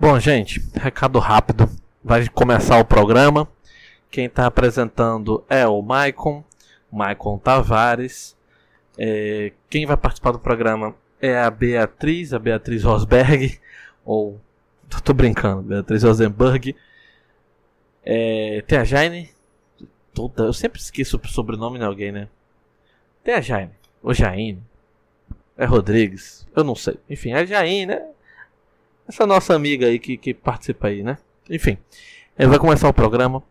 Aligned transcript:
Bom, 0.00 0.16
gente, 0.20 0.62
recado 0.74 1.18
rápido. 1.18 1.68
Vai 2.04 2.28
começar 2.28 2.78
o 2.78 2.84
programa. 2.84 3.48
Quem 4.08 4.26
está 4.26 4.46
apresentando 4.46 5.44
é 5.50 5.66
o 5.66 5.82
Maicon, 5.82 6.44
Maicon 6.90 7.36
Tavares. 7.36 8.36
É, 8.96 9.50
quem 9.68 9.86
vai 9.86 9.96
participar 9.96 10.30
do 10.30 10.38
programa 10.38 10.94
é 11.20 11.36
a 11.36 11.50
Beatriz, 11.50 12.32
a 12.32 12.38
Beatriz 12.38 12.84
Rosberg, 12.84 13.58
ou. 14.04 14.40
Tô 15.02 15.12
brincando, 15.12 15.62
Beatriz 15.62 16.04
Rosenberg. 16.04 16.76
É, 18.04 18.62
tem 18.68 18.78
a 18.78 18.84
Jaine. 18.84 19.30
Toda, 20.14 20.44
eu 20.44 20.52
sempre 20.52 20.80
esqueço 20.80 21.20
o 21.20 21.28
sobrenome 21.28 21.76
de 21.76 21.84
alguém, 21.84 22.12
né? 22.12 22.28
Tem 23.24 23.34
a 23.34 23.40
Jaine, 23.40 23.72
ou 24.00 24.14
Jaine. 24.14 24.62
É 25.56 25.64
Rodrigues, 25.64 26.46
eu 26.54 26.62
não 26.62 26.76
sei. 26.76 27.00
Enfim, 27.10 27.32
é 27.32 27.38
a 27.38 27.44
Jaine, 27.44 27.86
né? 27.86 28.06
Essa 29.08 29.26
nossa 29.26 29.54
amiga 29.54 29.86
aí 29.86 29.98
que, 29.98 30.16
que 30.16 30.34
participa 30.34 30.88
aí, 30.88 31.02
né? 31.02 31.16
Enfim, 31.48 31.78
ele 32.38 32.48
vai 32.48 32.58
começar 32.58 32.88
o 32.88 32.94
programa. 32.94 33.42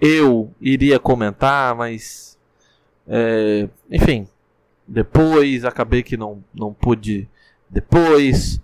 Eu 0.00 0.52
iria 0.60 0.98
comentar, 0.98 1.74
mas. 1.74 2.38
É, 3.06 3.68
enfim, 3.90 4.26
depois 4.88 5.64
acabei 5.64 6.02
que 6.02 6.16
não, 6.16 6.42
não 6.54 6.72
pude 6.72 7.28
depois, 7.68 8.60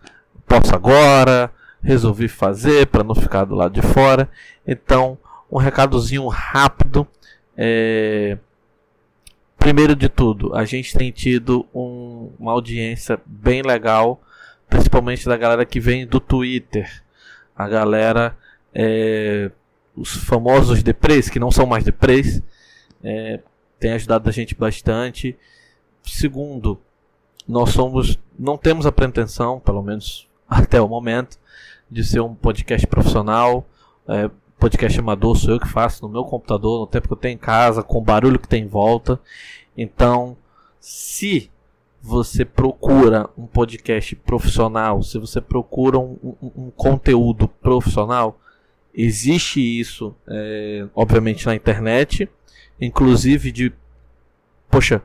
posso 0.47 0.75
agora, 0.75 1.53
resolvi 1.83 2.29
fazer 2.29 2.87
para 2.87 3.05
não 3.05 3.15
ficar 3.15 3.45
do 3.45 3.55
lado 3.55 3.75
de 3.75 3.83
fora. 3.83 4.31
Então, 4.67 5.19
um 5.51 5.59
recadozinho 5.59 6.27
rápido. 6.29 7.07
É, 7.57 8.39
primeiro 9.59 9.95
de 9.95 10.09
tudo, 10.09 10.55
a 10.55 10.65
gente 10.65 10.97
tem 10.97 11.11
tido 11.11 11.67
um, 11.75 12.31
uma 12.39 12.53
audiência 12.53 13.21
bem 13.27 13.61
legal, 13.61 14.23
principalmente 14.81 15.27
da 15.27 15.37
galera 15.37 15.67
que 15.67 15.79
vem 15.79 16.07
do 16.07 16.19
Twitter. 16.19 17.03
A 17.55 17.69
galera, 17.69 18.37
é, 18.75 19.51
os 19.95 20.11
famosos 20.25 20.83
deprês, 20.83 21.29
que 21.29 21.39
não 21.39 21.51
são 21.51 21.67
mais 21.67 21.85
deprês, 21.85 22.43
é, 23.05 23.41
tem 23.79 23.93
ajudado 23.93 24.29
a 24.29 24.33
gente 24.33 24.55
bastante. 24.55 25.37
Segundo, 26.03 26.81
nós 27.47 27.71
somos, 27.71 28.19
não 28.39 28.57
temos 28.57 28.87
a 28.87 28.93
pretensão, 28.93 29.61
pelo 29.61 29.83
menos 29.83 30.27
até 30.49 30.81
o 30.81 30.89
momento, 30.89 31.39
de 31.91 32.03
ser 32.03 32.21
um 32.21 32.35
podcast 32.35 32.87
profissional. 32.87 33.67
É, 34.09 34.31
podcast 34.59 34.99
amador 34.99 35.37
sou 35.37 35.55
eu 35.55 35.61
que 35.61 35.69
faço 35.69 36.03
no 36.07 36.13
meu 36.13 36.25
computador, 36.25 36.81
no 36.81 36.87
tempo 36.87 37.07
que 37.07 37.13
eu 37.13 37.19
tenho 37.19 37.35
em 37.35 37.39
casa, 37.39 37.83
com 37.83 37.99
o 37.99 38.03
barulho 38.03 38.39
que 38.39 38.49
tem 38.49 38.65
em 38.65 38.69
volta. 38.69 39.21
Então, 39.77 40.37
se 40.81 41.51
você 42.03 42.45
procura 42.45 43.29
um 43.37 43.47
podcast 43.47 44.17
profissional, 44.17 45.03
se 45.03 45.19
você 45.19 45.41
procura 45.41 45.99
um, 45.99 46.17
um, 46.23 46.51
um 46.57 46.71
conteúdo 46.71 47.47
profissional, 47.47 48.41
existe 48.95 49.61
isso, 49.61 50.15
é, 50.27 50.87
obviamente, 50.95 51.47
na 51.47 51.55
internet, 51.55 52.29
inclusive 52.81 53.53
de. 53.53 53.73
Poxa, 54.71 55.03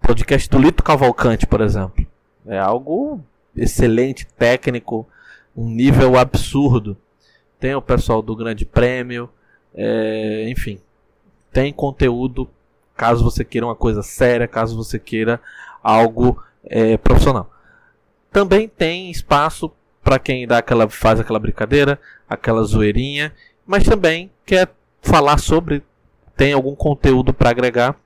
podcast 0.00 0.48
do 0.50 0.58
Lito 0.58 0.82
Cavalcante, 0.82 1.46
por 1.46 1.60
exemplo. 1.60 2.06
É 2.46 2.58
algo 2.58 3.20
excelente, 3.56 4.26
técnico, 4.26 5.08
um 5.56 5.68
nível 5.68 6.18
absurdo. 6.18 6.96
Tem 7.58 7.74
o 7.74 7.80
pessoal 7.80 8.20
do 8.20 8.36
Grande 8.36 8.66
Prêmio, 8.66 9.30
é, 9.74 10.48
enfim, 10.50 10.78
tem 11.52 11.72
conteúdo 11.72 12.48
caso 12.96 13.24
você 13.24 13.44
queira 13.44 13.66
uma 13.66 13.74
coisa 13.74 14.02
séria, 14.02 14.46
caso 14.46 14.76
você 14.76 14.98
queira 14.98 15.40
algo 15.84 16.42
é, 16.64 16.96
profissional. 16.96 17.50
Também 18.32 18.66
tem 18.66 19.10
espaço 19.10 19.70
para 20.02 20.18
quem 20.18 20.46
dá 20.46 20.58
aquela, 20.58 20.88
faz 20.88 21.20
aquela 21.20 21.38
brincadeira, 21.38 22.00
aquela 22.28 22.64
zoeirinha, 22.64 23.32
mas 23.66 23.84
também 23.84 24.30
quer 24.44 24.68
falar 25.00 25.38
sobre, 25.38 25.82
tem 26.36 26.52
algum 26.52 26.74
conteúdo 26.74 27.32
para 27.32 27.50
agregar. 27.50 27.96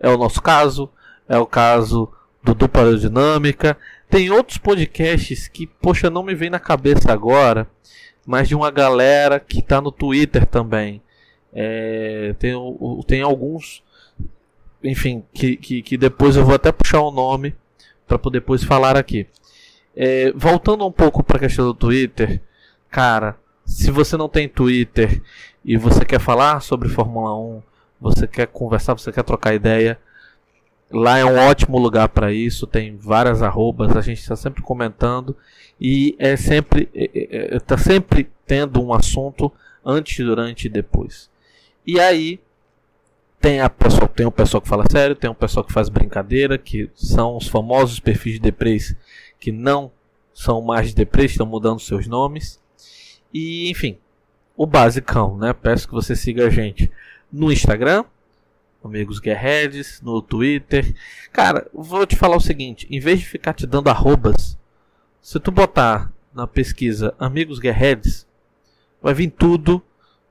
É 0.00 0.08
o 0.08 0.16
nosso 0.16 0.40
caso, 0.40 0.90
é 1.28 1.38
o 1.38 1.46
caso 1.46 2.10
do 2.42 2.54
Dupla 2.54 2.82
Aerodinâmica. 2.82 3.76
Tem 4.08 4.30
outros 4.30 4.58
podcasts 4.58 5.48
que, 5.48 5.66
poxa, 5.66 6.10
não 6.10 6.22
me 6.22 6.34
vem 6.34 6.50
na 6.50 6.58
cabeça 6.58 7.12
agora, 7.12 7.66
mas 8.26 8.48
de 8.48 8.54
uma 8.54 8.70
galera 8.70 9.38
que 9.38 9.58
está 9.58 9.80
no 9.80 9.92
Twitter 9.92 10.46
também. 10.46 11.02
É, 11.52 12.34
tem, 12.38 12.52
tem 13.06 13.22
alguns, 13.22 13.83
enfim, 14.84 15.24
que, 15.32 15.56
que, 15.56 15.82
que, 15.82 15.96
depois 15.96 16.36
eu 16.36 16.44
vou 16.44 16.54
até 16.54 16.70
puxar 16.70 17.00
o 17.00 17.10
nome 17.10 17.54
para 18.06 18.18
poder 18.18 18.40
depois 18.40 18.62
falar 18.62 18.96
aqui. 18.96 19.26
É, 19.96 20.32
voltando 20.32 20.86
um 20.86 20.92
pouco 20.92 21.22
para 21.22 21.36
a 21.36 21.40
questão 21.40 21.64
do 21.64 21.74
Twitter, 21.74 22.40
cara, 22.90 23.36
se 23.64 23.90
você 23.90 24.16
não 24.16 24.28
tem 24.28 24.48
Twitter 24.48 25.22
e 25.64 25.76
você 25.76 26.04
quer 26.04 26.20
falar 26.20 26.60
sobre 26.60 26.88
Fórmula 26.88 27.36
1, 27.36 27.62
você 28.00 28.26
quer 28.26 28.46
conversar, 28.46 28.94
você 28.94 29.10
quer 29.10 29.22
trocar 29.22 29.54
ideia, 29.54 29.98
Lá 30.94 31.18
é 31.18 31.24
um 31.24 31.36
ótimo 31.36 31.76
lugar 31.76 32.08
para 32.08 32.32
isso, 32.32 32.68
tem 32.68 32.96
várias 32.96 33.42
arrobas, 33.42 33.96
a 33.96 34.00
gente 34.00 34.20
está 34.20 34.36
sempre 34.36 34.62
comentando 34.62 35.36
e 35.80 36.14
é 36.20 36.36
sempre 36.36 36.88
está 36.94 37.74
é, 37.74 37.78
é, 37.78 37.80
é, 37.80 37.82
sempre 37.82 38.30
tendo 38.46 38.80
um 38.80 38.92
assunto 38.92 39.50
antes, 39.84 40.24
durante 40.24 40.66
e 40.66 40.68
depois. 40.68 41.28
E 41.84 41.98
aí 41.98 42.38
tem 43.44 43.60
a 43.60 43.68
pessoa, 43.68 44.08
tem 44.08 44.24
o 44.24 44.32
pessoal 44.32 44.62
que 44.62 44.68
fala 44.70 44.86
sério, 44.90 45.14
tem 45.14 45.28
o 45.28 45.34
pessoal 45.34 45.62
que 45.62 45.72
faz 45.72 45.90
brincadeira, 45.90 46.56
que 46.56 46.90
são 46.94 47.36
os 47.36 47.46
famosos 47.46 48.00
perfis 48.00 48.32
de 48.34 48.38
deprês 48.38 48.96
que 49.38 49.52
não 49.52 49.92
são 50.32 50.62
mais 50.62 50.88
de 50.88 50.94
deprês, 50.94 51.32
estão 51.32 51.44
mudando 51.44 51.78
seus 51.78 52.06
nomes. 52.06 52.58
E 53.34 53.68
enfim, 53.68 53.98
o 54.56 54.66
basicão, 54.66 55.36
né? 55.36 55.52
Peço 55.52 55.86
que 55.86 55.92
você 55.92 56.16
siga 56.16 56.46
a 56.46 56.50
gente 56.50 56.90
no 57.30 57.52
Instagram, 57.52 58.06
amigos 58.82 59.20
Guerredes, 59.20 60.00
no 60.00 60.22
Twitter. 60.22 60.94
Cara, 61.30 61.68
vou 61.74 62.06
te 62.06 62.16
falar 62.16 62.36
o 62.36 62.40
seguinte: 62.40 62.86
em 62.90 62.98
vez 62.98 63.18
de 63.18 63.26
ficar 63.26 63.52
te 63.52 63.66
dando 63.66 63.90
arrobas, 63.90 64.56
se 65.20 65.38
tu 65.38 65.50
botar 65.50 66.10
na 66.34 66.46
pesquisa 66.46 67.14
Amigos 67.18 67.58
Guerredes, 67.58 68.26
vai 69.02 69.12
vir 69.12 69.28
tudo 69.28 69.82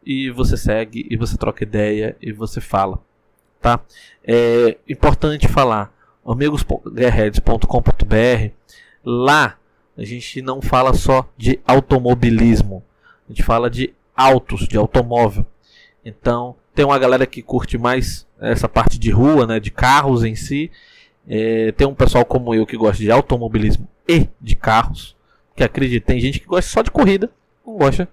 e 0.06 0.30
você 0.30 0.58
segue 0.58 1.08
e 1.09 1.18
você 1.18 1.38
troca 1.38 1.64
ideia 1.64 2.16
e 2.22 2.31
você 2.31 2.62
fala, 2.62 3.00
tá? 3.62 3.80
É 4.24 4.78
importante 4.88 5.47
falar 5.47 5.91
amigosguerredes.com.br. 6.25 8.52
Lá 9.03 9.58
a 9.97 10.03
gente 10.03 10.42
não 10.42 10.62
fala 10.62 10.94
só 10.94 11.30
de 11.38 11.59
automobilismo, 11.66 12.84
a 13.28 13.31
gente 13.31 13.44
fala 13.44 13.69
de 13.69 13.94
autos, 14.16 14.68
de 14.68 14.78
automóvel. 14.78 15.46
Então, 16.03 16.56
tem 16.74 16.84
uma 16.84 17.00
galera 17.00 17.25
que 17.25 17.42
curte 17.42 17.78
mais 17.78 18.28
essa 18.40 18.68
parte 18.68 19.00
de 19.00 19.12
rua, 19.12 19.46
né, 19.46 19.59
de 19.59 19.72
carros 19.72 20.24
em 20.24 20.36
si. 20.36 20.72
É, 21.28 21.72
tem 21.72 21.88
um 21.88 21.96
pessoal 21.96 22.25
como 22.25 22.53
eu 22.53 22.66
que 22.66 22.75
gosta 22.75 23.02
de 23.02 23.12
automobilismo 23.12 23.88
e 24.08 24.28
de 24.42 24.56
carros. 24.56 25.16
Que 25.56 25.63
acredita, 25.63 26.08
tem 26.08 26.19
gente 26.19 26.40
que 26.40 26.47
gosta 26.47 26.69
só 26.69 26.81
de 26.81 26.92
corrida, 26.92 27.30
não 27.66 27.78
gosta 27.78 28.09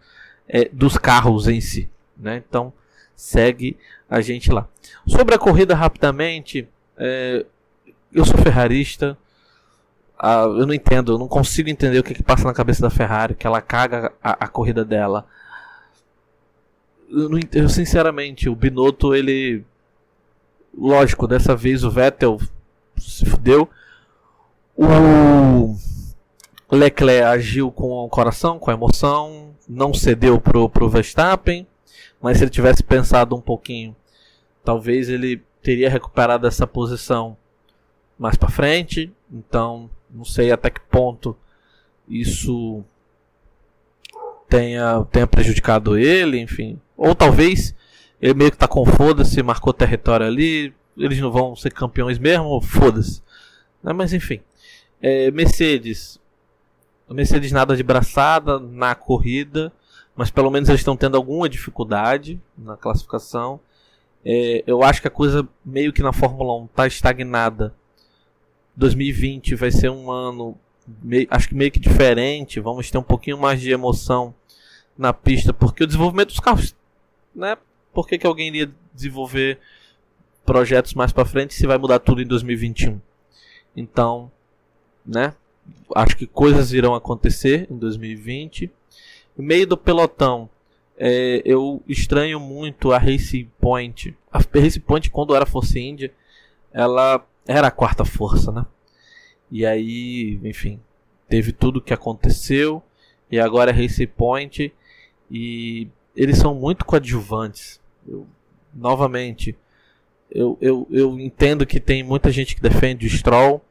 é, 0.51 0.69
dos 0.73 0.99
carros 0.99 1.49
em 1.49 1.61
si. 1.61 1.89
Né? 2.17 2.43
Então, 2.47 2.73
segue 3.15 3.77
a 4.09 4.21
gente 4.21 4.51
lá. 4.51 4.67
Sobre 5.07 5.35
a 5.35 5.39
corrida, 5.39 5.75
rapidamente, 5.75 6.69
é, 6.97 7.47
eu 8.13 8.25
sou 8.25 8.39
ferrarista. 8.39 9.17
Ah, 10.19 10.43
eu 10.43 10.67
não 10.67 10.75
entendo, 10.75 11.13
eu 11.13 11.19
não 11.19 11.29
consigo 11.29 11.71
entender 11.71 11.99
o 11.99 12.03
que, 12.03 12.13
que 12.13 12.23
passa 12.23 12.45
na 12.45 12.53
cabeça 12.53 12.83
da 12.83 12.91
Ferrari, 12.91 13.35
que 13.35 13.47
ela 13.47 13.63
caga 13.63 14.13
a, 14.23 14.45
a 14.45 14.49
corrida 14.49 14.85
dela 14.85 15.27
eu, 17.11 17.29
não, 17.29 17.41
eu 17.53 17.69
sinceramente, 17.69 18.49
o 18.49 18.55
Binotto, 18.55 19.15
ele. 19.15 19.65
Lógico, 20.77 21.27
dessa 21.27 21.57
vez 21.57 21.83
o 21.83 21.91
Vettel 21.91 22.39
se 22.97 23.27
fudeu. 23.27 23.69
O 24.77 25.77
Leclerc 26.71 27.25
agiu 27.25 27.73
com 27.73 27.91
o 27.91 28.09
coração, 28.09 28.59
com 28.59 28.71
a 28.71 28.75
emoção, 28.75 29.50
não 29.71 29.95
cedeu 29.95 30.41
pro, 30.41 30.69
pro 30.69 30.89
Verstappen, 30.89 31.65
mas 32.21 32.39
se 32.39 32.45
ele 32.45 32.51
tivesse 32.51 32.83
pensado 32.83 33.37
um 33.37 33.41
pouquinho, 33.41 33.95
talvez 34.65 35.09
ele 35.09 35.41
teria 35.63 35.89
recuperado 35.89 36.47
essa 36.47 36.67
posição 36.67 37.37
mais 38.19 38.37
para 38.37 38.51
frente. 38.51 39.13
Então, 39.33 39.89
não 40.11 40.25
sei 40.25 40.51
até 40.51 40.71
que 40.71 40.81
ponto 40.81 41.37
isso 42.09 42.83
tenha, 44.49 45.05
tenha 45.13 45.27
prejudicado 45.27 45.97
ele, 45.97 46.41
enfim. 46.41 46.79
Ou 46.97 47.15
talvez 47.15 47.75
ele 48.21 48.35
meio 48.35 48.51
que 48.51 48.59
tá 48.59 48.67
com 48.67 48.85
foda-se, 48.85 49.41
marcou 49.41 49.73
território 49.73 50.27
ali, 50.27 50.75
eles 50.97 51.21
não 51.21 51.31
vão 51.31 51.55
ser 51.55 51.73
campeões 51.73 52.19
mesmo, 52.19 52.61
foda-se. 52.61 53.23
Né, 53.83 53.93
mas 53.93 54.13
enfim. 54.13 54.41
É, 55.01 55.31
Mercedes. 55.31 56.19
Mercedes 57.15 57.51
nada 57.51 57.77
de 57.77 57.83
braçada 57.83 58.59
na 58.59 58.95
corrida, 58.95 59.73
mas 60.15 60.31
pelo 60.31 60.51
menos 60.51 60.69
eles 60.69 60.81
estão 60.81 60.97
tendo 60.97 61.17
alguma 61.17 61.49
dificuldade 61.49 62.41
na 62.57 62.77
classificação. 62.77 63.61
É, 64.25 64.63
eu 64.67 64.83
acho 64.83 65.01
que 65.01 65.09
a 65.09 65.11
coisa 65.11 65.49
meio 65.65 65.93
que 65.93 66.03
na 66.03 66.13
Fórmula 66.13 66.57
1 66.63 66.65
está 66.67 66.87
estagnada. 66.87 67.75
2020 68.77 69.55
vai 69.57 69.71
ser 69.71 69.91
um 69.91 70.11
ano 70.11 70.57
meio, 71.03 71.27
acho 71.31 71.49
que 71.49 71.55
meio 71.55 71.71
que 71.71 71.81
diferente. 71.81 72.61
Vamos 72.61 72.91
ter 72.91 72.99
um 72.99 73.03
pouquinho 73.03 73.39
mais 73.39 73.61
de 73.61 73.71
emoção 73.71 74.35
na 74.97 75.13
pista, 75.13 75.53
porque 75.53 75.85
o 75.85 75.87
desenvolvimento 75.87 76.29
dos 76.29 76.41
carros, 76.41 76.77
né? 77.35 77.57
Por 77.93 78.07
que, 78.07 78.19
que 78.19 78.27
alguém 78.27 78.49
iria 78.49 78.71
desenvolver 78.95 79.59
projetos 80.45 80.95
mais 80.95 81.13
para 81.13 81.25
frente 81.25 81.55
se 81.55 81.67
vai 81.67 81.79
mudar 81.79 81.99
tudo 81.99 82.23
em 82.23 82.27
2021? 82.27 83.01
Então, 83.77 84.31
né? 85.05 85.35
Acho 85.95 86.17
que 86.17 86.27
coisas 86.27 86.73
irão 86.73 86.95
acontecer 86.95 87.67
em 87.71 87.77
2020. 87.77 88.71
No 89.37 89.45
meio 89.45 89.67
do 89.67 89.77
pelotão, 89.77 90.49
é, 90.97 91.41
eu 91.45 91.83
estranho 91.89 92.39
muito 92.39 92.93
a 92.93 92.99
Race 92.99 93.49
Point. 93.61 94.17
A 94.31 94.39
Race 94.39 94.79
Point, 94.79 95.11
quando 95.11 95.35
era 95.35 95.47
Force 95.47 95.79
India, 95.79 96.13
ela 96.73 97.25
era 97.47 97.69
a 97.69 97.71
quarta 97.73 98.05
força, 98.05 98.53
né? 98.53 98.67
E 99.51 99.67
aí, 99.67 100.39
enfim, 100.45 100.79
teve 101.29 101.53
tudo 101.53 101.81
que 101.81 101.95
aconteceu. 101.95 102.83
E 103.31 103.41
agora 103.41 103.71
é 103.71 103.75
Race 103.75 104.07
Point. 104.07 104.73
E 105.31 105.89
eles 106.15 106.39
são 106.39 106.55
muito 106.55 106.85
coadjuvantes. 106.85 107.81
Eu, 108.07 108.27
novamente, 108.75 109.57
eu, 110.31 110.57
eu, 110.61 110.87
eu 110.91 111.19
entendo 111.19 111.67
que 111.67 111.81
tem 111.81 112.03
muita 112.03 112.31
gente 112.31 112.55
que 112.55 112.61
defende 112.61 113.07
o 113.07 113.11
Stroll. 113.11 113.63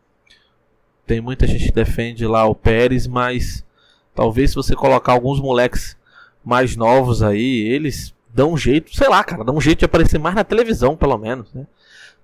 Tem 1.09 1.19
muita 1.19 1.47
gente 1.47 1.65
que 1.65 1.71
defende 1.71 2.27
lá 2.27 2.45
o 2.45 2.53
Pérez, 2.53 3.07
mas 3.07 3.65
talvez 4.13 4.51
se 4.51 4.55
você 4.55 4.75
colocar 4.75 5.11
alguns 5.11 5.39
moleques 5.39 5.97
mais 6.45 6.75
novos 6.75 7.23
aí, 7.23 7.67
eles 7.67 8.13
dão 8.31 8.53
um 8.53 8.57
jeito, 8.57 8.95
sei 8.95 9.09
lá, 9.09 9.23
cara, 9.23 9.43
dão 9.43 9.55
um 9.55 9.59
jeito 9.59 9.79
de 9.79 9.85
aparecer 9.85 10.19
mais 10.19 10.35
na 10.35 10.43
televisão, 10.43 10.95
pelo 10.95 11.17
menos, 11.17 11.51
né? 11.51 11.65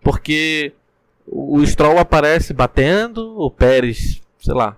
Porque 0.03 0.71
o 1.25 1.65
Stroll 1.65 1.97
aparece 1.97 2.53
batendo, 2.53 3.35
o 3.41 3.49
Pérez, 3.49 4.21
sei 4.37 4.53
lá, 4.53 4.77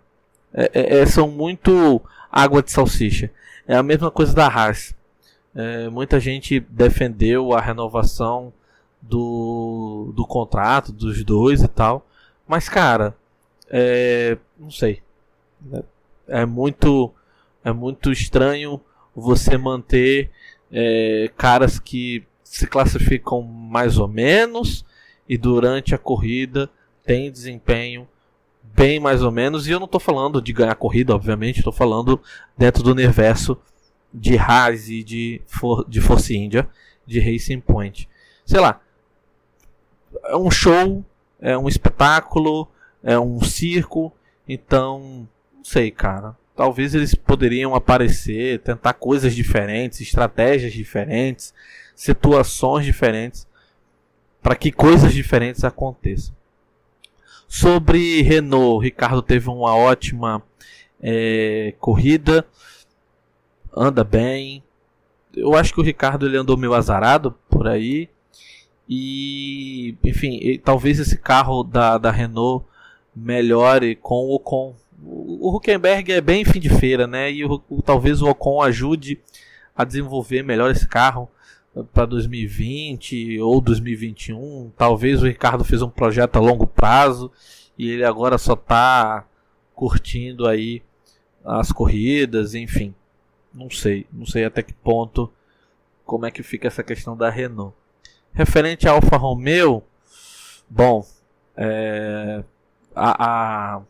é, 0.54 0.72
é, 0.74 1.00
é, 1.00 1.06
são 1.06 1.28
muito 1.28 2.02
água 2.32 2.64
de 2.64 2.72
salsicha. 2.72 3.30
É 3.68 3.76
a 3.76 3.84
mesma 3.84 4.10
coisa 4.10 4.34
da 4.34 4.48
Haas. 4.48 4.96
É, 5.54 5.90
muita 5.90 6.18
gente 6.18 6.62
defendeu 6.62 7.52
a 7.52 7.60
renovação 7.60 8.54
do, 9.02 10.14
do 10.16 10.26
contrato 10.26 10.94
dos 10.94 11.26
dois 11.26 11.62
e 11.62 11.68
tal. 11.68 12.08
Mas, 12.48 12.70
cara, 12.70 13.14
é, 13.70 14.38
não 14.58 14.72
sei. 14.72 15.02
É 16.28 16.46
muito, 16.46 17.14
é 17.64 17.72
muito 17.72 18.12
estranho 18.12 18.80
você 19.16 19.58
manter 19.58 20.32
é, 20.72 21.32
caras 21.38 21.80
que 21.80 22.24
se 22.44 22.68
classificam 22.68 23.42
mais 23.42 23.98
ou 23.98 24.08
menos 24.08 24.86
e 25.28 25.38
durante 25.38 25.94
a 25.94 25.98
corrida 25.98 26.70
tem 27.04 27.32
desempenho 27.32 28.08
bem 28.64 29.00
mais 29.00 29.24
ou 29.24 29.32
menos. 29.32 29.68
E 29.68 29.72
eu 29.72 29.80
não 29.80 29.86
estou 29.86 30.00
falando 30.00 30.42
de 30.42 30.54
ganhar 30.54 30.76
corrida, 30.76 31.16
obviamente, 31.16 31.58
estou 31.58 31.74
falando 31.74 32.22
dentro 32.58 32.84
do 32.84 32.92
universo 32.92 33.58
de 34.14 34.38
Haas 34.38 34.90
e 34.90 35.04
de, 35.04 35.42
For 35.46 35.88
de 35.88 36.00
Force 36.00 36.36
India, 36.36 36.68
de 37.06 37.20
Racing 37.20 37.60
Point. 37.60 38.08
Sei 38.46 38.60
lá, 38.60 38.82
é 40.26 40.38
um 40.38 40.50
show, 40.50 41.04
é 41.40 41.58
um 41.58 41.68
espetáculo, 41.68 42.68
é 43.08 43.18
um 43.18 43.42
circo, 43.42 44.12
então, 44.46 45.30
não 45.56 45.64
sei, 45.64 45.90
cara. 45.90 46.36
Talvez 46.54 46.94
eles 46.94 47.16
poderiam 47.16 47.74
aparecer, 47.74 48.60
tentar 48.60 48.96
coisas 48.96 49.34
diferentes, 49.34 50.02
estratégias 50.02 50.74
diferentes, 50.74 51.54
situações 51.96 52.84
diferentes, 52.84 53.48
para 54.42 54.58
que 54.58 54.74
coisas 54.74 55.14
diferentes 55.14 55.64
aconteçam. 55.64 56.36
Sobre 57.48 58.22
Renault, 58.24 58.84
Ricardo 58.84 59.22
teve 59.22 59.48
uma 59.48 59.74
ótima 59.74 60.44
é, 61.02 61.76
corrida, 61.80 62.46
anda 63.74 64.04
bem. 64.04 64.62
Eu 65.34 65.56
acho 65.56 65.74
que 65.74 65.80
o 65.80 65.84
Ricardo 65.84 66.26
ele 66.26 66.36
andou 66.36 66.58
meio 66.58 66.74
azarado 66.74 67.34
por 67.50 67.70
aí. 67.70 68.10
E, 68.90 69.96
enfim, 70.04 70.40
e, 70.42 70.58
talvez 70.58 71.00
esse 71.00 71.18
carro 71.18 71.64
da, 71.64 71.98
da 71.98 72.12
Renault 72.12 72.66
melhore 73.18 73.96
com 73.96 74.26
o 74.26 74.36
Ocon. 74.36 74.76
O 75.04 75.56
Huckenberg 75.56 76.12
é 76.12 76.22
bem 76.22 76.44
fim 76.44 76.60
de 76.60 76.70
feira, 76.70 77.08
né? 77.08 77.32
E 77.32 77.46
o, 77.46 77.62
o, 77.70 77.82
talvez 77.82 78.22
o 78.22 78.30
Ocon 78.30 78.62
ajude 78.62 79.20
a 79.76 79.84
desenvolver 79.84 80.44
melhor 80.44 80.72
esse 80.72 80.88
carro 80.88 81.30
para 81.94 82.06
2020 82.06 83.40
ou 83.40 83.62
2021. 83.62 84.72
Talvez 84.76 85.22
o 85.22 85.28
Ricardo 85.28 85.64
fez 85.64 85.82
um 85.82 85.90
projeto 85.90 86.38
a 86.38 86.40
longo 86.40 86.66
prazo 86.66 87.32
e 87.78 87.90
ele 87.90 88.04
agora 88.04 88.38
só 88.38 88.54
está 88.54 89.26
curtindo 89.76 90.48
aí 90.48 90.82
as 91.46 91.72
corridas, 91.72 92.56
enfim. 92.56 92.94
Não 93.54 93.70
sei, 93.70 94.06
não 94.12 94.26
sei 94.26 94.46
até 94.46 94.62
que 94.62 94.74
ponto 94.74 95.32
como 96.06 96.26
é 96.26 96.32
que 96.32 96.42
fica 96.42 96.68
essa 96.68 96.84
questão 96.84 97.16
da 97.16 97.30
Renault. 97.30 97.76
Referente 98.34 98.88
à 98.88 98.92
Alfa 98.92 99.18
Romeo, 99.18 99.84
bom, 100.70 101.06
é, 101.56 102.44
a, 102.98 103.76
a 103.76 103.82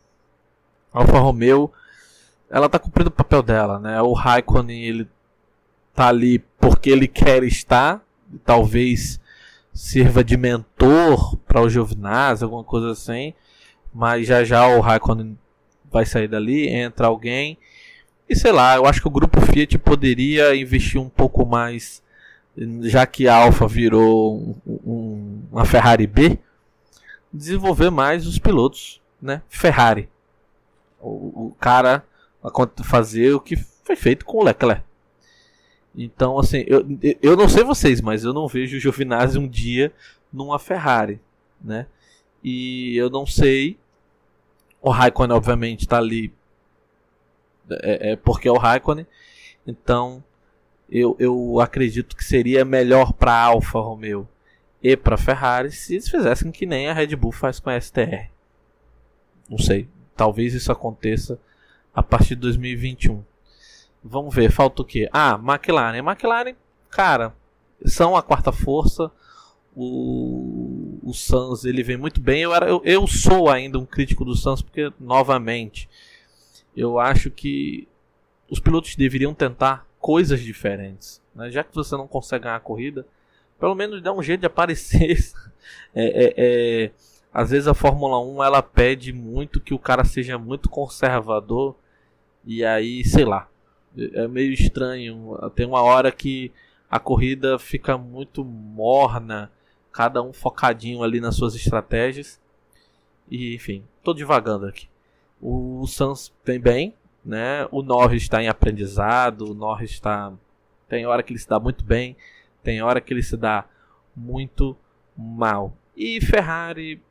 Alfa 0.94 1.19
Romeo 1.19 1.71
ela 2.50 2.68
está 2.68 2.80
cumprindo 2.80 3.09
o 3.09 3.13
papel 3.13 3.42
dela, 3.44 3.80
né? 3.80 4.01
O 4.01 4.13
Raikkonen 4.13 4.83
ele 4.83 5.07
tá 5.94 6.07
ali 6.07 6.39
porque 6.59 6.89
ele 6.89 7.07
quer 7.07 7.44
estar, 7.44 8.01
talvez 8.45 9.19
sirva 9.74 10.24
de 10.24 10.38
mentor 10.38 11.38
para 11.48 11.62
o 11.62 11.69
Giovinazzi, 11.69 12.44
alguma 12.44 12.63
coisa 12.63 12.92
assim, 12.92 13.33
mas 13.94 14.27
já 14.27 14.44
já 14.44 14.68
o 14.68 14.80
Raikkonen 14.80 15.38
vai 15.92 16.06
sair 16.06 16.27
dali, 16.27 16.68
entra 16.68 17.07
alguém 17.07 17.57
e 18.30 18.36
sei 18.36 18.51
lá, 18.51 18.75
eu 18.75 18.86
acho 18.86 19.01
que 19.01 19.07
o 19.07 19.12
grupo 19.12 19.39
Fiat 19.39 19.77
poderia 19.77 20.53
investir 20.56 21.00
um 21.00 21.07
pouco 21.07 21.45
mais, 21.45 22.03
já 22.81 23.06
que 23.06 23.27
a 23.27 23.36
Alfa 23.36 23.68
virou 23.68 24.38
um, 24.38 24.80
um, 24.86 25.42
uma 25.51 25.63
Ferrari 25.63 26.06
B, 26.06 26.38
desenvolver 27.31 27.89
mais 27.89 28.25
os 28.25 28.39
pilotos, 28.39 29.01
né? 29.21 29.41
Ferrari, 29.50 30.09
o, 31.00 31.47
o 31.47 31.56
cara 31.59 32.06
fazer 32.83 33.33
o 33.33 33.39
que 33.39 33.56
foi 33.56 33.95
feito 33.95 34.25
com 34.25 34.38
o 34.38 34.44
Leclerc. 34.44 34.83
Então, 35.95 36.38
assim, 36.38 36.63
eu, 36.68 36.85
eu 37.21 37.35
não 37.35 37.50
sei 37.50 37.63
vocês, 37.63 38.01
mas 38.01 38.24
eu 38.24 38.33
não 38.33 38.47
vejo 38.47 38.77
o 38.77 38.79
Giovinazzi 38.79 39.39
um 39.39 39.47
dia 39.47 39.91
numa 40.31 40.59
Ferrari, 40.59 41.19
né? 41.59 41.88
E 42.44 42.95
eu 42.95 43.09
não 43.09 43.25
sei. 43.25 43.79
O 44.79 44.91
Raikkonen, 44.91 45.35
obviamente, 45.35 45.81
está 45.81 45.97
ali 45.97 46.31
é, 47.69 48.12
é, 48.12 48.15
porque 48.15 48.47
é 48.47 48.51
o 48.51 48.57
Raikkonen. 48.57 49.07
Então, 49.65 50.24
eu, 50.89 51.15
eu 51.19 51.60
acredito 51.60 52.15
que 52.15 52.24
seria 52.24 52.63
melhor 52.63 53.12
para 53.12 53.34
a 53.34 53.43
Alfa 53.46 53.79
Romeo 53.79 54.27
e 54.81 54.96
para 54.96 55.17
Ferrari 55.17 55.72
se 55.72 55.93
eles 55.93 56.10
fizessem 56.10 56.51
que 56.51 56.65
nem 56.65 56.88
a 56.88 56.93
Red 56.93 57.15
Bull 57.15 57.31
faz 57.31 57.60
com 57.60 57.69
a 57.69 57.79
STR. 57.79 58.29
Não 59.50 59.57
sei. 59.57 59.88
Talvez 60.15 60.53
isso 60.53 60.72
aconteça 60.72 61.39
a 61.93 62.03
partir 62.03 62.36
de 62.36 62.41
2021. 62.41 63.24
Vamos 64.03 64.34
ver, 64.34 64.51
falta 64.51 64.81
o 64.81 64.86
que? 64.86 65.10
Ah, 65.12 65.39
McLaren. 65.41 65.98
McLaren, 65.98 66.55
cara, 66.89 67.34
são 67.86 68.15
a 68.15 68.22
quarta 68.22 68.51
força. 68.51 69.12
O, 69.75 71.00
o 71.03 71.13
Suns 71.13 71.65
ele 71.65 71.84
vem 71.84 71.98
muito 71.98 72.19
bem. 72.19 72.41
Eu, 72.41 72.53
era, 72.53 72.67
eu, 72.67 72.81
eu 72.84 73.05
sou 73.07 73.50
ainda 73.50 73.77
um 73.77 73.86
crítico 73.86 74.25
do 74.25 74.36
Suns 74.36 74.62
porque, 74.62 74.91
novamente, 75.00 75.89
eu 76.75 77.00
acho 77.00 77.29
que 77.29 77.88
os 78.50 78.60
pilotos 78.60 78.96
deveriam 78.96 79.34
tentar 79.34 79.88
coisas 80.00 80.41
diferentes. 80.41 81.22
Né? 81.36 81.51
Já 81.51 81.63
que 81.63 81.75
você 81.75 81.96
não 81.96 82.07
consegue 82.07 82.43
ganhar 82.43 82.55
a 82.55 82.62
corrida, 82.62 83.05
pelo 83.60 83.76
menos 83.76 84.02
dá 84.02 84.14
um 84.14 84.24
jeito 84.24 84.42
de 84.42 84.46
aparecer. 84.46 85.18
é, 85.94 86.26
é, 86.26 86.34
é, 86.38 86.92
às 87.34 87.52
vezes 87.52 87.68
a 87.68 87.74
Fórmula 87.74 88.20
1 88.20 88.44
ela 88.44 88.62
pede 88.62 89.12
muito 89.14 89.60
que 89.60 89.74
o 89.74 89.80
cara 89.80 90.04
seja 90.04 90.38
muito 90.38 90.70
conservador. 90.70 91.76
E 92.46 92.64
aí, 92.64 93.04
sei 93.04 93.26
lá, 93.26 93.50
é 93.98 94.28
meio 94.28 94.54
estranho. 94.54 95.38
Tem 95.56 95.66
uma 95.66 95.82
hora 95.82 96.12
que 96.12 96.52
a 96.90 97.00
corrida 97.00 97.60
fica 97.60 97.98
muito 97.98 98.44
morna, 98.46 99.52
cada 99.92 100.22
um 100.22 100.32
focadinho 100.32 101.04
ali 101.04 101.20
nas 101.20 101.36
suas 101.36 101.56
estratégias. 101.56 102.40
E 103.30 103.54
enfim, 103.56 103.84
tô 104.04 104.14
divagando 104.14 104.66
aqui. 104.66 104.88
O 105.42 105.86
Sans 105.86 106.34
tem 106.44 106.60
bem, 106.60 106.94
né? 107.24 107.68
O 107.72 107.82
Norris 107.82 108.24
está 108.24 108.42
em 108.42 108.48
aprendizado, 108.48 109.52
o 109.52 109.54
Norris 109.54 109.92
está 109.92 110.34
tem 110.88 111.06
hora 111.06 111.22
que 111.22 111.34
ele 111.34 111.40
se 111.40 111.48
dá 111.48 111.60
muito 111.60 111.84
bem, 111.84 112.16
tem 112.67 112.81
hora 112.81 113.00
que 113.00 113.13
ele 113.13 113.24
se 113.24 113.38
dá 113.38 113.63
muito 114.13 114.75
mal. 115.15 115.74
E 115.95 116.19
Ferrari, 116.19 117.01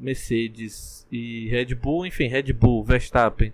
Mercedes 0.00 1.06
e 1.12 1.48
Red 1.50 1.74
Bull, 1.74 2.06
enfim, 2.06 2.28
Red 2.28 2.52
Bull, 2.54 2.82
Verstappen 2.82 3.52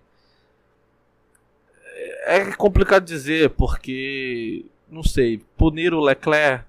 é 2.25 2.53
complicado 2.53 3.05
dizer, 3.05 3.51
porque. 3.51 4.67
Não 4.89 5.03
sei, 5.03 5.41
punir 5.57 5.95
o 5.95 6.01
Leclerc. 6.01 6.65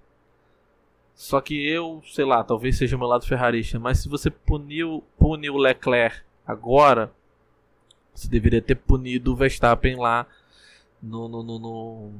Só 1.14 1.42
que 1.42 1.68
eu, 1.68 2.02
sei 2.08 2.26
lá, 2.26 2.44
talvez 2.44 2.78
seja 2.78 2.96
o 2.96 3.00
meu 3.00 3.08
lado 3.08 3.28
ferrarista, 3.28 3.78
mas 3.78 4.00
se 4.00 4.10
você 4.10 4.32
punir, 4.32 4.86
pune 5.18 5.50
o 5.50 5.58
Leclerc 5.58 6.22
agora, 6.46 7.12
Você 8.14 8.28
deveria 8.28 8.62
ter 8.62 8.76
punido 8.76 9.34
o 9.34 9.36
Verstappen 9.36 9.96
lá 9.96 10.26
no, 11.02 11.28
no, 11.28 11.44
no, 11.44 11.60
no, 11.60 12.12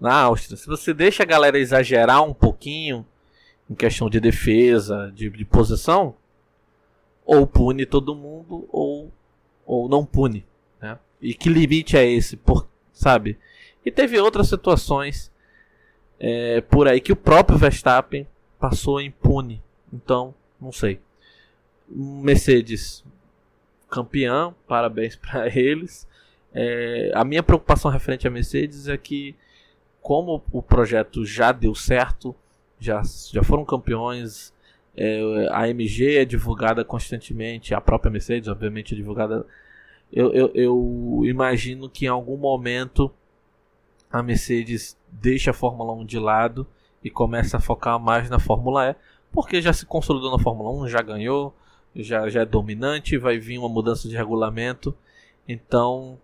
na 0.00 0.14
Áustria. 0.14 0.56
Se 0.56 0.66
você 0.66 0.94
deixa 0.94 1.22
a 1.22 1.26
galera 1.26 1.58
exagerar 1.58 2.22
um 2.22 2.32
pouquinho 2.32 3.06
em 3.68 3.74
questão 3.74 4.08
de 4.08 4.18
defesa, 4.18 5.12
de, 5.14 5.28
de 5.30 5.44
posição, 5.44 6.14
ou 7.24 7.46
pune 7.46 7.86
todo 7.86 8.14
mundo 8.14 8.66
ou, 8.72 9.12
ou 9.64 9.88
não 9.88 10.04
pune. 10.04 10.44
Né? 10.80 10.98
E 11.20 11.34
que 11.34 11.48
limite 11.48 11.96
é 11.96 12.04
esse? 12.04 12.36
Por, 12.36 12.66
sabe? 12.92 13.38
E 13.84 13.90
teve 13.90 14.18
outras 14.18 14.48
situações 14.48 15.30
é, 16.18 16.60
por 16.60 16.88
aí 16.88 17.00
que 17.00 17.12
o 17.12 17.16
próprio 17.16 17.58
Verstappen 17.58 18.26
passou 18.58 19.00
impune. 19.00 19.62
Então, 19.92 20.34
não 20.60 20.72
sei. 20.72 21.00
Mercedes 21.88 23.04
campeão, 23.90 24.54
parabéns 24.66 25.16
para 25.16 25.48
eles. 25.48 26.06
É, 26.52 27.12
a 27.14 27.24
minha 27.24 27.42
preocupação 27.42 27.90
referente 27.90 28.26
à 28.26 28.30
Mercedes 28.30 28.88
é 28.88 28.96
que, 28.96 29.34
como 30.02 30.42
o 30.50 30.62
projeto 30.62 31.24
já 31.24 31.52
deu 31.52 31.74
certo, 31.74 32.34
já, 32.78 33.02
já 33.30 33.42
foram 33.42 33.64
campeões, 33.64 34.52
é, 34.96 35.48
a 35.50 35.64
AMG 35.64 36.16
é 36.16 36.24
divulgada 36.24 36.84
constantemente, 36.84 37.74
a 37.74 37.80
própria 37.80 38.10
Mercedes, 38.10 38.48
obviamente, 38.48 38.94
é 38.94 38.96
divulgada. 38.96 39.46
Eu, 40.12 40.32
eu, 40.32 40.50
eu 40.54 41.20
imagino 41.24 41.88
que 41.88 42.06
em 42.06 42.08
algum 42.08 42.36
momento 42.36 43.12
a 44.10 44.22
Mercedes 44.22 44.98
deixa 45.10 45.52
a 45.52 45.54
Fórmula 45.54 45.92
1 45.92 46.04
de 46.04 46.18
lado 46.18 46.66
e 47.02 47.10
começa 47.10 47.58
a 47.58 47.60
focar 47.60 47.98
mais 47.98 48.28
na 48.28 48.38
Fórmula 48.38 48.90
E, 48.90 48.96
porque 49.32 49.62
já 49.62 49.72
se 49.72 49.86
consolidou 49.86 50.30
na 50.30 50.42
Fórmula 50.42 50.70
1, 50.84 50.88
já 50.88 51.00
ganhou, 51.00 51.54
já, 51.94 52.28
já 52.28 52.42
é 52.42 52.46
dominante, 52.46 53.16
vai 53.16 53.38
vir 53.38 53.58
uma 53.58 53.68
mudança 53.68 54.08
de 54.08 54.16
regulamento. 54.16 54.94
Então, 55.46 56.18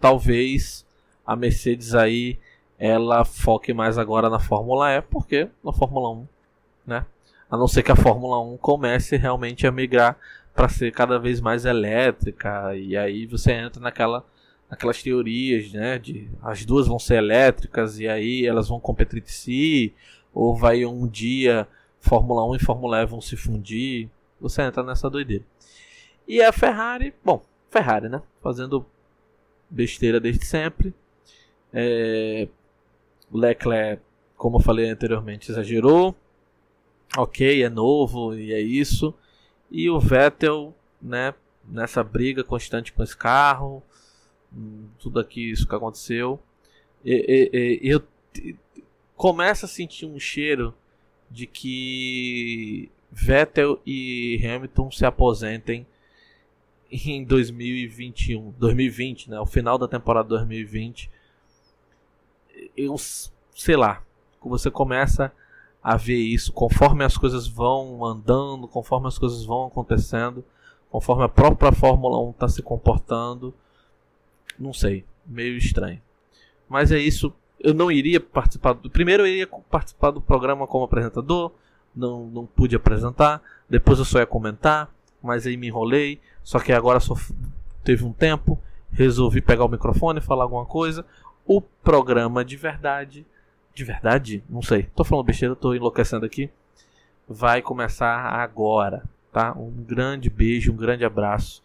talvez 0.00 0.86
a 1.26 1.36
Mercedes 1.36 1.94
aí 1.94 2.38
ela 2.78 3.24
foque 3.24 3.72
mais 3.72 3.98
agora 3.98 4.30
na 4.30 4.38
Fórmula 4.38 4.92
E, 4.92 5.02
porque 5.02 5.48
na 5.64 5.72
Fórmula 5.72 6.10
1, 6.10 6.26
né? 6.86 7.06
A 7.50 7.56
não 7.56 7.66
ser 7.66 7.82
que 7.82 7.90
a 7.90 7.96
Fórmula 7.96 8.40
1 8.40 8.58
comece 8.58 9.16
realmente 9.16 9.66
a 9.66 9.72
migrar 9.72 10.16
para 10.54 10.68
ser 10.68 10.92
cada 10.92 11.18
vez 11.18 11.40
mais 11.40 11.64
elétrica 11.64 12.74
e 12.76 12.96
aí 12.96 13.26
você 13.26 13.52
entra 13.52 13.80
naquela 13.80 14.24
aquelas 14.70 15.02
teorias, 15.02 15.72
né, 15.72 15.98
de 15.98 16.28
as 16.42 16.64
duas 16.64 16.86
vão 16.86 16.98
ser 16.98 17.14
elétricas 17.14 17.98
e 17.98 18.06
aí 18.06 18.44
elas 18.46 18.68
vão 18.68 18.78
competir 18.78 19.18
entre 19.18 19.32
si, 19.32 19.94
ou 20.34 20.54
vai 20.54 20.84
um 20.84 21.06
dia 21.06 21.66
Fórmula 22.00 22.44
1 22.50 22.56
e 22.56 22.58
Fórmula 22.58 23.00
E 23.02 23.06
vão 23.06 23.20
se 23.20 23.36
fundir. 23.36 24.08
Você 24.40 24.62
entra 24.62 24.82
nessa 24.82 25.08
doideira. 25.08 25.44
E 26.26 26.42
a 26.42 26.52
Ferrari, 26.52 27.14
bom, 27.24 27.42
Ferrari, 27.70 28.08
né, 28.08 28.20
fazendo 28.42 28.84
besteira 29.70 30.20
desde 30.20 30.44
sempre. 30.44 30.94
É, 31.72 32.46
Leclerc, 33.32 34.02
como 34.36 34.56
eu 34.56 34.60
falei 34.60 34.88
anteriormente, 34.88 35.50
exagerou. 35.50 36.14
Ok, 37.16 37.62
é 37.62 37.68
novo 37.68 38.34
e 38.34 38.52
é 38.52 38.60
isso. 38.60 39.14
E 39.70 39.88
o 39.90 39.98
Vettel, 39.98 40.74
né, 41.00 41.34
nessa 41.64 42.02
briga 42.02 42.44
constante 42.44 42.92
com 42.92 43.02
esse 43.02 43.16
carro, 43.16 43.82
tudo 44.98 45.20
aqui 45.20 45.50
isso 45.50 45.66
que 45.66 45.74
aconteceu. 45.74 46.40
E, 47.04 47.50
e, 47.52 47.90
eu 47.90 48.02
começo 49.16 49.64
a 49.64 49.68
sentir 49.68 50.06
um 50.06 50.18
cheiro 50.18 50.74
de 51.30 51.46
que 51.46 52.90
Vettel 53.10 53.80
e 53.86 54.40
Hamilton 54.44 54.90
se 54.90 55.04
aposentem 55.04 55.86
em 56.90 57.22
2021, 57.24 58.54
2020, 58.58 59.30
né, 59.30 59.40
o 59.40 59.46
final 59.46 59.76
da 59.76 59.86
temporada 59.86 60.28
2020. 60.28 61.10
Eu 62.78 62.96
sei 62.98 63.76
lá, 63.76 64.02
você 64.42 64.70
começa 64.70 65.32
a 65.82 65.96
ver 65.96 66.16
isso 66.16 66.52
conforme 66.52 67.04
as 67.04 67.16
coisas 67.16 67.46
vão 67.46 68.04
andando, 68.04 68.68
conforme 68.68 69.08
as 69.08 69.18
coisas 69.18 69.44
vão 69.44 69.66
acontecendo, 69.66 70.44
conforme 70.90 71.24
a 71.24 71.28
própria 71.28 71.72
Fórmula 71.72 72.20
1 72.22 72.30
está 72.30 72.48
se 72.48 72.62
comportando 72.62 73.54
não 74.58 74.72
sei, 74.72 75.04
meio 75.24 75.56
estranho. 75.56 76.00
Mas 76.68 76.90
é 76.90 76.98
isso. 76.98 77.32
Eu 77.60 77.72
não 77.72 77.90
iria 77.90 78.20
participar 78.20 78.72
do. 78.72 78.90
Primeiro 78.90 79.22
eu 79.22 79.26
iria 79.26 79.46
participar 79.46 80.10
do 80.10 80.20
programa 80.20 80.66
como 80.66 80.84
apresentador. 80.84 81.52
Não, 81.94 82.26
não 82.26 82.46
pude 82.46 82.74
apresentar. 82.76 83.40
Depois 83.68 83.98
eu 83.98 84.04
só 84.04 84.18
ia 84.18 84.26
comentar. 84.26 84.92
Mas 85.22 85.46
aí 85.46 85.56
me 85.56 85.68
enrolei. 85.68 86.20
Só 86.42 86.58
que 86.58 86.72
agora 86.72 87.00
só 87.00 87.14
teve 87.84 88.04
um 88.04 88.12
tempo. 88.12 88.58
Resolvi 88.90 89.40
pegar 89.40 89.64
o 89.64 89.68
microfone 89.68 90.18
e 90.18 90.22
falar 90.22 90.44
alguma 90.44 90.66
coisa. 90.66 91.04
O 91.48 91.62
programa 91.62 92.44
de 92.44 92.56
verdade. 92.56 93.24
De 93.74 93.82
verdade? 93.82 94.44
Não 94.50 94.60
sei. 94.60 94.82
Tô 94.94 95.02
falando 95.02 95.24
besteira, 95.24 95.56
tô 95.56 95.74
enlouquecendo 95.74 96.26
aqui. 96.26 96.50
Vai 97.26 97.62
começar 97.62 98.14
agora, 98.14 99.02
tá? 99.32 99.54
Um 99.56 99.70
grande 99.70 100.28
beijo, 100.28 100.70
um 100.70 100.76
grande 100.76 101.06
abraço 101.06 101.62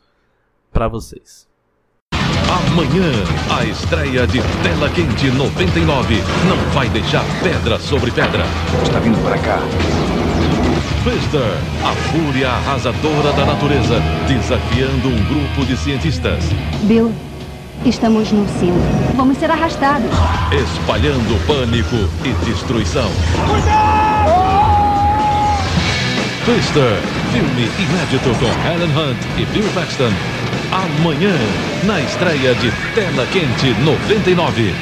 para 0.72 0.88
vocês. 0.88 1.50
Amanhã, 2.14 3.12
a 3.52 3.66
estreia 3.66 4.26
de 4.26 4.40
Tela 4.64 4.90
Quente 4.90 5.30
99 5.32 6.16
não 6.48 6.58
vai 6.72 6.88
deixar 6.88 7.24
pedra 7.44 7.78
sobre 7.78 8.10
pedra. 8.12 8.44
Está 8.84 9.00
vindo 9.00 9.22
para 9.22 9.38
cá. 9.40 9.60
Fister, 11.04 11.42
a 11.84 11.94
fúria 12.10 12.48
arrasadora 12.48 13.34
da 13.34 13.46
natureza, 13.46 14.00
desafiando 14.28 15.10
um 15.10 15.26
grupo 15.28 15.66
de 15.66 15.76
cientistas. 15.76 16.46
Bill, 16.84 17.12
estamos 17.86 18.32
no 18.32 18.48
centro. 18.60 19.16
Vamos 19.16 19.38
ser 19.38 19.52
arrastados. 19.52 20.10
Espalhando 20.52 21.40
pânico 21.46 21.96
e 22.24 22.46
destruição. 22.46 23.10
Twister, 26.46 27.00
filme 27.32 27.70
inédito 27.80 28.30
com 28.40 28.68
Helen 28.68 28.92
Hunt 28.92 29.18
e 29.38 29.46
Bill 29.46 29.70
Paxton. 29.74 30.12
Amanhã, 30.72 31.36
na 31.84 32.02
estreia 32.02 32.56
de 32.56 32.72
Tela 32.96 33.26
Quente 33.28 33.74
99. 33.84 34.74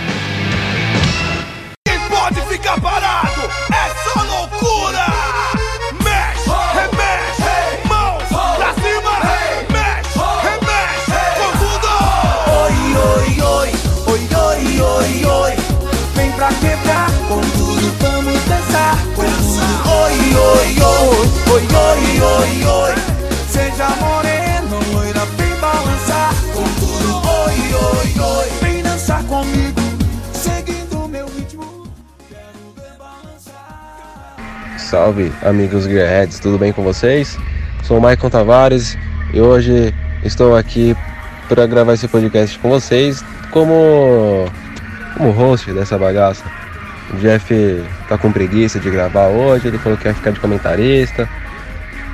Salve, 34.92 35.32
amigos 35.42 35.86
Gearheads, 35.86 36.38
tudo 36.38 36.58
bem 36.58 36.74
com 36.74 36.84
vocês? 36.84 37.38
Sou 37.82 37.98
o 37.98 38.02
Maicon 38.02 38.30
Tavares 38.30 38.98
e 39.34 39.40
hoje 39.40 39.96
estou 40.22 40.54
aqui 40.54 40.94
para 41.48 41.66
gravar 41.66 41.94
esse 41.94 42.10
podcast 42.10 42.60
com 42.60 42.68
vocês 42.68 43.24
como, 43.52 44.52
como 45.16 45.32
host 45.32 45.72
dessa 45.72 45.98
bagaça. 45.98 46.44
O 47.10 47.16
Jeff 47.20 47.82
tá 48.10 48.18
com 48.18 48.34
preguiça 48.34 48.82
de 48.82 48.90
gravar 48.90 49.28
hoje, 49.28 49.70
ele 49.70 49.78
falou 49.78 49.98
que 49.98 50.10
ia 50.10 50.14
ficar 50.14 50.32
de 50.32 50.42
comentarista. 50.42 51.26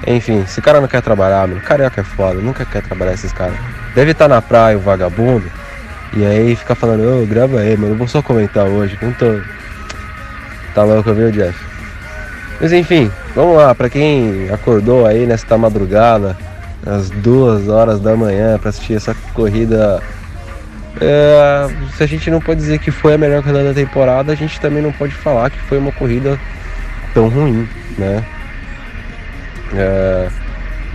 Enfim, 0.05 0.41
esse 0.41 0.61
cara 0.61 0.79
não 0.79 0.87
quer 0.87 1.01
trabalhar, 1.01 1.47
mano. 1.47 1.59
Carioca 1.61 2.01
é 2.01 2.03
foda, 2.03 2.39
nunca 2.39 2.63
quer 2.63 2.83
trabalhar 2.83 3.13
esses 3.13 3.33
caras. 3.33 3.57
Deve 3.95 4.11
estar 4.11 4.27
na 4.27 4.39
praia 4.39 4.77
o 4.77 4.81
vagabundo. 4.81 5.51
E 6.15 6.23
aí 6.23 6.55
fica 6.55 6.75
falando, 6.75 7.23
ô, 7.23 7.25
grava 7.25 7.59
aí, 7.59 7.75
mano. 7.75 7.93
Eu 7.93 7.97
vou 7.97 8.07
só 8.07 8.21
comentar 8.21 8.65
hoje. 8.65 8.99
Não 9.01 9.11
tô. 9.13 9.41
Tá 10.75 10.83
louco, 10.83 11.11
viu, 11.11 11.31
Jeff? 11.31 11.66
Mas 12.59 12.73
enfim, 12.73 13.11
vamos 13.35 13.57
lá, 13.57 13.73
pra 13.75 13.89
quem 13.89 14.49
acordou 14.51 15.05
aí 15.05 15.25
nesta 15.25 15.57
madrugada, 15.57 16.35
às 16.85 17.09
duas 17.09 17.67
horas 17.67 17.99
da 17.99 18.15
manhã, 18.15 18.57
pra 18.57 18.69
assistir 18.69 18.95
essa 18.95 19.15
corrida. 19.33 20.01
É, 20.99 21.67
se 21.95 22.03
a 22.03 22.07
gente 22.07 22.31
não 22.31 22.41
pode 22.41 22.59
dizer 22.59 22.79
que 22.79 22.89
foi 22.89 23.13
a 23.13 23.17
melhor 23.17 23.43
corrida 23.43 23.63
da 23.63 23.73
temporada, 23.73 24.31
a 24.31 24.35
gente 24.35 24.59
também 24.59 24.81
não 24.81 24.91
pode 24.91 25.13
falar 25.13 25.51
que 25.51 25.59
foi 25.59 25.77
uma 25.77 25.91
corrida 25.91 26.39
tão 27.13 27.29
ruim, 27.29 27.67
né? 27.97 28.25
É, 29.75 30.27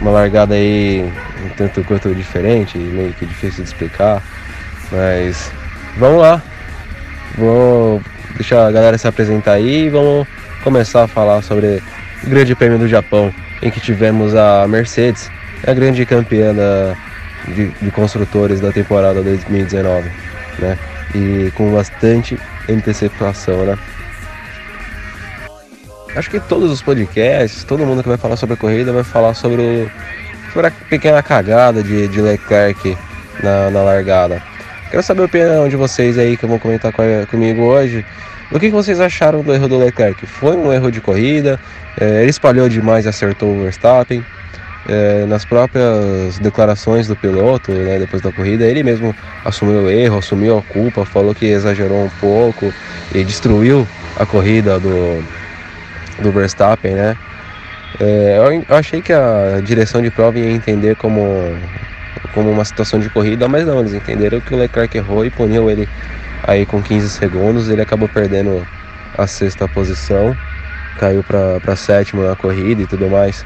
uma 0.00 0.10
largada 0.10 0.54
aí 0.54 1.08
um 1.44 1.48
tanto 1.50 1.84
quanto 1.84 2.12
diferente, 2.14 2.76
meio 2.78 3.12
que 3.12 3.26
difícil 3.26 3.62
de 3.62 3.70
explicar, 3.70 4.22
mas 4.90 5.52
vamos 5.96 6.20
lá, 6.20 6.42
vou 7.36 8.00
deixar 8.36 8.66
a 8.66 8.72
galera 8.72 8.98
se 8.98 9.06
apresentar 9.06 9.52
aí 9.52 9.86
e 9.86 9.90
vamos 9.90 10.26
começar 10.62 11.04
a 11.04 11.08
falar 11.08 11.42
sobre 11.42 11.82
o 12.24 12.30
Grande 12.30 12.54
Prêmio 12.54 12.78
do 12.78 12.88
Japão, 12.88 13.32
em 13.60 13.70
que 13.70 13.80
tivemos 13.80 14.34
a 14.34 14.66
Mercedes, 14.68 15.30
a 15.66 15.72
grande 15.72 16.06
campeã 16.06 16.54
da, 16.54 16.96
de, 17.48 17.68
de 17.68 17.90
construtores 17.90 18.60
da 18.60 18.72
temporada 18.72 19.22
2019, 19.22 20.10
né? 20.58 20.78
E 21.14 21.50
com 21.54 21.72
bastante 21.72 22.38
antecipação, 22.68 23.64
né? 23.64 23.78
Acho 26.14 26.30
que 26.30 26.40
todos 26.40 26.70
os 26.70 26.82
podcasts, 26.82 27.64
todo 27.64 27.86
mundo 27.86 28.02
que 28.02 28.08
vai 28.08 28.18
falar 28.18 28.36
sobre 28.36 28.54
a 28.54 28.56
corrida 28.56 28.92
vai 28.92 29.04
falar 29.04 29.34
sobre, 29.34 29.90
sobre 30.52 30.68
a 30.68 30.70
pequena 30.70 31.22
cagada 31.22 31.82
de, 31.82 32.06
de 32.08 32.20
Leclerc 32.20 32.96
na, 33.42 33.70
na 33.70 33.82
largada. 33.82 34.42
Quero 34.90 35.02
saber 35.02 35.22
a 35.22 35.24
opinião 35.24 35.68
de 35.68 35.76
vocês 35.76 36.18
aí 36.18 36.36
que 36.36 36.46
vão 36.46 36.58
comentar 36.58 36.92
com 36.92 37.00
a, 37.00 37.26
comigo 37.26 37.62
hoje. 37.62 38.04
O 38.54 38.60
que, 38.60 38.68
vocês 38.68 39.00
acharam 39.00 39.40
do 39.40 39.54
erro 39.54 39.66
do 39.66 39.78
Leclerc? 39.78 40.26
Foi 40.26 40.54
um 40.54 40.70
erro 40.70 40.90
de 40.90 41.00
corrida? 41.00 41.58
É, 41.98 42.20
ele 42.20 42.30
espalhou 42.30 42.68
demais 42.68 43.06
e 43.06 43.08
acertou 43.08 43.48
o 43.48 43.62
Verstappen? 43.62 44.22
É, 44.86 45.24
nas 45.26 45.42
próprias 45.44 46.38
declarações 46.38 47.08
do 47.08 47.16
piloto, 47.16 47.72
né, 47.72 47.98
depois 47.98 48.20
da 48.20 48.30
corrida, 48.30 48.66
ele 48.66 48.82
mesmo 48.82 49.14
assumiu 49.42 49.84
o 49.84 49.90
erro, 49.90 50.18
assumiu 50.18 50.58
a 50.58 50.62
culpa, 50.62 51.04
falou 51.06 51.34
que 51.34 51.46
exagerou 51.46 52.04
um 52.04 52.10
pouco 52.20 52.74
e 53.14 53.24
destruiu 53.24 53.88
a 54.18 54.26
corrida 54.26 54.78
do, 54.78 55.24
do 56.20 56.30
Verstappen, 56.30 56.92
né? 56.92 57.16
É, 58.00 58.38
eu 58.68 58.76
achei 58.76 59.00
que 59.00 59.12
a 59.12 59.60
direção 59.64 60.02
de 60.02 60.10
prova 60.10 60.38
ia 60.38 60.50
entender 60.50 60.94
como 60.96 61.56
como 62.34 62.50
uma 62.50 62.64
situação 62.64 62.98
de 62.98 63.10
corrida, 63.10 63.46
mas 63.46 63.66
não, 63.66 63.80
eles 63.80 63.92
entenderam 63.92 64.40
que 64.40 64.54
o 64.54 64.56
Leclerc 64.56 64.96
errou 64.96 65.24
e 65.24 65.30
puniu 65.30 65.70
ele 65.70 65.86
aí 66.42 66.66
com 66.66 66.82
15 66.82 67.10
segundos, 67.10 67.68
ele 67.68 67.82
acabou 67.82 68.08
perdendo 68.08 68.66
a 69.16 69.26
sexta 69.26 69.68
posição, 69.68 70.36
caiu 70.96 71.22
para 71.22 71.76
sétimo 71.76 72.22
na 72.22 72.34
corrida 72.34 72.82
e 72.82 72.86
tudo 72.86 73.08
mais. 73.08 73.44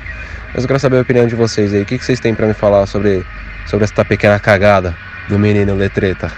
Mas 0.53 0.65
eu 0.65 0.69
quero 0.69 0.81
saber 0.81 0.99
a 0.99 1.03
opinião 1.03 1.27
de 1.27 1.35
vocês 1.35 1.75
aí, 1.75 1.83
o 1.83 1.87
que, 1.87 1.99
que 1.99 2.05
vocês 2.05 2.21
têm 2.21 2.35
para 2.35 2.47
me 2.47 2.55
falar 2.55 2.87
sobre, 2.87 3.25
sobre 3.67 3.85
essa 3.85 4.05
pequena 4.05 4.39
cagada 4.41 4.97
do 5.29 5.39
menino 5.39 5.75
Letreta? 5.75 6.33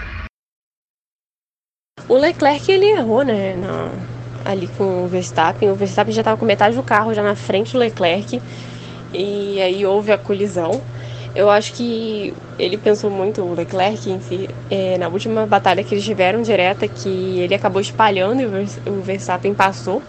O 2.09 2.17
Leclerc 2.17 2.71
ele 2.71 2.87
errou, 2.87 3.23
né, 3.23 3.55
na, 3.55 3.91
ali 4.45 4.67
com 4.79 5.05
o 5.05 5.09
Verstappen. 5.09 5.71
O 5.71 5.75
Verstappen 5.75 6.13
já 6.15 6.23
estava 6.23 6.37
com 6.37 6.45
metade 6.47 6.75
do 6.75 6.83
carro 6.83 7.13
já 7.13 7.23
na 7.23 7.35
frente 7.35 7.73
do 7.73 7.79
Leclerc 7.79 8.41
e 9.13 9.61
aí 9.61 9.85
houve 9.85 10.11
a 10.13 10.19
colisão. 10.19 10.81
Eu 11.35 11.51
acho 11.51 11.73
que 11.75 12.35
ele 12.59 12.77
pensou 12.77 13.11
muito, 13.11 13.43
o 13.43 13.55
Leclerc 13.55 14.11
em 14.11 14.21
si, 14.21 14.49
é, 14.71 14.99
na 14.99 15.09
última 15.09 15.47
batalha 15.47 15.85
que 15.85 15.95
eles 15.95 16.05
tiveram 16.05 16.43
direta, 16.43 16.89
que 16.89 17.39
ele 17.41 17.55
acabou 17.55 17.81
espalhando 17.81 18.41
e 18.43 18.47
o 18.91 19.01
Verstappen 19.03 19.55
passou. 19.55 20.03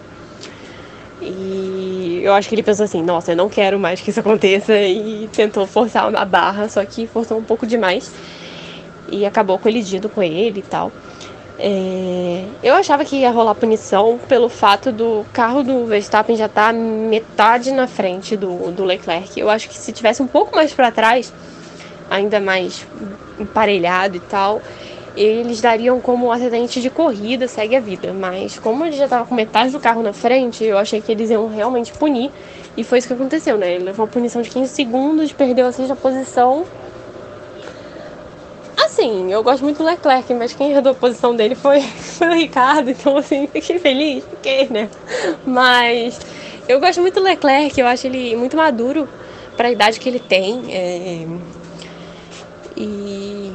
E 1.22 2.22
eu 2.24 2.34
acho 2.34 2.48
que 2.48 2.56
ele 2.56 2.64
pensou 2.64 2.86
assim, 2.86 3.04
nossa, 3.04 3.34
eu 3.34 3.36
não 3.36 3.50
quero 3.50 3.78
mais 3.78 4.00
que 4.00 4.10
isso 4.10 4.20
aconteça 4.20 4.74
e 4.82 5.30
tentou 5.34 5.68
forçar 5.68 6.14
a 6.16 6.26
barra, 6.26 6.70
só 6.70 6.84
que 6.86 7.06
forçou 7.06 7.38
um 7.38 7.44
pouco 7.44 7.68
demais 7.68 8.12
e 9.12 9.26
acabou 9.26 9.60
colidindo 9.60 10.10
com 10.10 10.24
ele 10.24 10.60
e 10.60 10.64
tal. 10.64 10.92
É, 11.62 12.46
eu 12.64 12.74
achava 12.74 13.04
que 13.04 13.18
ia 13.18 13.32
rolar 13.32 13.54
punição 13.54 14.18
pelo 14.30 14.48
fato 14.48 14.94
do 14.94 15.26
carro 15.34 15.62
do 15.62 15.86
Verstappen 15.86 16.38
já 16.38 16.46
estar 16.46 16.68
tá 16.68 16.74
metade 16.74 17.72
na 17.72 17.86
frente 17.86 18.38
do, 18.38 18.72
do 18.72 18.86
Leclerc. 18.86 19.38
Eu 19.38 19.50
acho 19.50 19.68
que 19.68 19.78
se 19.78 19.92
tivesse 19.92 20.22
um 20.22 20.28
pouco 20.28 20.56
mais 20.56 20.74
para 20.74 20.90
trás, 20.90 21.34
ainda 22.10 22.40
mais 22.40 22.88
emparelhado 23.38 24.16
e 24.16 24.22
tal, 24.22 24.62
eles 25.18 25.60
dariam 25.60 26.00
como 26.00 26.28
um 26.28 26.32
acidente 26.32 26.80
de 26.82 26.90
corrida, 26.90 27.46
segue 27.46 27.76
a 27.76 27.82
vida. 27.82 28.14
Mas 28.14 28.58
como 28.58 28.86
ele 28.86 28.96
já 28.96 29.04
estava 29.04 29.26
com 29.26 29.36
metade 29.36 29.72
do 29.74 29.82
carro 29.82 30.02
na 30.02 30.14
frente, 30.14 30.64
eu 30.64 30.78
achei 30.78 31.02
que 31.02 31.12
eles 31.12 31.30
iam 31.30 31.50
realmente 31.50 31.92
punir. 31.92 32.32
E 32.78 32.86
foi 32.86 33.00
isso 33.00 33.08
que 33.08 33.14
aconteceu, 33.14 33.58
né? 33.58 33.76
Ele 33.76 33.84
levou 33.84 34.06
uma 34.06 34.12
punição 34.12 34.42
de 34.42 34.50
15 34.50 34.74
segundos, 34.74 35.34
perdeu 35.34 35.68
a 35.68 35.74
sexta 35.74 35.94
posição 35.94 36.66
Assim, 39.00 39.32
eu 39.32 39.42
gosto 39.42 39.64
muito 39.64 39.78
do 39.78 39.86
Leclerc, 39.86 40.34
mas 40.34 40.54
quem 40.54 40.74
herdou 40.74 40.92
a 40.92 40.96
posição 40.96 41.34
dele 41.34 41.56
foi, 41.56 41.80
foi 42.20 42.28
o 42.28 42.34
Ricardo, 42.34 42.90
então 42.90 43.16
assim, 43.16 43.48
fiquei 43.52 43.80
feliz, 43.80 44.26
fiquei, 44.26 44.68
né? 44.68 44.90
Mas 45.46 46.20
eu 46.68 46.82
gosto 46.82 47.00
muito 47.00 47.16
do 47.16 47.24
Leclerc, 47.24 47.80
eu 47.80 47.88
acho 47.88 48.08
ele 48.08 48.36
muito 48.36 48.58
maduro 48.58 49.08
para 49.56 49.70
a 49.70 49.72
idade 49.72 50.02
que 50.02 50.10
ele 50.10 50.20
tem. 50.20 50.66
É... 50.70 51.26
E 52.76 53.54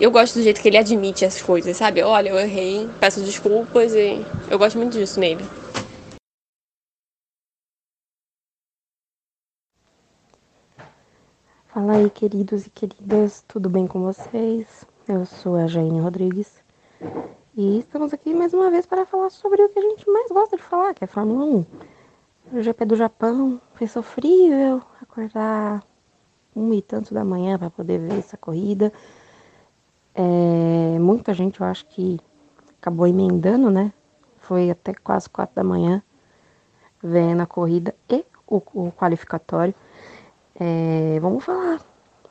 eu 0.00 0.12
gosto 0.12 0.34
do 0.34 0.44
jeito 0.44 0.60
que 0.60 0.68
ele 0.68 0.78
admite 0.78 1.24
as 1.24 1.42
coisas, 1.42 1.76
sabe? 1.76 2.00
Olha, 2.02 2.28
eu 2.28 2.38
errei, 2.38 2.88
peço 3.00 3.20
desculpas 3.20 3.92
e 3.94 4.24
eu 4.48 4.60
gosto 4.60 4.78
muito 4.78 4.92
disso 4.92 5.18
nele. 5.18 5.44
Fala 11.78 11.92
aí, 11.92 12.10
queridos 12.10 12.66
e 12.66 12.70
queridas, 12.70 13.44
tudo 13.46 13.70
bem 13.70 13.86
com 13.86 14.02
vocês? 14.02 14.84
Eu 15.06 15.24
sou 15.24 15.54
a 15.54 15.68
Jaine 15.68 16.00
Rodrigues 16.00 16.60
e 17.56 17.78
estamos 17.78 18.12
aqui 18.12 18.34
mais 18.34 18.52
uma 18.52 18.68
vez 18.68 18.84
para 18.84 19.06
falar 19.06 19.30
sobre 19.30 19.62
o 19.62 19.68
que 19.68 19.78
a 19.78 19.82
gente 19.82 20.10
mais 20.10 20.28
gosta 20.28 20.56
de 20.56 20.62
falar, 20.64 20.92
que 20.92 21.04
é 21.04 21.06
Fórmula 21.06 21.44
1. 21.44 21.66
O 22.54 22.62
GP 22.62 22.84
do 22.84 22.96
Japão 22.96 23.60
foi 23.74 23.86
sofrível 23.86 24.82
acordar 25.00 25.84
um 26.56 26.74
e 26.74 26.82
tanto 26.82 27.14
da 27.14 27.24
manhã 27.24 27.56
para 27.56 27.70
poder 27.70 28.00
ver 28.00 28.18
essa 28.18 28.36
corrida. 28.36 28.92
É, 30.16 30.98
muita 30.98 31.32
gente, 31.32 31.60
eu 31.60 31.66
acho 31.68 31.86
que 31.86 32.18
acabou 32.80 33.06
emendando, 33.06 33.70
né? 33.70 33.92
Foi 34.38 34.68
até 34.68 34.92
quase 34.94 35.30
quatro 35.30 35.54
da 35.54 35.62
manhã 35.62 36.02
vendo 37.00 37.40
a 37.40 37.46
corrida 37.46 37.94
e 38.10 38.24
o, 38.48 38.56
o 38.74 38.90
qualificatório. 38.90 39.72
É, 40.60 41.20
vamos 41.20 41.44
falar 41.44 41.80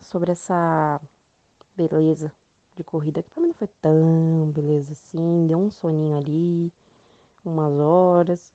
sobre 0.02 0.34
essa 0.34 1.00
beleza 1.78 2.36
de 2.76 2.84
corrida, 2.84 3.24
que 3.24 3.40
mim 3.40 3.48
não 3.48 3.54
foi 3.54 3.68
tão 3.68 4.52
beleza 4.52 4.92
assim, 4.92 5.48
deu 5.48 5.58
um 5.58 5.72
soninho 5.72 6.18
ali, 6.18 6.74
umas 7.46 7.74
horas, 7.80 8.54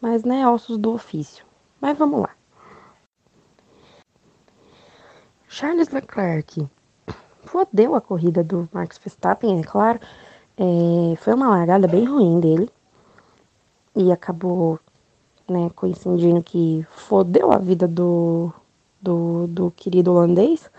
mas 0.00 0.24
né, 0.24 0.48
ossos 0.48 0.78
do 0.78 0.94
ofício. 0.94 1.44
Mas 1.78 1.98
vamos 1.98 2.22
lá. 2.22 2.30
Charles 5.46 5.90
Leclerc 5.90 6.66
fodeu 7.42 7.94
a 7.94 8.00
corrida 8.00 8.42
do 8.42 8.66
Max 8.72 8.96
Verstappen, 8.96 9.60
é 9.60 9.62
claro. 9.62 10.00
É, 10.56 11.16
foi 11.16 11.34
uma 11.34 11.50
largada 11.50 11.86
bem 11.86 12.06
ruim 12.06 12.40
dele 12.40 12.70
e 13.94 14.10
acabou 14.10 14.80
né, 15.48 15.70
coincidindo 15.74 16.42
que 16.42 16.86
fodeu 16.90 17.52
a 17.52 17.58
vida 17.58 17.86
do, 17.86 18.52
do, 19.00 19.46
do 19.46 19.70
querido 19.70 20.12
holandês. 20.12 20.70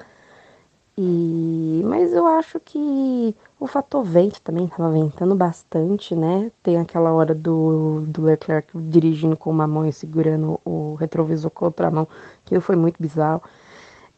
E, 0.98 1.82
mas 1.84 2.14
eu 2.14 2.26
acho 2.26 2.60
que 2.60 3.36
o 3.60 3.68
fator 3.68 4.04
vento 4.04 4.42
também 4.42 4.66
estava 4.66 4.92
ventando 4.92 5.36
bastante, 5.36 6.16
né? 6.16 6.52
Tem 6.64 6.78
aquela 6.78 7.12
hora 7.12 7.36
do, 7.36 8.06
do 8.08 8.24
Leclerc 8.24 8.70
dirigindo 8.76 9.36
com 9.36 9.50
uma 9.50 9.68
mão 9.68 9.86
e 9.86 9.92
segurando 9.92 10.60
o 10.64 10.96
retrovisor 10.96 11.52
com 11.52 11.66
a 11.66 11.68
outra 11.68 11.92
mão, 11.92 12.08
que 12.46 12.60
foi 12.62 12.76
muito 12.78 13.02
bizarro. 13.02 13.42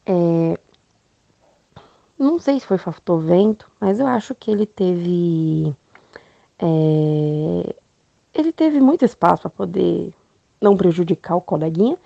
É, 0.05 0.59
não 2.17 2.39
sei 2.39 2.59
se 2.59 2.65
foi 2.65 2.77
fator 2.77 3.19
vento, 3.19 3.71
mas 3.79 3.99
eu 3.99 4.07
acho 4.07 4.33
que 4.35 4.49
ele 4.51 4.65
teve. 4.65 5.75
É, 6.59 7.75
ele 8.33 8.51
teve 8.51 8.79
muito 8.79 9.05
espaço 9.05 9.43
para 9.43 9.51
poder 9.51 10.13
não 10.61 10.75
prejudicar 10.75 11.35
o 11.35 11.41
coleguinha, 11.41 11.97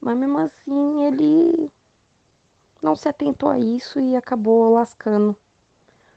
mas 0.00 0.16
mesmo 0.16 0.38
assim 0.38 1.04
ele 1.04 1.70
não 2.82 2.96
se 2.96 3.08
atentou 3.08 3.48
a 3.50 3.58
isso 3.58 4.00
e 4.00 4.16
acabou 4.16 4.72
lascando 4.72 5.36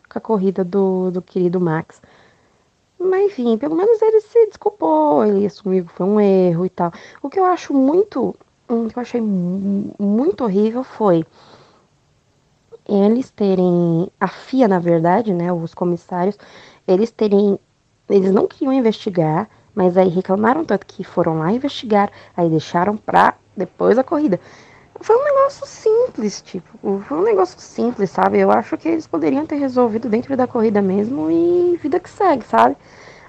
com 0.10 0.18
a 0.18 0.22
corrida 0.22 0.64
do, 0.64 1.12
do 1.12 1.22
querido 1.22 1.60
Max. 1.60 2.02
Mas 2.98 3.26
enfim, 3.26 3.58
pelo 3.58 3.76
menos 3.76 4.02
ele 4.02 4.22
se 4.22 4.48
desculpou, 4.48 5.26
ele 5.26 5.46
assumiu 5.46 5.86
que 5.86 5.92
foi 5.92 6.06
um 6.06 6.20
erro 6.20 6.66
e 6.66 6.70
tal. 6.70 6.92
O 7.22 7.30
que 7.30 7.40
eu 7.40 7.46
acho 7.46 7.74
muito, 7.74 8.36
o 8.68 8.88
que 8.88 8.98
eu 8.98 9.02
achei 9.02 9.22
muito 9.22 10.44
horrível 10.44 10.84
foi 10.84 11.26
eles 12.88 13.32
terem, 13.32 14.10
a 14.20 14.28
FIA 14.28 14.68
na 14.68 14.80
verdade, 14.80 15.34
né, 15.34 15.52
os 15.52 15.74
comissários, 15.74 16.38
eles 16.88 17.12
terem, 17.12 17.58
eles 18.10 18.32
não 18.32 18.48
queriam 18.48 18.74
investigar, 18.74 19.50
mas 19.76 19.98
aí 19.98 20.10
reclamaram 20.10 20.64
tanto 20.66 20.86
que 20.86 21.04
foram 21.04 21.40
lá 21.40 21.52
investigar, 21.52 22.10
aí 22.36 22.50
deixaram 22.50 22.96
pra 22.98 23.36
depois 23.56 23.96
da 23.96 24.04
corrida. 24.04 24.40
Foi 25.02 25.16
um 25.16 25.24
negócio 25.24 25.66
simples, 25.66 26.42
tipo, 26.42 27.02
foi 27.02 27.18
um 27.18 27.24
negócio 27.24 27.60
simples, 27.60 28.10
sabe? 28.10 28.40
Eu 28.40 28.52
acho 28.52 28.78
que 28.78 28.88
eles 28.88 29.08
poderiam 29.08 29.46
ter 29.46 29.56
resolvido 29.56 30.08
dentro 30.08 30.38
da 30.38 30.48
corrida 30.48 30.82
mesmo 30.82 31.30
e 31.30 31.78
vida 31.82 32.00
que 32.00 32.10
segue, 32.10 32.46
sabe? 32.46 32.78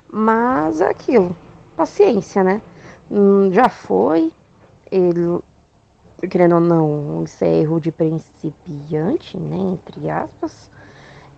Mas 0.08 0.80
é 0.80 0.88
aquilo, 0.88 1.36
paciência, 1.76 2.44
né? 2.44 2.62
Hum, 3.10 3.52
já 3.52 3.68
foi, 3.68 4.32
ele, 4.90 5.40
querendo 6.30 6.56
ou 6.56 6.60
não, 6.60 7.24
isso 7.24 7.44
é 7.44 7.60
erro 7.60 7.80
de 7.80 7.90
principiante, 7.90 9.36
né? 9.36 9.56
Entre 9.56 10.08
aspas. 10.08 10.70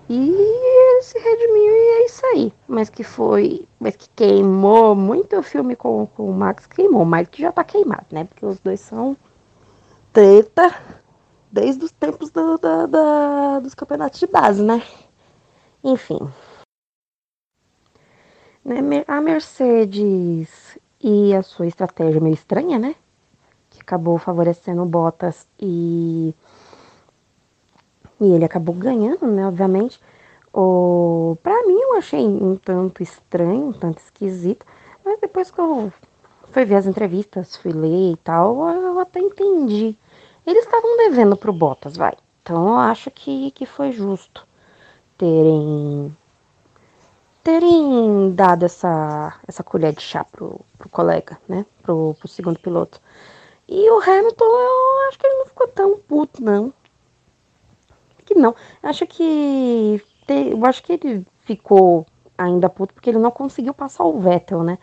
E 0.09 1.03
se 1.03 1.19
redimiu 1.19 1.73
e 1.73 2.03
é 2.03 2.07
isso 2.07 2.27
aí. 2.27 2.53
Mas 2.69 2.89
que 2.89 3.03
foi. 3.03 3.67
Mas 3.81 3.97
que 3.97 4.09
queimou 4.11 4.95
muito 4.95 5.37
o 5.37 5.43
filme 5.43 5.75
com, 5.75 6.07
com 6.07 6.31
o 6.31 6.35
Max, 6.35 6.67
queimou, 6.67 7.05
mas 7.05 7.29
que 7.29 7.43
já 7.43 7.51
tá 7.51 7.65
queimado, 7.65 8.07
né? 8.11 8.25
Porque 8.25 8.47
os 8.47 8.59
dois 8.61 8.81
são 8.81 9.17
treta 10.13 10.75
desde 11.51 11.85
os 11.85 11.93
tempos 11.93 12.31
do, 12.31 12.59
da, 12.59 12.87
da, 12.87 13.61
dos 13.61 13.75
campeonatos 13.75 14.21
de 14.21 14.27
base, 14.27 14.63
né? 14.63 14.83
Enfim. 15.83 16.19
Né, 18.65 19.05
a 19.07 19.21
Mercedes 19.21 20.79
e 21.01 21.35
a 21.35 21.43
sua 21.43 21.67
estratégia 21.67 22.21
meio 22.21 22.35
estranha, 22.35 22.79
né? 22.79 22.97
Que 23.71 23.81
acabou 23.81 24.19
favorecendo 24.19 24.83
o 24.83 24.87
Bottas 24.87 25.47
e. 25.61 26.35
E 28.21 28.33
ele 28.33 28.45
acabou 28.45 28.75
ganhando, 28.75 29.27
né? 29.27 29.47
Obviamente. 29.47 30.01
O... 30.53 31.37
Pra 31.43 31.67
mim, 31.67 31.79
eu 31.79 31.97
achei 31.97 32.27
um 32.27 32.57
tanto 32.57 33.03
estranho, 33.03 33.69
um 33.69 33.73
tanto 33.73 33.99
esquisito. 33.99 34.65
Mas 35.05 35.21
depois 35.21 35.51
que 35.51 35.61
eu 35.61 35.93
fui 36.51 36.65
ver 36.65 36.77
as 36.77 36.87
entrevistas, 36.87 37.57
fui 37.57 37.73
ler 37.73 38.13
e 38.13 38.17
tal, 38.17 38.69
eu 38.71 38.99
até 38.99 39.21
entendi. 39.21 39.97
Eles 40.47 40.65
estavam 40.65 40.97
devendo 40.97 41.37
pro 41.37 41.53
Bottas, 41.53 41.97
vai. 41.97 42.15
Então 42.43 42.69
eu 42.69 42.77
acho 42.77 43.11
que, 43.11 43.51
que 43.51 43.67
foi 43.67 43.93
justo 43.93 44.47
terem 45.19 46.17
terem 47.43 48.35
dado 48.35 48.65
essa, 48.65 49.39
essa 49.47 49.63
colher 49.63 49.93
de 49.93 50.03
chá 50.03 50.25
pro, 50.25 50.61
pro 50.77 50.89
colega, 50.89 51.39
né? 51.49 51.65
Pro, 51.83 52.17
pro 52.19 52.27
segundo 52.27 52.59
piloto. 52.59 53.01
E 53.69 53.89
o 53.91 54.01
Hamilton, 54.01 54.45
eu 54.45 55.09
acho 55.09 55.19
que 55.19 55.27
ele 55.27 55.39
não 55.39 55.47
ficou 55.47 55.69
tão 55.69 55.99
puto, 55.99 56.43
não. 56.43 56.73
Não. 58.37 58.55
Acho 58.83 59.07
que. 59.07 60.03
Eu 60.29 60.65
acho 60.67 60.83
que 60.83 60.93
ele 60.93 61.27
ficou 61.41 62.07
ainda 62.37 62.69
puto 62.69 62.93
porque 62.95 63.11
ele 63.11 63.19
não 63.19 63.31
conseguiu 63.31 63.73
passar 63.73 64.05
o 64.05 64.19
Vettel, 64.21 64.63
né? 64.63 64.79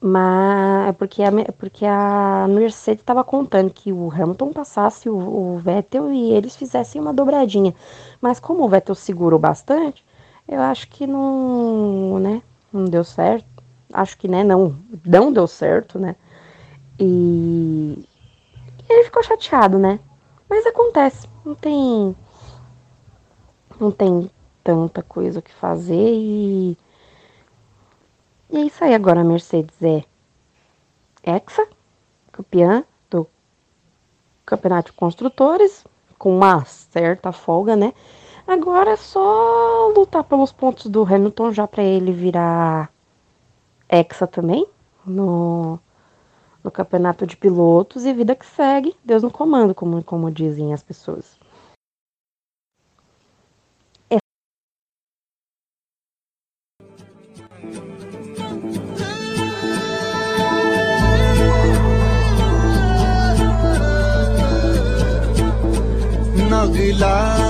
Mas 0.00 0.88
é 0.88 0.92
porque 0.92 1.22
a, 1.22 1.30
porque 1.56 1.86
a 1.86 2.46
Mercedes 2.48 3.02
estava 3.02 3.22
contando 3.22 3.72
que 3.72 3.92
o 3.92 4.10
Hamilton 4.10 4.52
passasse 4.52 5.08
o, 5.08 5.16
o 5.16 5.58
Vettel 5.58 6.12
e 6.12 6.32
eles 6.32 6.56
fizessem 6.56 7.00
uma 7.00 7.12
dobradinha. 7.12 7.72
Mas 8.20 8.40
como 8.40 8.64
o 8.64 8.68
Vettel 8.68 8.96
segurou 8.96 9.38
bastante, 9.38 10.04
eu 10.48 10.60
acho 10.60 10.88
que 10.88 11.06
não, 11.06 12.18
né, 12.18 12.42
não 12.72 12.84
deu 12.86 13.04
certo. 13.04 13.46
Acho 13.92 14.18
que, 14.18 14.26
né, 14.26 14.42
não, 14.42 14.76
não 15.04 15.32
deu 15.32 15.46
certo, 15.46 15.98
né? 15.98 16.16
E 16.98 18.04
ele 18.88 19.04
ficou 19.04 19.22
chateado, 19.22 19.78
né? 19.78 20.00
Mas 20.48 20.66
acontece, 20.66 21.28
não 21.44 21.54
tem 21.54 22.14
não 23.82 23.90
tem 23.90 24.30
tanta 24.62 25.02
coisa 25.02 25.40
o 25.40 25.42
que 25.42 25.52
fazer 25.52 26.14
e 26.14 26.76
e 28.50 28.58
é 28.58 28.60
isso 28.66 28.84
aí 28.84 28.94
agora 28.94 29.22
a 29.22 29.24
Mercedes 29.24 29.82
é 29.82 30.04
Hexa, 31.24 31.66
campeã 32.30 32.84
do 33.08 33.26
Campeonato 34.44 34.90
de 34.90 34.96
Construtores, 34.98 35.84
com 36.18 36.36
uma 36.36 36.62
certa 36.66 37.32
folga, 37.32 37.74
né? 37.74 37.94
Agora 38.46 38.90
é 38.90 38.96
só 38.96 39.92
lutar 39.96 40.24
pelos 40.24 40.52
pontos 40.52 40.86
do 40.86 41.02
Hamilton 41.02 41.52
já 41.52 41.66
para 41.66 41.82
ele 41.82 42.12
virar 42.12 42.92
hexa 43.88 44.26
também 44.26 44.66
no, 45.06 45.78
no 46.62 46.70
campeonato 46.70 47.26
de 47.26 47.36
pilotos 47.36 48.04
e 48.04 48.12
vida 48.12 48.34
que 48.34 48.44
segue, 48.44 48.94
Deus 49.04 49.22
no 49.22 49.30
comando, 49.30 49.74
como, 49.74 50.02
como 50.04 50.30
dizem 50.30 50.74
as 50.74 50.82
pessoas. 50.82 51.41
দিলা 66.74 67.41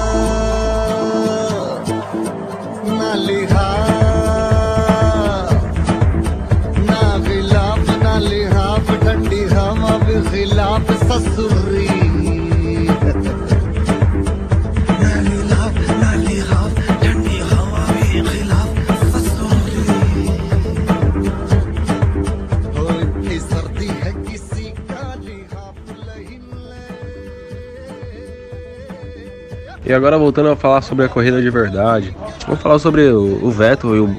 E 29.85 29.93
agora 29.93 30.17
voltando 30.17 30.49
a 30.51 30.57
falar 30.57 30.81
sobre 30.83 31.05
a 31.05 31.09
corrida 31.09 31.43
de 31.43 31.51
verdade, 31.51 32.15
vamos 32.47 32.63
falar 32.63 32.79
sobre 32.79 33.09
o, 33.09 33.45
o 33.45 33.51
Vettel 33.51 33.97
e 33.97 34.01
o 34.01 34.17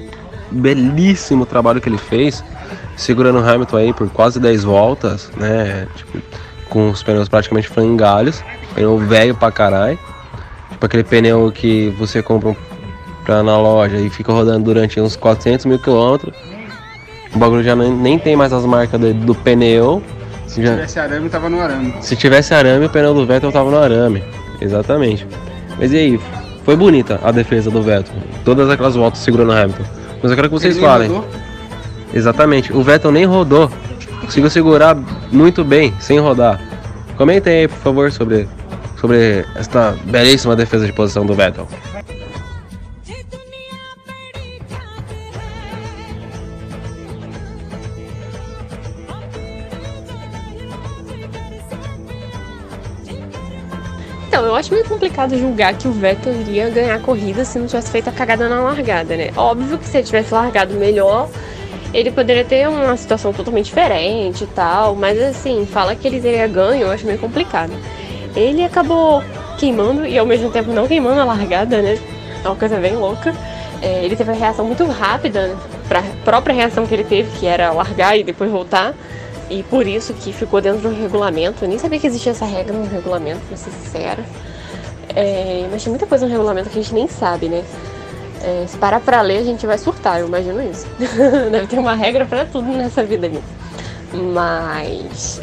belíssimo 0.52 1.46
trabalho 1.46 1.80
que 1.80 1.88
ele 1.88 1.98
fez, 1.98 2.44
segurando 2.98 3.40
o 3.40 3.48
Hamilton 3.48 3.78
aí 3.78 3.94
por 3.94 4.10
quase 4.10 4.40
10 4.40 4.64
voltas, 4.66 5.32
né? 5.38 5.88
Tipo, 5.96 6.20
com 6.70 6.90
os 6.90 7.02
pneus 7.02 7.30
praticamente 7.30 7.68
frangalhos, 7.70 8.44
pneu 8.76 8.98
velho 8.98 9.36
pra 9.36 9.52
caralho. 9.52 9.98
Tipo 10.72 10.86
aquele 10.86 11.04
pneu 11.04 11.52
que 11.52 11.90
você 11.98 12.22
compra 12.22 12.56
pra, 13.24 13.42
na 13.42 13.58
loja 13.58 13.98
e 13.98 14.10
fica 14.10 14.34
rodando 14.34 14.66
durante 14.66 15.00
uns 15.00 15.16
400 15.16 15.66
mil 15.66 15.80
quilômetros. 15.80 16.36
O 17.34 17.38
bagulho 17.38 17.64
já 17.64 17.76
nem, 17.76 17.92
nem 17.92 18.20
tem 18.20 18.36
mais 18.36 18.52
as 18.52 18.66
marcas 18.66 19.00
do, 19.00 19.14
do 19.14 19.36
pneu. 19.36 20.04
Se 20.46 20.62
já... 20.62 20.72
tivesse 20.72 21.00
arame, 21.00 21.30
tava 21.30 21.50
no 21.50 21.62
arame. 21.62 21.94
Se 22.02 22.16
tivesse 22.16 22.54
arame, 22.54 22.86
o 22.86 22.90
pneu 22.90 23.14
do 23.14 23.26
Vettel 23.26 23.52
tava 23.52 23.72
no 23.72 23.78
arame. 23.78 24.24
Exatamente. 24.60 25.26
Mas 25.78 25.92
e 25.92 25.98
aí? 25.98 26.20
Foi 26.64 26.76
bonita 26.76 27.20
a 27.24 27.32
defesa 27.32 27.70
do 27.70 27.82
Vettel. 27.82 28.14
Todas 28.46 28.70
aquelas 28.70 28.96
voltas 28.96 29.22
segurando 29.22 29.50
o 29.50 29.54
Hamilton. 29.54 29.84
Mas 30.22 30.32
eu 30.32 30.36
quero 30.36 30.50
que 30.50 30.54
vocês 30.54 30.78
falem. 30.78 31.10
Rodou? 31.10 31.28
Exatamente. 32.14 32.72
O 32.72 32.82
Vettel 32.82 33.12
nem 33.12 33.26
rodou. 33.26 33.70
Conseguiu 34.22 34.50
segurar 34.50 34.98
muito 35.32 35.64
bem, 35.66 35.94
sem 36.00 36.20
rodar. 36.20 36.62
Comentem 37.18 37.60
aí, 37.60 37.68
por 37.68 37.78
favor, 37.80 38.12
sobre, 38.12 38.48
sobre 39.00 39.46
esta 39.56 39.94
belíssima 40.06 40.56
defesa 40.56 40.86
de 40.86 40.94
posição 40.94 41.26
do 41.26 41.34
Vettel. 41.34 41.68
Acho 54.64 54.74
meio 54.74 54.86
complicado 54.86 55.38
julgar 55.38 55.74
que 55.74 55.90
o 55.90 55.92
Vettel 55.92 56.34
iria 56.40 56.70
ganhar 56.70 56.96
a 56.96 57.00
corrida 57.00 57.44
se 57.44 57.60
não 57.60 57.68
tivesse 57.68 57.92
feito 57.92 58.08
a 58.08 58.14
cagada 58.14 58.48
na 58.48 58.62
largada, 58.62 59.18
né? 59.18 59.30
Óbvio 59.36 59.78
que 59.78 59.86
se 59.86 59.98
ele 59.98 60.06
tivesse 60.06 60.34
largado 60.34 60.74
melhor, 60.76 61.30
ele 61.94 62.10
poderia 62.10 62.46
ter 62.46 62.70
uma 62.70 62.96
situação 62.96 63.34
totalmente 63.34 63.66
diferente 63.66 64.46
e 64.46 64.48
tal, 64.48 64.96
mas 64.96 65.22
assim, 65.22 65.66
fala 65.66 65.94
que 65.96 66.08
ele 66.08 66.22
teria 66.22 66.48
ganho, 66.48 66.84
eu 66.84 66.92
acho 66.92 67.06
meio 67.06 67.20
complicado. 67.20 67.74
Ele 68.34 68.64
acabou 68.64 69.22
queimando 69.60 70.06
e 70.06 70.18
ao 70.18 70.26
mesmo 70.26 70.50
tempo 70.50 70.72
não 70.72 70.88
queimando 70.88 71.20
a 71.20 71.26
largada, 71.26 71.82
né? 71.82 72.00
É 72.42 72.48
uma 72.48 72.56
coisa 72.56 72.78
bem 72.78 72.96
louca. 72.96 73.36
É, 73.82 74.06
ele 74.06 74.16
teve 74.16 74.32
a 74.32 74.34
reação 74.34 74.64
muito 74.66 74.86
rápida, 74.86 75.48
né? 75.48 75.58
pra 75.90 76.02
própria 76.24 76.56
reação 76.56 76.88
que 76.88 76.94
ele 76.94 77.04
teve, 77.04 77.38
que 77.38 77.46
era 77.46 77.74
largar 77.74 78.18
e 78.18 78.24
depois 78.24 78.50
voltar. 78.50 78.94
E 79.50 79.62
por 79.64 79.86
isso 79.86 80.14
que 80.14 80.32
ficou 80.32 80.62
dentro 80.62 80.90
do 80.90 80.96
regulamento. 80.96 81.66
Eu 81.66 81.68
nem 81.68 81.78
sabia 81.78 82.00
que 82.00 82.08
existia 82.08 82.32
essa 82.32 82.46
regra 82.46 82.74
no 82.74 82.88
regulamento, 82.88 83.42
pra 83.50 83.58
ser 83.58 83.72
sincera. 83.72 84.24
É, 85.16 85.68
mas 85.72 85.84
tem 85.84 85.92
muita 85.92 86.06
coisa 86.06 86.26
no 86.26 86.32
regulamento 86.32 86.70
que 86.70 86.80
a 86.80 86.82
gente 86.82 86.94
nem 86.94 87.08
sabe, 87.08 87.48
né? 87.48 87.64
É, 88.42 88.66
se 88.68 88.78
parar 88.78 89.00
pra 89.00 89.22
ler, 89.22 89.38
a 89.38 89.44
gente 89.44 89.66
vai 89.66 89.78
surtar, 89.78 90.20
eu 90.20 90.28
imagino 90.28 90.62
isso. 90.62 90.86
Deve 91.52 91.68
ter 91.68 91.80
uma 91.80 91.96
regra 91.96 92.26
para 92.26 92.46
tudo 92.46 92.68
nessa 92.68 93.04
vida 93.04 93.28
aí. 93.28 93.40
Mas. 94.14 95.42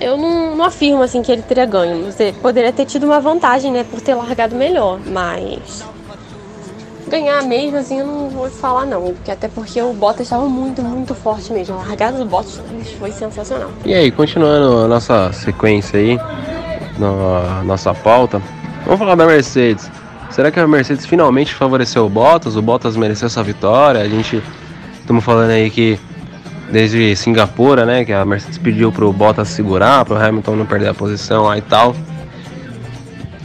Eu 0.00 0.16
não, 0.16 0.56
não, 0.56 0.64
afirmo 0.64 1.02
assim 1.02 1.22
que 1.22 1.30
ele 1.30 1.42
teria 1.42 1.66
ganho. 1.66 2.10
Você 2.10 2.32
poderia 2.40 2.72
ter 2.72 2.86
tido 2.86 3.04
uma 3.04 3.20
vantagem, 3.20 3.72
né, 3.72 3.84
por 3.84 4.00
ter 4.00 4.14
largado 4.14 4.54
melhor, 4.54 5.00
mas 5.04 5.84
ganhar 7.08 7.42
mesmo, 7.42 7.78
assim, 7.78 7.98
eu 7.98 8.06
não 8.06 8.28
vou 8.28 8.48
falar 8.48 8.84
não. 8.84 9.02
Porque 9.14 9.30
até 9.30 9.48
porque 9.48 9.80
o 9.80 9.92
Bottas 9.92 10.22
estava 10.22 10.46
muito, 10.46 10.82
muito 10.82 11.14
forte 11.14 11.52
mesmo. 11.52 11.74
A 11.76 11.78
largada 11.78 12.18
do 12.18 12.24
Bottas 12.24 12.60
foi 12.98 13.10
sensacional. 13.10 13.70
E 13.84 13.94
aí, 13.94 14.10
continuando 14.10 14.84
a 14.84 14.88
nossa 14.88 15.32
sequência 15.32 15.98
aí, 15.98 16.18
na 16.98 17.62
nossa 17.64 17.94
pauta, 17.94 18.42
vamos 18.84 18.98
falar 18.98 19.14
da 19.14 19.26
Mercedes. 19.26 19.90
Será 20.30 20.50
que 20.50 20.60
a 20.60 20.66
Mercedes 20.66 21.06
finalmente 21.06 21.54
favoreceu 21.54 22.04
o 22.04 22.08
Bottas? 22.08 22.56
O 22.56 22.62
Bottas 22.62 22.96
mereceu 22.96 23.26
essa 23.26 23.42
vitória? 23.42 24.00
A 24.00 24.08
gente 24.08 24.42
estamos 25.00 25.24
falando 25.24 25.50
aí 25.50 25.70
que 25.70 25.98
desde 26.70 27.16
Singapura, 27.16 27.86
né, 27.86 28.04
que 28.04 28.12
a 28.12 28.24
Mercedes 28.24 28.58
pediu 28.58 28.92
pro 28.92 29.12
Bottas 29.12 29.48
segurar, 29.48 30.04
pro 30.04 30.16
Hamilton 30.16 30.56
não 30.56 30.66
perder 30.66 30.88
a 30.88 30.94
posição 30.94 31.44
lá 31.44 31.56
e 31.56 31.62
tal. 31.62 31.96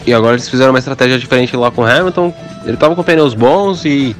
E 0.05 0.13
agora 0.13 0.33
eles 0.33 0.49
fizeram 0.49 0.71
uma 0.71 0.79
estratégia 0.79 1.17
diferente 1.17 1.55
lá 1.55 1.71
com 1.71 1.81
o 1.81 1.85
Hamilton. 1.85 2.33
Ele 2.65 2.75
tava 2.75 2.95
com 2.95 3.03
pneus 3.03 3.33
bons 3.33 3.85
e 3.85 4.15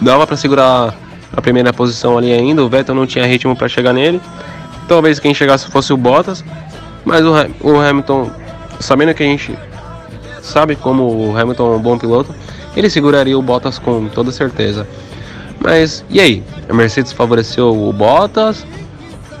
dava 0.00 0.26
para 0.26 0.36
segurar 0.36 0.94
a 1.34 1.40
primeira 1.40 1.72
posição 1.72 2.18
ali 2.18 2.32
ainda. 2.32 2.62
O 2.62 2.68
Vettel 2.68 2.94
não 2.94 3.06
tinha 3.06 3.26
ritmo 3.26 3.56
para 3.56 3.68
chegar 3.68 3.94
nele. 3.94 4.20
Talvez 4.86 5.18
quem 5.18 5.32
chegasse 5.32 5.70
fosse 5.70 5.92
o 5.92 5.96
Bottas, 5.96 6.44
mas 7.06 7.24
o, 7.24 7.32
o 7.60 7.80
Hamilton 7.80 8.30
sabendo 8.80 9.14
que 9.14 9.22
a 9.22 9.26
gente 9.26 9.56
sabe 10.42 10.76
como 10.76 11.04
o 11.04 11.38
Hamilton 11.38 11.72
é 11.72 11.76
um 11.76 11.80
bom 11.80 11.96
piloto, 11.96 12.34
ele 12.76 12.90
seguraria 12.90 13.38
o 13.38 13.42
Bottas 13.42 13.78
com 13.78 14.08
toda 14.08 14.30
certeza. 14.30 14.86
Mas 15.60 16.04
e 16.10 16.20
aí? 16.20 16.42
A 16.68 16.74
Mercedes 16.74 17.12
favoreceu 17.12 17.72
o 17.74 17.92
Bottas, 17.92 18.66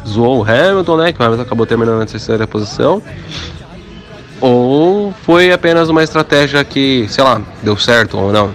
zoou 0.06 0.40
o 0.40 0.42
Hamilton, 0.42 0.96
né? 0.96 1.12
Que 1.12 1.20
o 1.20 1.24
Hamilton 1.24 1.42
acabou 1.42 1.66
terminando 1.66 1.98
na 1.98 2.06
terceira 2.06 2.46
posição. 2.46 3.02
Ou 4.40 5.12
foi 5.22 5.52
apenas 5.52 5.88
uma 5.88 6.02
estratégia 6.02 6.64
que, 6.64 7.06
sei 7.08 7.24
lá, 7.24 7.40
deu 7.62 7.76
certo 7.76 8.16
ou 8.16 8.32
não? 8.32 8.54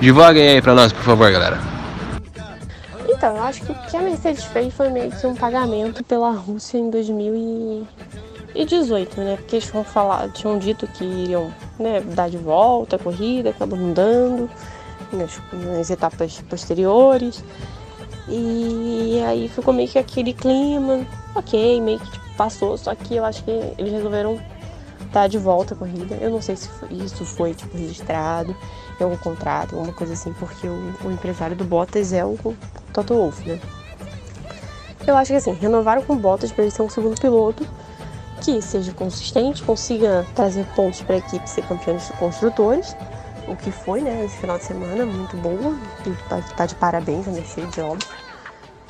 Divaguem 0.00 0.48
aí 0.48 0.62
pra 0.62 0.74
nós, 0.74 0.92
por 0.92 1.02
favor, 1.02 1.30
galera. 1.30 1.73
Então, 3.16 3.36
eu 3.36 3.42
acho 3.44 3.62
que 3.62 3.70
o 3.70 3.74
que 3.86 3.96
a 3.96 4.00
Mercedes 4.00 4.42
fez 4.44 4.74
foi 4.74 4.88
meio 4.88 5.12
que 5.12 5.24
um 5.24 5.36
pagamento 5.36 6.02
pela 6.02 6.32
Rússia 6.32 6.78
em 6.78 6.90
2018, 6.90 9.20
né? 9.20 9.36
Porque 9.36 9.54
eles 9.56 9.70
tinham, 9.70 9.84
falado, 9.84 10.32
tinham 10.32 10.58
dito 10.58 10.84
que 10.88 11.04
iriam 11.04 11.54
né, 11.78 12.00
dar 12.00 12.28
de 12.28 12.36
volta 12.36 12.96
a 12.96 12.98
corrida, 12.98 13.50
acabou 13.50 13.78
mudando 13.78 14.50
nas, 15.12 15.40
nas 15.52 15.90
etapas 15.90 16.40
posteriores. 16.50 17.44
E 18.28 19.22
aí 19.26 19.48
ficou 19.48 19.72
meio 19.72 19.88
que 19.88 19.98
aquele 19.98 20.32
clima, 20.32 21.06
ok, 21.36 21.80
meio 21.80 22.00
que 22.00 22.10
tipo, 22.10 22.24
passou, 22.36 22.76
só 22.76 22.96
que 22.96 23.14
eu 23.14 23.24
acho 23.24 23.44
que 23.44 23.52
eles 23.78 23.92
resolveram 23.92 24.40
dar 25.12 25.28
de 25.28 25.38
volta 25.38 25.74
a 25.74 25.76
corrida. 25.76 26.16
Eu 26.20 26.30
não 26.30 26.42
sei 26.42 26.56
se 26.56 26.68
isso 26.90 27.24
foi 27.24 27.54
tipo, 27.54 27.76
registrado 27.76 28.56
em 29.00 29.04
algum 29.04 29.16
contrato, 29.16 29.74
alguma 29.74 29.92
coisa 29.92 30.12
assim, 30.12 30.32
porque 30.34 30.66
o, 30.66 30.94
o 31.04 31.10
empresário 31.10 31.56
do 31.56 31.64
Bottas 31.64 32.12
é 32.12 32.24
o 32.24 32.36
Toto 32.92 33.14
Wolff, 33.14 33.46
né? 33.48 33.60
Eu 35.06 35.16
acho 35.16 35.32
que 35.32 35.36
assim, 35.36 35.52
renovaram 35.52 36.02
com 36.02 36.14
o 36.14 36.16
Bottas 36.16 36.50
para 36.50 36.64
ele 36.64 36.70
ser 36.70 36.82
um 36.82 36.88
segundo 36.88 37.20
piloto 37.20 37.66
que 38.40 38.60
seja 38.60 38.92
consistente, 38.92 39.62
consiga 39.62 40.26
trazer 40.34 40.66
pontos 40.74 41.00
para 41.02 41.16
a 41.16 41.18
equipe 41.18 41.48
ser 41.48 41.66
campeão 41.66 41.96
de 41.96 42.12
construtores, 42.14 42.96
o 43.48 43.56
que 43.56 43.70
foi, 43.70 44.00
né, 44.00 44.24
esse 44.24 44.36
final 44.36 44.58
de 44.58 44.64
semana, 44.64 45.04
muito 45.06 45.36
boa. 45.36 45.76
E 46.06 46.10
tá, 46.28 46.40
tá 46.56 46.66
de 46.66 46.74
parabéns 46.74 47.26
a 47.28 47.30
Mercedes, 47.30 47.78
óbvio, 47.78 48.06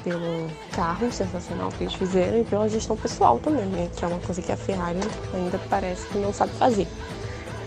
pelo 0.03 0.51
carro 0.73 1.11
sensacional 1.12 1.71
que 1.71 1.85
eles 1.85 1.95
fizeram 1.95 2.38
e 2.38 2.45
pela 2.45 2.69
gestão 2.69 2.97
pessoal 2.97 3.38
também, 3.38 3.64
né, 3.67 3.88
que 3.97 4.05
é 4.05 4.09
uma 4.09 4.19
coisa 4.21 4.43
que 4.43 4.53
a 4.53 4.57
Ferrari 4.57 5.01
ainda 5.33 5.59
parece 5.71 6.07
que 6.09 6.19
não 6.19 6.33
sabe 6.33 6.53
fazer. 6.53 6.87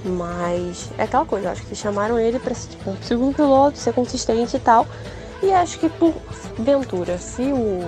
Mas 0.08 0.90
é 0.98 1.04
aquela 1.04 1.26
coisa, 1.26 1.52
acho 1.52 1.64
que 1.64 1.76
chamaram 1.76 2.18
ele 2.18 2.40
para 2.40 2.56
ser 2.56 2.70
tipo, 2.70 2.90
um 2.90 2.98
segundo 3.02 3.36
piloto, 3.36 3.78
ser 3.78 3.94
consistente 3.94 4.56
e 4.56 4.60
tal. 4.60 4.88
E 5.44 5.52
acho 5.52 5.78
que 5.80 5.90
por 5.90 6.14
ventura, 6.58 7.18
se 7.18 7.44
o 7.44 7.82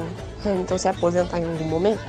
Hamilton 0.45 0.77
se 0.77 0.87
aposentar 0.87 1.39
em 1.39 1.45
algum 1.45 1.65
momento, 1.65 2.01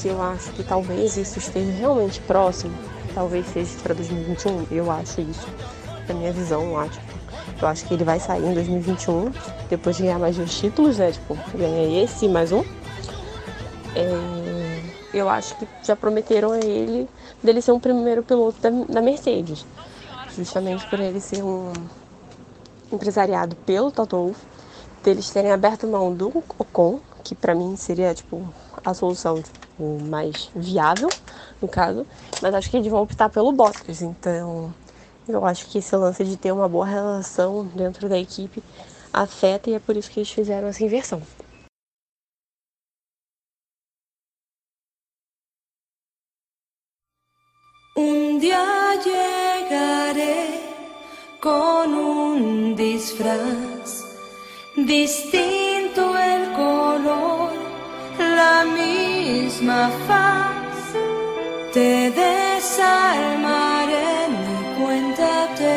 que 0.00 0.08
eu 0.08 0.22
acho 0.22 0.50
que 0.52 0.62
talvez 0.62 1.16
isso 1.16 1.38
esteja 1.38 1.72
realmente 1.72 2.20
próximo, 2.22 2.74
talvez 3.14 3.46
seja 3.48 3.76
para 3.82 3.94
2021, 3.94 4.66
eu 4.70 4.90
acho 4.90 5.20
isso, 5.20 5.46
é 6.08 6.12
a 6.12 6.14
minha 6.14 6.32
visão, 6.32 6.62
eu 6.62 6.78
acho. 6.78 7.00
Eu 7.60 7.68
acho 7.68 7.84
que 7.84 7.92
ele 7.92 8.04
vai 8.04 8.18
sair 8.18 8.44
em 8.44 8.54
2021, 8.54 9.32
depois 9.68 9.96
de 9.96 10.04
ganhar 10.04 10.18
mais 10.18 10.36
dois 10.36 10.54
títulos, 10.54 10.96
né? 10.96 11.12
Tipo, 11.12 11.36
ganhar 11.54 12.02
esse 12.02 12.24
e 12.24 12.28
mais 12.28 12.52
um. 12.52 12.64
É, 13.94 14.39
eu 15.12 15.28
acho 15.28 15.54
que 15.56 15.66
já 15.82 15.96
prometeram 15.96 16.52
a 16.52 16.58
ele 16.58 17.08
dele 17.42 17.60
ser 17.60 17.72
um 17.72 17.80
primeiro 17.80 18.22
piloto 18.22 18.60
da, 18.60 18.70
da 18.70 19.02
Mercedes. 19.02 19.64
Justamente 20.36 20.86
por 20.86 21.00
ele 21.00 21.20
ser 21.20 21.42
um 21.42 21.72
empresariado 22.92 23.56
pelo 23.56 23.90
Toto 23.90 24.16
Wolff, 24.16 24.40
deles 25.02 25.30
terem 25.30 25.52
aberto 25.52 25.86
mão 25.86 26.14
do 26.14 26.28
Ocon, 26.58 27.00
que 27.22 27.34
para 27.34 27.54
mim 27.54 27.76
seria 27.76 28.14
tipo 28.14 28.52
a 28.84 28.94
solução 28.94 29.42
tipo, 29.42 29.98
mais 30.08 30.50
viável 30.54 31.08
no 31.60 31.68
caso, 31.68 32.06
mas 32.40 32.54
acho 32.54 32.70
que 32.70 32.76
eles 32.76 32.90
vão 32.90 33.02
optar 33.02 33.28
pelo 33.28 33.52
Bottas, 33.52 34.02
então 34.02 34.72
eu 35.28 35.44
acho 35.44 35.66
que 35.66 35.78
esse 35.78 35.94
lance 35.94 36.24
de 36.24 36.36
ter 36.36 36.52
uma 36.52 36.68
boa 36.68 36.86
relação 36.86 37.66
dentro 37.66 38.08
da 38.08 38.18
equipe 38.18 38.62
afeta 39.12 39.70
e 39.70 39.74
é 39.74 39.78
por 39.78 39.96
isso 39.96 40.10
que 40.10 40.20
eles 40.20 40.30
fizeram 40.30 40.68
essa 40.68 40.82
inversão. 40.82 41.22
Un 48.00 48.40
día 48.40 48.64
llegaré 49.08 50.40
con 51.38 51.94
un 51.94 52.74
disfraz, 52.74 54.06
distinto 54.74 56.16
el 56.16 56.50
color, 56.52 57.52
la 58.18 58.64
misma 58.64 59.90
faz. 60.06 60.94
Te 61.74 62.10
desarmaré, 62.24 64.12
ni 64.44 64.58
cuenta 64.82 65.30
te 65.60 65.76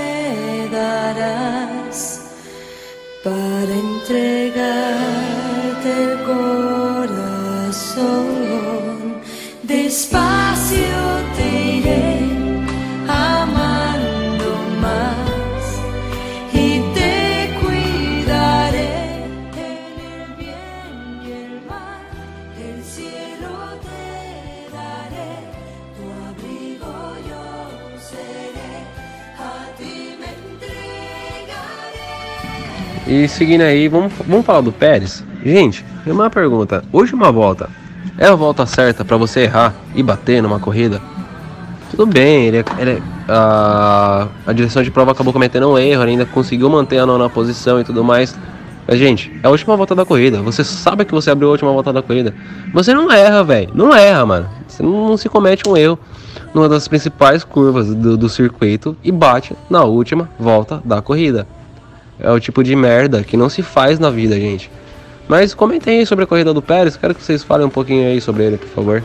darás 0.78 1.98
para 3.26 3.74
entregarte 3.88 5.90
el 6.06 6.14
corazón. 6.32 8.18
Despacio 9.64 10.33
E 33.14 33.28
seguindo 33.28 33.62
aí, 33.62 33.88
vamos, 33.88 34.12
vamos 34.28 34.44
falar 34.44 34.62
do 34.62 34.72
Pérez? 34.72 35.24
Gente, 35.46 35.86
uma 36.08 36.32
pergunta. 36.32 36.84
Última 36.92 37.32
volta. 37.32 37.70
É 38.18 38.26
a 38.26 38.34
volta 38.34 38.66
certa 38.66 39.06
pra 39.06 39.18
você 39.18 39.42
errar 39.42 39.72
e 39.94 40.02
bater 40.02 40.42
numa 40.42 40.60
corrida? 40.60 41.00
Tudo 41.92 42.08
bem, 42.08 42.48
ele, 42.48 42.58
é- 42.58 42.66
ele 42.80 42.92
é- 42.92 43.02
a, 43.30 44.28
a 44.48 44.52
direção 44.52 44.82
de 44.82 44.90
prova 44.90 45.12
acabou 45.12 45.32
cometendo 45.32 45.70
um 45.70 45.78
erro, 45.78 46.02
ainda 46.02 46.26
conseguiu 46.26 46.68
manter 46.72 46.98
a 46.98 47.06
nona 47.06 47.30
posição 47.30 47.80
e 47.80 47.84
tudo 47.84 48.04
mais. 48.04 48.36
Mas, 48.88 48.98
gente, 48.98 49.32
é 49.44 49.48
a 49.48 49.52
última 49.52 49.78
volta 49.78 49.94
da 49.94 50.04
corrida. 50.06 50.42
Você 50.42 50.64
sabe 50.64 51.06
que 51.06 51.14
você 51.14 51.30
abriu 51.30 51.50
a 51.50 51.52
última 51.52 51.72
volta 51.72 51.94
da 51.94 52.02
corrida. 52.02 52.34
Você 52.74 52.96
não 52.96 53.12
erra, 53.12 53.44
velho. 53.44 53.70
Não 53.76 53.94
erra, 53.96 54.26
mano. 54.26 54.50
Você 54.68 54.82
não, 54.82 55.10
não 55.10 55.18
se 55.18 55.30
comete 55.30 55.70
um 55.70 55.78
erro 55.78 56.00
numa 56.52 56.68
das 56.68 56.88
principais 56.88 57.44
curvas 57.44 57.94
do, 57.94 58.18
do 58.18 58.28
circuito 58.28 58.98
e 59.04 59.12
bate 59.12 59.56
na 59.70 59.84
última 59.84 60.28
volta 60.40 60.82
da 60.84 61.00
corrida. 61.00 61.46
É 62.24 62.32
o 62.32 62.40
tipo 62.40 62.64
de 62.64 62.74
merda 62.74 63.22
que 63.22 63.36
não 63.36 63.50
se 63.50 63.62
faz 63.62 64.00
na 64.00 64.10
vida, 64.10 64.40
gente. 64.40 64.72
Mas 65.28 65.54
comentem 65.54 66.00
aí 66.00 66.06
sobre 66.06 66.24
a 66.24 66.28
corrida 66.28 66.54
do 66.54 66.62
Pérez. 66.62 66.96
Quero 66.96 67.14
que 67.14 67.22
vocês 67.22 67.44
falem 67.44 67.68
um 67.68 67.70
pouquinho 67.70 68.08
aí 68.08 68.22
sobre 68.22 68.46
ele, 68.46 68.58
por 68.58 68.70
favor. 68.70 69.04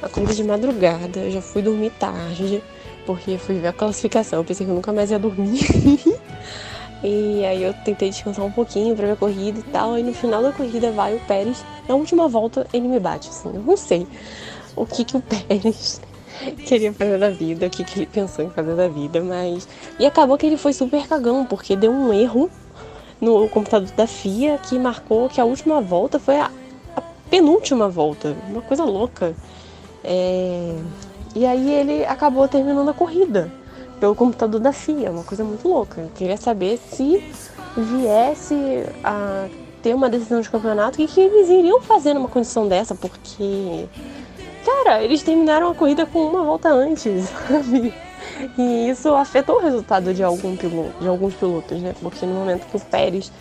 A 0.00 0.08
corrida 0.08 0.32
de 0.32 0.44
madrugada, 0.44 1.18
eu 1.18 1.30
já 1.32 1.42
fui 1.42 1.60
dormir 1.60 1.90
tarde, 1.98 2.62
porque 3.04 3.36
fui 3.36 3.56
ver 3.56 3.68
a 3.68 3.72
classificação. 3.72 4.38
Eu 4.38 4.44
pensei 4.44 4.64
que 4.64 4.70
eu 4.70 4.76
nunca 4.76 4.92
mais 4.92 5.10
ia 5.10 5.18
dormir. 5.18 5.58
e 7.02 7.44
aí 7.44 7.64
eu 7.64 7.74
tentei 7.84 8.10
descansar 8.10 8.44
um 8.44 8.52
pouquinho 8.52 8.94
pra 8.94 9.06
ver 9.06 9.12
a 9.12 9.16
corrida 9.16 9.58
e 9.58 9.62
tal. 9.64 9.98
E 9.98 10.02
no 10.04 10.14
final 10.14 10.40
da 10.40 10.52
corrida 10.52 10.92
vai 10.92 11.16
o 11.16 11.20
Pérez. 11.26 11.64
Na 11.88 11.96
última 11.96 12.28
volta 12.28 12.64
ele 12.72 12.86
me 12.86 13.00
bate, 13.00 13.28
assim. 13.28 13.50
Eu 13.52 13.62
não 13.62 13.76
sei 13.76 14.06
o 14.76 14.86
que, 14.86 15.04
que 15.04 15.16
o 15.16 15.20
Pérez 15.20 16.00
queria 16.66 16.92
fazer 16.92 17.18
da 17.18 17.30
vida, 17.30 17.66
o 17.66 17.70
que, 17.70 17.84
que 17.84 18.00
ele 18.00 18.06
pensou 18.06 18.44
em 18.44 18.50
fazer 18.50 18.74
da 18.74 18.88
vida, 18.88 19.20
mas. 19.20 19.68
E 19.98 20.06
acabou 20.06 20.36
que 20.38 20.46
ele 20.46 20.56
foi 20.56 20.72
super 20.72 21.06
cagão, 21.06 21.44
porque 21.44 21.76
deu 21.76 21.90
um 21.90 22.12
erro 22.12 22.50
no 23.20 23.48
computador 23.48 23.90
da 23.92 24.06
FIA 24.06 24.58
que 24.58 24.78
marcou 24.78 25.28
que 25.28 25.40
a 25.40 25.44
última 25.44 25.80
volta 25.80 26.18
foi 26.18 26.36
a, 26.36 26.50
a 26.96 27.00
penúltima 27.30 27.88
volta. 27.88 28.36
Uma 28.48 28.62
coisa 28.62 28.84
louca. 28.84 29.34
É, 30.04 30.74
E 31.34 31.44
aí 31.44 31.70
ele 31.70 32.04
acabou 32.04 32.46
terminando 32.48 32.88
a 32.88 32.94
corrida 32.94 33.50
pelo 34.00 34.14
computador 34.14 34.60
da 34.60 34.72
FIA, 34.72 35.10
uma 35.10 35.24
coisa 35.24 35.42
muito 35.44 35.68
louca. 35.68 36.00
Eu 36.00 36.10
queria 36.14 36.36
saber 36.36 36.78
se 36.78 37.22
viesse 37.76 38.54
a 39.02 39.48
ter 39.82 39.94
uma 39.94 40.08
decisão 40.08 40.40
de 40.40 40.48
campeonato, 40.48 40.94
o 40.94 41.06
que, 41.06 41.12
que 41.12 41.20
eles 41.20 41.48
iriam 41.48 41.80
fazer 41.80 42.14
numa 42.14 42.28
condição 42.28 42.66
dessa, 42.68 42.94
porque. 42.94 43.86
Cara, 44.68 45.02
eles 45.02 45.22
terminaram 45.22 45.70
a 45.70 45.74
corrida 45.74 46.04
com 46.04 46.26
uma 46.26 46.44
volta 46.44 46.68
antes, 46.68 47.24
sabe? 47.48 47.94
E 48.58 48.90
isso 48.90 49.14
afetou 49.14 49.56
o 49.56 49.62
resultado 49.62 50.12
de, 50.12 50.22
algum 50.22 50.54
piloto, 50.56 50.92
de 51.00 51.08
alguns 51.08 51.32
pilotos, 51.34 51.80
né? 51.80 51.94
Porque 52.02 52.26
no 52.26 52.34
momento 52.34 52.66
que 52.66 52.76
o 52.76 52.80
Pérez 52.80 53.32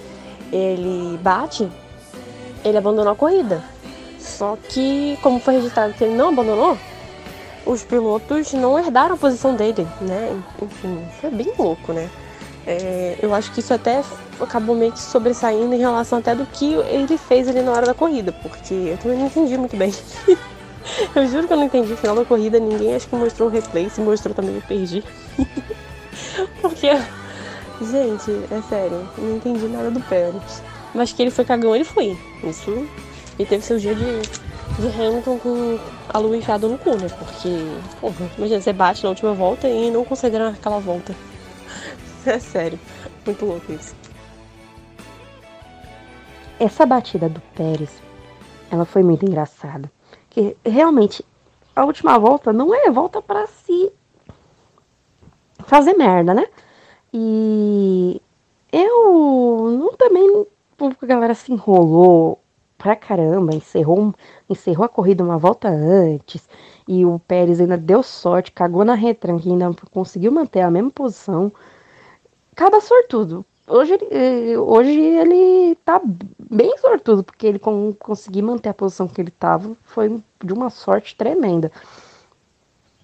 ele 0.53 1.17
bate, 1.17 1.67
ele 2.63 2.77
abandonou 2.77 3.11
a 3.11 3.15
corrida. 3.15 3.61
Só 4.17 4.57
que, 4.69 5.19
como 5.21 5.37
foi 5.39 5.55
registrado 5.55 5.93
que 5.93 6.03
ele 6.05 6.15
não 6.15 6.29
abandonou, 6.29 6.77
os 7.65 7.83
pilotos 7.83 8.53
não 8.53 8.79
herdaram 8.79 9.15
a 9.15 9.17
posição 9.17 9.53
dele, 9.53 9.85
né? 9.99 10.41
Enfim, 10.61 11.05
foi 11.19 11.29
bem 11.29 11.51
louco, 11.59 11.91
né? 11.91 12.09
É, 12.65 13.17
eu 13.21 13.33
acho 13.33 13.51
que 13.51 13.59
isso 13.59 13.73
até 13.73 14.01
acabou 14.39 14.75
meio 14.75 14.93
que 14.93 14.99
sobressaindo 14.99 15.75
em 15.75 15.79
relação 15.79 16.19
até 16.19 16.33
do 16.33 16.45
que 16.45 16.73
ele 16.73 17.17
fez 17.17 17.49
ali 17.49 17.61
na 17.61 17.71
hora 17.73 17.85
da 17.85 17.93
corrida, 17.93 18.31
porque 18.31 18.73
eu 18.73 18.97
também 18.97 19.17
não 19.17 19.27
entendi 19.27 19.57
muito 19.57 19.75
bem 19.75 19.93
Eu 21.15 21.27
juro 21.27 21.47
que 21.47 21.53
eu 21.53 21.57
não 21.57 21.65
entendi 21.65 21.93
o 21.93 21.97
final 21.97 22.15
da 22.15 22.25
corrida, 22.25 22.59
ninguém 22.59 22.95
acho 22.95 23.07
que 23.07 23.15
mostrou 23.15 23.49
o 23.49 23.51
replay, 23.51 23.89
se 23.89 24.01
mostrou 24.01 24.33
também 24.33 24.55
eu 24.55 24.61
perdi. 24.61 25.03
Porque, 26.61 26.89
gente, 27.81 28.31
é 28.51 28.61
sério, 28.67 29.07
não 29.17 29.37
entendi 29.37 29.67
nada 29.67 29.91
do 29.91 29.99
Pérez. 30.01 30.61
Mas 30.93 31.11
que 31.11 31.21
ele 31.21 31.31
foi 31.31 31.45
cagão, 31.45 31.75
ele 31.75 31.83
foi. 31.83 32.17
Isso. 32.43 32.87
E 33.37 33.45
teve 33.45 33.63
seu 33.63 33.77
dia 33.77 33.93
de, 33.93 34.21
de 34.21 34.87
Hamilton 34.87 35.37
com 35.39 35.79
a 36.09 36.17
lua 36.17 36.37
enfiada 36.37 36.67
no 36.67 36.77
cu, 36.77 36.95
né? 36.95 37.07
Porque, 37.09 37.49
porra, 38.01 38.29
imagina, 38.37 38.61
você 38.61 38.73
bate 38.73 39.03
na 39.03 39.09
última 39.09 39.33
volta 39.33 39.67
e 39.67 39.91
não 39.91 40.03
considera 40.03 40.49
aquela 40.49 40.79
volta. 40.79 41.15
É 42.25 42.39
sério, 42.39 42.77
muito 43.25 43.45
louco 43.45 43.71
isso. 43.71 43.95
Essa 46.59 46.85
batida 46.85 47.29
do 47.29 47.39
Pérez, 47.55 47.89
ela 48.69 48.83
foi 48.83 49.01
muito 49.01 49.25
engraçada. 49.25 49.89
Que 50.37 50.55
realmente, 50.63 51.25
a 51.75 51.83
última 51.83 52.15
volta 52.19 52.53
não 52.53 52.71
é 52.71 52.91
volta 52.91 53.19
para 53.23 53.47
se 53.47 53.91
fazer 55.65 55.95
merda, 55.95 56.31
né? 56.31 56.45
E 57.11 58.21
eu 58.71 59.75
não 59.79 59.95
também 59.97 60.45
a 60.79 61.05
galera 61.07 61.33
se 61.33 61.51
enrolou 61.51 62.39
pra 62.77 62.95
caramba, 62.95 63.55
encerrou, 63.55 64.13
encerrou 64.47 64.85
a 64.85 64.89
corrida 64.89 65.23
uma 65.23 65.39
volta 65.39 65.69
antes. 65.69 66.47
E 66.87 67.03
o 67.03 67.17
Pérez 67.17 67.59
ainda 67.59 67.75
deu 67.75 68.03
sorte, 68.03 68.51
cagou 68.51 68.85
na 68.85 68.93
retranca 68.93 69.49
e 69.49 69.51
ainda 69.51 69.71
conseguiu 69.89 70.31
manter 70.31 70.61
a 70.61 70.69
mesma 70.69 70.91
posição. 70.91 71.51
Cada 72.55 72.79
sortudo. 72.79 73.43
Hoje, 73.69 73.97
eh, 74.11 74.57
hoje 74.57 74.97
ele 74.97 75.75
tá 75.83 76.01
bem 76.39 76.77
sortudo, 76.77 77.23
porque 77.23 77.45
ele 77.47 77.59
conseguir 77.99 78.41
manter 78.41 78.69
a 78.69 78.73
posição 78.73 79.07
que 79.07 79.19
ele 79.19 79.31
tava 79.31 79.75
foi 79.83 80.23
de 80.43 80.53
uma 80.53 80.69
sorte 80.69 81.15
tremenda. 81.15 81.69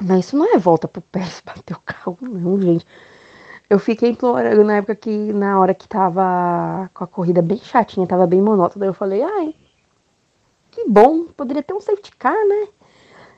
Mas 0.02 0.28
isso 0.28 0.38
não 0.38 0.56
é 0.56 0.58
volta 0.58 0.88
pro 0.88 1.02
Pérez 1.02 1.42
bater 1.46 1.76
o 1.76 1.82
carro, 1.82 2.18
não, 2.22 2.60
gente. 2.62 2.86
Eu 3.70 3.80
fiquei 3.80 4.12
implorando 4.12 4.64
na 4.64 4.78
época 4.78 4.96
que, 4.96 5.10
na 5.34 5.60
hora 5.60 5.74
que 5.74 5.88
tava 5.88 6.90
com 6.94 7.04
a 7.04 7.08
corrida 7.08 7.42
bem 7.42 7.58
chatinha, 7.58 8.08
tava 8.08 8.28
bem 8.28 8.42
monótona, 8.42 8.86
eu 8.86 8.94
falei, 8.94 9.22
ai, 9.24 9.56
que 10.72 10.86
bom, 10.88 11.26
poderia 11.26 11.64
ter 11.64 11.74
um 11.74 11.82
safety 11.82 12.12
car, 12.18 12.34
né? 12.48 12.68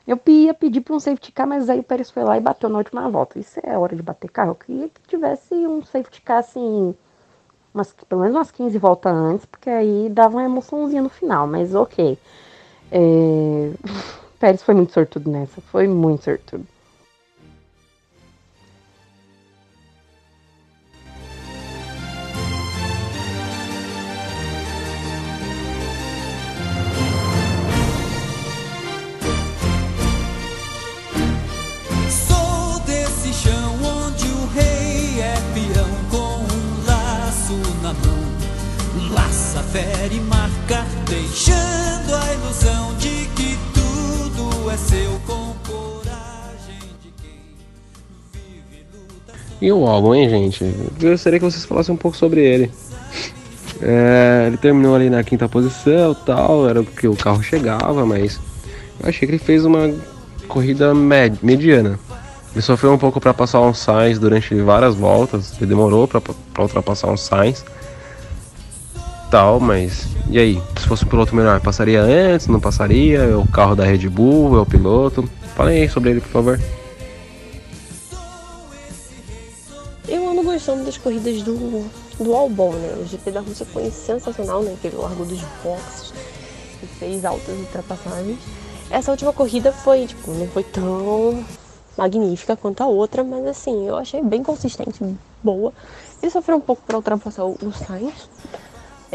Eu 0.07 0.19
ia 0.27 0.53
pedir 0.53 0.81
pra 0.81 0.95
um 0.95 0.99
safety 0.99 1.31
car, 1.31 1.47
mas 1.47 1.69
aí 1.69 1.79
o 1.79 1.83
Pérez 1.83 2.11
foi 2.11 2.23
lá 2.23 2.37
e 2.37 2.41
bateu 2.41 2.69
na 2.69 2.77
última 2.77 3.09
volta. 3.09 3.39
Isso 3.39 3.59
é 3.63 3.77
hora 3.77 3.95
de 3.95 4.03
bater 4.03 4.29
carro. 4.29 4.51
Eu 4.51 4.55
queria 4.55 4.89
que 4.89 5.01
tivesse 5.07 5.53
um 5.55 5.83
safety 5.83 6.21
car, 6.21 6.39
assim, 6.39 6.95
umas, 7.75 7.93
pelo 8.09 8.21
menos 8.21 8.35
umas 8.35 8.51
15 8.51 8.77
voltas 8.77 9.13
antes, 9.13 9.45
porque 9.45 9.69
aí 9.69 10.09
dava 10.09 10.37
uma 10.37 10.43
emoçãozinha 10.45 11.01
no 11.01 11.09
final, 11.09 11.45
mas 11.47 11.75
ok. 11.75 12.17
É... 12.91 13.71
Pérez 14.39 14.63
foi 14.63 14.75
muito 14.75 14.93
sortudo 14.93 15.29
nessa, 15.29 15.61
foi 15.61 15.87
muito 15.87 16.23
sortudo. 16.23 16.65
Na 37.85 37.93
mão. 37.93 39.13
Laça, 39.13 39.61
fere, 39.61 40.19
marca, 40.21 40.83
deixando 41.07 42.15
a 42.15 42.33
ilusão 42.33 42.95
de 42.95 43.27
que 43.35 43.57
tudo 43.73 44.71
é 44.71 44.77
seu 44.77 45.11
com 45.27 45.53
coragem 45.67 46.79
de 47.03 47.11
quem 47.21 47.41
vive 48.33 48.85
luta. 48.91 49.33
E 49.61 49.71
o 49.71 49.85
álbum, 49.85 50.15
hein, 50.15 50.29
gente? 50.29 50.63
Eu 50.63 51.11
gostaria 51.11 51.37
que 51.37 51.45
vocês 51.45 51.63
falassem 51.65 51.93
um 51.93 51.97
pouco 51.97 52.17
sobre 52.17 52.41
ele. 52.43 52.71
É, 53.81 54.45
ele 54.47 54.57
terminou 54.57 54.95
ali 54.95 55.09
na 55.09 55.23
quinta 55.23 55.47
posição 55.47 56.15
tal, 56.15 56.67
era 56.67 56.81
porque 56.81 57.07
o 57.07 57.15
carro 57.15 57.43
chegava, 57.43 58.03
mas 58.05 58.39
eu 58.99 59.09
achei 59.09 59.27
que 59.27 59.35
ele 59.35 59.37
fez 59.43 59.63
uma 59.63 59.93
corrida 60.47 60.95
med- 60.95 61.37
mediana. 61.43 61.99
Ele 62.53 62.61
sofreu 62.61 62.93
um 62.93 62.97
pouco 62.97 63.19
para 63.19 63.33
passar 63.33 63.59
um 63.59 63.73
Sainz 63.73 64.17
durante 64.17 64.55
várias 64.61 64.95
voltas, 64.95 65.51
ele 65.57 65.67
demorou 65.67 66.07
para 66.07 66.21
ultrapassar 66.57 67.09
um 67.09 67.17
Sainz 67.17 67.65
tal, 69.35 69.59
mas 69.59 70.07
e 70.29 70.39
aí? 70.39 70.61
Se 70.77 70.87
fosse 70.87 71.03
um 71.03 71.09
piloto 71.09 71.35
melhor, 71.35 71.59
passaria 71.59 72.01
antes, 72.01 72.47
não 72.47 72.57
passaria? 72.57 73.19
É 73.19 73.35
o 73.35 73.45
carro 73.45 73.75
da 73.75 73.83
Red 73.83 74.07
Bull, 74.07 74.55
é 74.57 74.61
o 74.61 74.65
piloto? 74.65 75.29
Falem 75.57 75.81
aí 75.81 75.89
sobre 75.89 76.11
ele, 76.11 76.21
por 76.21 76.29
favor. 76.29 76.59
Eu 80.07 80.29
ando 80.29 80.41
gostando 80.41 80.85
das 80.85 80.97
corridas 80.97 81.41
do, 81.43 81.85
do 82.17 82.33
Albon, 82.33 82.71
né? 82.75 82.95
O 82.97 83.05
GP 83.05 83.31
da 83.31 83.41
Rússia 83.41 83.65
foi 83.65 83.91
sensacional, 83.91 84.63
né? 84.63 84.73
Que 84.81 84.87
ele 84.87 84.95
largou 84.95 85.25
dos 85.25 85.41
boxes 85.61 86.13
e 86.81 86.85
fez 86.85 87.25
altas 87.25 87.59
ultrapassagens. 87.59 88.39
Essa 88.89 89.11
última 89.11 89.33
corrida 89.33 89.73
foi, 89.73 90.05
tipo, 90.05 90.31
não 90.31 90.47
foi 90.47 90.63
tão 90.63 91.43
magnífica 91.97 92.55
quanto 92.55 92.81
a 92.81 92.87
outra, 92.87 93.21
mas 93.21 93.45
assim, 93.45 93.85
eu 93.85 93.97
achei 93.97 94.21
bem 94.21 94.41
consistente, 94.41 95.03
boa. 95.43 95.73
Ele 96.21 96.31
sofreu 96.31 96.55
um 96.55 96.61
pouco 96.61 96.81
para 96.87 96.95
ultrapassar 96.95 97.43
o, 97.43 97.73
Sainz, 97.73 98.29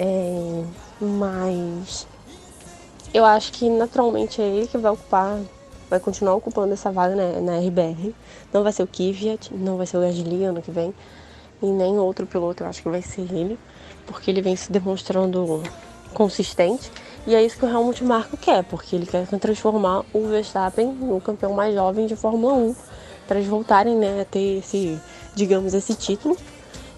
é, 0.03 0.65
mas 0.99 2.07
eu 3.13 3.23
acho 3.23 3.53
que 3.53 3.69
naturalmente 3.69 4.41
é 4.41 4.47
ele 4.47 4.67
que 4.67 4.79
vai 4.79 4.91
ocupar, 4.91 5.39
vai 5.91 6.01
continuar 6.01 6.37
ocupando 6.37 6.73
essa 6.73 6.91
vaga 6.91 7.15
né, 7.15 7.39
na 7.39 7.59
RBR. 7.59 8.15
Não 8.51 8.63
vai 8.63 8.73
ser 8.73 8.83
o 8.83 8.87
Kvyat, 8.87 9.55
não 9.55 9.77
vai 9.77 9.87
ser 9.87 9.99
o 9.99 10.01
Gasly 10.01 10.45
ano 10.45 10.63
que 10.63 10.71
vem, 10.71 10.95
e 11.63 11.67
nem 11.67 11.99
outro 11.99 12.27
piloto, 12.27 12.63
eu 12.63 12.67
acho 12.67 12.81
que 12.81 12.89
vai 12.89 13.03
ser 13.03 13.31
ele, 13.31 13.59
porque 14.07 14.31
ele 14.31 14.41
vem 14.41 14.57
se 14.57 14.73
demonstrando 14.73 15.63
consistente. 16.15 16.91
E 17.27 17.35
é 17.35 17.45
isso 17.45 17.59
que 17.59 17.67
o 17.67 17.69
Helmut 17.69 18.03
Marko 18.03 18.39
quer, 18.39 18.65
porque 18.65 18.97
ele 18.97 19.05
quer 19.05 19.27
transformar 19.27 20.03
o 20.15 20.29
Verstappen 20.29 20.87
no 20.87 21.21
campeão 21.21 21.53
mais 21.53 21.75
jovem 21.75 22.07
de 22.07 22.17
Fórmula 22.17 22.55
1, 22.55 22.75
para 23.29 23.37
eles 23.37 23.51
voltarem 23.51 23.97
né, 23.97 24.23
a 24.23 24.25
ter 24.25 24.61
esse, 24.61 24.99
digamos, 25.35 25.75
esse 25.75 25.95
título 25.95 26.39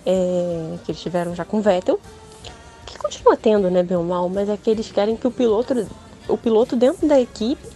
é, 0.06 0.76
que 0.84 0.92
eles 0.92 1.02
tiveram 1.02 1.34
já 1.34 1.44
com 1.44 1.58
o 1.58 1.60
Vettel, 1.60 1.98
que 2.86 2.98
continua 2.98 3.36
tendo, 3.36 3.70
né, 3.70 3.82
bem 3.82 3.96
ou 3.96 4.04
mal, 4.04 4.28
mas 4.28 4.48
é 4.48 4.56
que 4.56 4.70
eles 4.70 4.90
querem 4.90 5.16
que 5.16 5.26
o 5.26 5.30
piloto, 5.30 5.86
o 6.28 6.36
piloto 6.36 6.76
dentro 6.76 7.06
da 7.06 7.20
equipe 7.20 7.66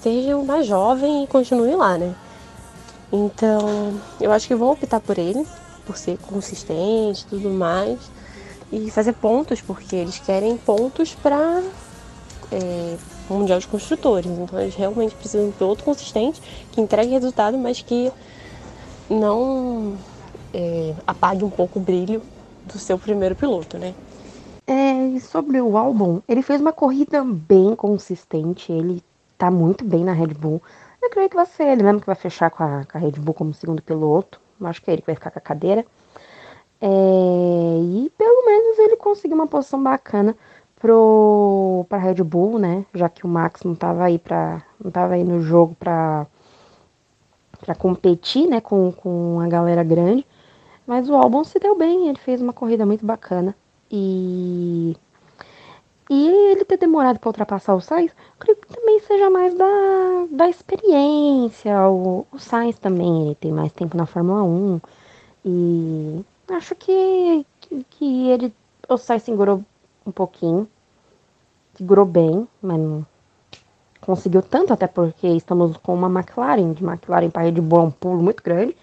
seja 0.00 0.36
o 0.36 0.44
mais 0.44 0.66
jovem 0.66 1.24
e 1.24 1.26
continue 1.26 1.74
lá, 1.74 1.98
né? 1.98 2.14
Então, 3.12 3.98
eu 4.20 4.30
acho 4.32 4.46
que 4.46 4.54
vão 4.54 4.72
optar 4.72 5.00
por 5.00 5.18
ele, 5.18 5.46
por 5.86 5.96
ser 5.96 6.18
consistente 6.18 7.26
tudo 7.26 7.50
mais, 7.50 7.98
e 8.70 8.90
fazer 8.90 9.14
pontos, 9.14 9.60
porque 9.60 9.96
eles 9.96 10.18
querem 10.18 10.56
pontos 10.58 11.14
para 11.14 11.62
é, 12.52 12.96
o 13.28 13.34
Mundial 13.34 13.58
de 13.58 13.66
Construtores. 13.66 14.30
Então, 14.30 14.60
eles 14.60 14.74
realmente 14.74 15.14
precisam 15.14 15.46
de 15.46 15.48
um 15.48 15.52
piloto 15.52 15.84
consistente, 15.84 16.40
que 16.70 16.80
entregue 16.80 17.10
resultado, 17.10 17.56
mas 17.56 17.80
que 17.80 18.12
não 19.08 19.96
é, 20.52 20.94
apague 21.06 21.42
um 21.44 21.50
pouco 21.50 21.78
o 21.78 21.82
brilho 21.82 22.22
do 22.66 22.78
seu 22.78 22.98
primeiro 22.98 23.34
piloto, 23.34 23.78
né? 23.78 23.94
É, 24.70 25.18
sobre 25.20 25.58
o 25.62 25.78
álbum, 25.78 26.20
ele 26.28 26.42
fez 26.42 26.60
uma 26.60 26.74
corrida 26.74 27.24
bem 27.24 27.74
consistente, 27.74 28.70
ele 28.70 29.02
tá 29.38 29.50
muito 29.50 29.82
bem 29.82 30.04
na 30.04 30.12
Red 30.12 30.34
Bull. 30.34 30.62
Eu 31.02 31.08
creio 31.08 31.30
que 31.30 31.36
vai 31.36 31.46
ser 31.46 31.68
ele 31.68 31.82
mesmo 31.82 32.00
que 32.00 32.06
vai 32.06 32.14
fechar 32.14 32.50
com 32.50 32.62
a, 32.62 32.84
com 32.84 32.98
a 32.98 33.00
Red 33.00 33.12
Bull 33.12 33.32
como 33.32 33.54
segundo 33.54 33.80
piloto. 33.80 34.38
Acho 34.60 34.82
que 34.82 34.90
é 34.90 34.92
ele 34.92 35.00
que 35.00 35.06
vai 35.06 35.14
ficar 35.14 35.30
com 35.30 35.38
a 35.38 35.42
cadeira. 35.42 35.86
É, 36.82 36.86
e 36.86 38.12
pelo 38.18 38.44
menos 38.44 38.78
ele 38.78 38.96
conseguiu 38.96 39.36
uma 39.36 39.46
posição 39.46 39.82
bacana 39.82 40.36
pro 40.76 41.86
para 41.88 41.98
Red 41.98 42.22
Bull, 42.22 42.58
né? 42.58 42.84
Já 42.94 43.08
que 43.08 43.24
o 43.24 43.28
Max 43.28 43.62
não 43.64 43.74
tava 43.74 44.04
aí 44.04 44.18
para 44.18 44.62
não 44.82 44.90
tava 44.90 45.14
aí 45.14 45.24
no 45.24 45.40
jogo 45.40 45.74
para 45.76 46.26
para 47.60 47.74
competir, 47.74 48.48
né, 48.48 48.60
com, 48.60 48.92
com 48.92 49.40
a 49.40 49.48
galera 49.48 49.82
grande. 49.82 50.26
Mas 50.86 51.08
o 51.08 51.14
Albon 51.14 51.44
se 51.44 51.58
deu 51.58 51.76
bem, 51.76 52.08
ele 52.08 52.18
fez 52.18 52.40
uma 52.42 52.52
corrida 52.52 52.86
muito 52.86 53.04
bacana. 53.06 53.54
E 53.90 54.96
e 56.10 56.26
ele 56.52 56.64
ter 56.64 56.78
demorado 56.78 57.18
para 57.18 57.28
ultrapassar 57.28 57.74
o 57.74 57.80
Sainz, 57.82 58.12
creio 58.38 58.56
que 58.56 58.66
também 58.68 58.98
seja 59.00 59.28
mais 59.28 59.52
da, 59.54 59.66
da 60.30 60.48
experiência. 60.48 61.86
O, 61.88 62.26
o 62.32 62.38
Sainz 62.38 62.78
também, 62.78 63.26
ele 63.26 63.34
tem 63.34 63.52
mais 63.52 63.70
tempo 63.72 63.94
na 63.96 64.06
Fórmula 64.06 64.42
1. 64.42 64.80
E 65.44 66.24
acho 66.50 66.74
que, 66.76 67.44
que, 67.60 67.84
que 67.90 68.28
ele, 68.30 68.54
o 68.88 68.96
Sainz 68.96 69.22
segurou 69.22 69.62
um 70.06 70.10
pouquinho. 70.10 70.66
Segurou 71.74 72.06
bem, 72.06 72.48
mas 72.62 72.78
não 72.78 73.06
conseguiu 74.00 74.40
tanto, 74.40 74.72
até 74.72 74.86
porque 74.86 75.26
estamos 75.28 75.76
com 75.76 75.92
uma 75.92 76.08
McLaren, 76.08 76.72
de 76.72 76.82
McLaren 76.82 77.28
para 77.28 77.52
Bull 77.52 77.80
é 77.80 77.82
um 77.82 77.90
pulo 77.90 78.22
muito 78.22 78.42
grande. 78.42 78.74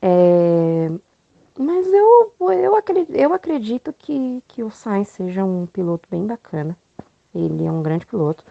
É, 0.00 0.90
mas 1.58 1.86
eu, 1.92 2.32
eu, 2.52 2.76
acredito, 2.76 3.12
eu 3.12 3.32
acredito 3.32 3.92
que, 3.92 4.42
que 4.46 4.62
o 4.62 4.70
Sainz 4.70 5.08
seja 5.08 5.44
um 5.44 5.66
piloto 5.66 6.08
bem 6.08 6.24
bacana. 6.24 6.78
Ele 7.34 7.66
é 7.66 7.72
um 7.72 7.82
grande 7.82 8.06
piloto. 8.06 8.44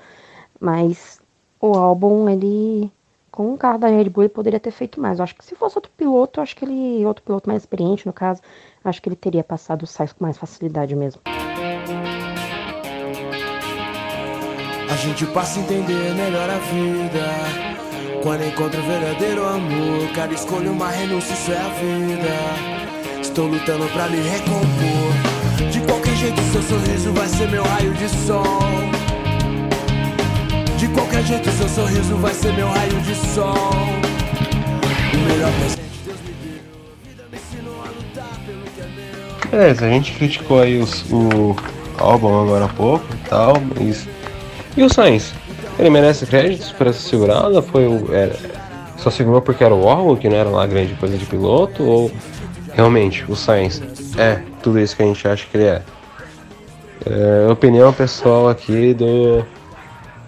Mas 0.59 1.21
o 1.61 1.73
álbum, 1.73 2.27
ele 2.29 2.91
com 3.31 3.53
o 3.53 3.57
carro 3.57 3.77
da 3.77 3.87
Red 3.87 4.09
Bull 4.09 4.23
ele 4.23 4.29
poderia 4.29 4.59
ter 4.59 4.71
feito 4.71 4.99
mais. 4.99 5.19
Eu 5.19 5.23
acho 5.23 5.35
que 5.35 5.45
se 5.45 5.55
fosse 5.55 5.77
outro 5.77 5.91
piloto, 5.95 6.41
acho 6.41 6.55
que 6.55 6.65
ele, 6.65 7.05
outro 7.05 7.23
piloto 7.23 7.47
mais 7.47 7.61
experiente 7.61 8.05
no 8.05 8.11
caso, 8.11 8.41
acho 8.83 9.01
que 9.01 9.07
ele 9.07 9.15
teria 9.15 9.43
passado 9.43 9.83
o 9.83 9.87
Sainz 9.87 10.11
com 10.11 10.25
mais 10.25 10.37
facilidade 10.37 10.95
mesmo. 10.95 11.21
A 14.89 14.95
gente 14.95 15.25
passa 15.27 15.59
a 15.59 15.63
entender 15.63 16.13
melhor 16.15 16.49
a 16.49 16.57
vida. 16.57 17.77
Quando 18.23 18.43
encontra 18.43 18.79
o 18.79 18.83
verdadeiro 18.83 19.45
amor, 19.45 20.11
cada 20.15 20.33
escolha 20.33 20.71
uma 20.71 20.89
renúncia, 20.89 21.33
isso 21.33 21.51
é 21.51 21.57
a 21.57 21.69
vida. 21.69 22.86
Estou 23.37 23.51
lutando 23.51 23.85
pra 23.89 24.07
me 24.07 24.17
recompor. 24.17 25.69
De 25.71 25.79
qualquer 25.81 26.15
jeito, 26.15 26.41
seu 26.51 26.59
sorriso 26.63 27.13
vai 27.13 27.27
ser 27.27 27.47
meu 27.51 27.63
raio 27.63 27.93
de 27.93 28.09
sol. 28.09 28.43
De 30.79 30.87
qualquer 30.87 31.23
jeito, 31.23 31.47
seu 31.51 31.69
sorriso 31.69 32.15
vai 32.15 32.33
ser 32.33 32.51
meu 32.53 32.67
raio 32.67 32.99
de 33.01 33.13
sol. 33.13 33.53
O 35.13 35.17
melhor 35.29 35.51
presente 35.59 35.81
Deus 36.03 36.17
me 36.25 36.33
deu. 36.41 36.61
A 36.81 37.07
vida 37.07 37.23
me 37.31 37.37
ensinou 37.37 37.75
a 37.75 37.89
lutar 37.89 38.39
pelo 38.43 38.63
que 38.73 38.81
é 38.81 38.85
meu. 38.85 39.51
Beleza, 39.51 39.85
a 39.85 39.89
gente 39.89 40.13
criticou 40.13 40.59
aí 40.59 40.79
os- 40.79 41.05
o 41.11 41.55
álbum 41.99 42.41
agora 42.41 42.65
há 42.65 42.69
pouco 42.69 43.05
e 43.13 43.29
tal, 43.29 43.53
mas. 43.75 44.07
E 44.75 44.81
o 44.81 44.89
Sainz? 44.89 45.31
Ele 45.77 45.91
merece 45.91 46.25
créditos 46.25 46.71
por 46.71 46.87
essa 46.87 47.07
segurada? 47.07 47.61
Foi 47.61 47.85
o. 47.85 48.11
era- 48.11 48.35
só 48.97 49.11
segurou 49.11 49.43
porque 49.43 49.63
era 49.63 49.75
o 49.75 49.87
álbum, 49.87 50.15
que 50.15 50.27
não 50.27 50.37
era 50.37 50.49
lá 50.49 50.65
grande 50.65 50.95
coisa 50.95 51.15
de 51.15 51.25
piloto? 51.27 51.83
Ou 51.83 52.11
realmente 52.77 53.25
o 53.27 53.35
Sainz 53.35 53.81
é 54.17 54.39
tudo 54.61 54.79
isso 54.79 54.95
que 54.95 55.01
a 55.01 55.05
gente 55.05 55.27
acha 55.27 55.45
que 55.49 55.57
ele 55.57 55.65
é? 55.65 55.81
É, 57.05 57.51
opinião 57.51 57.91
pessoal 57.91 58.47
aqui 58.47 58.93
do, 58.93 59.43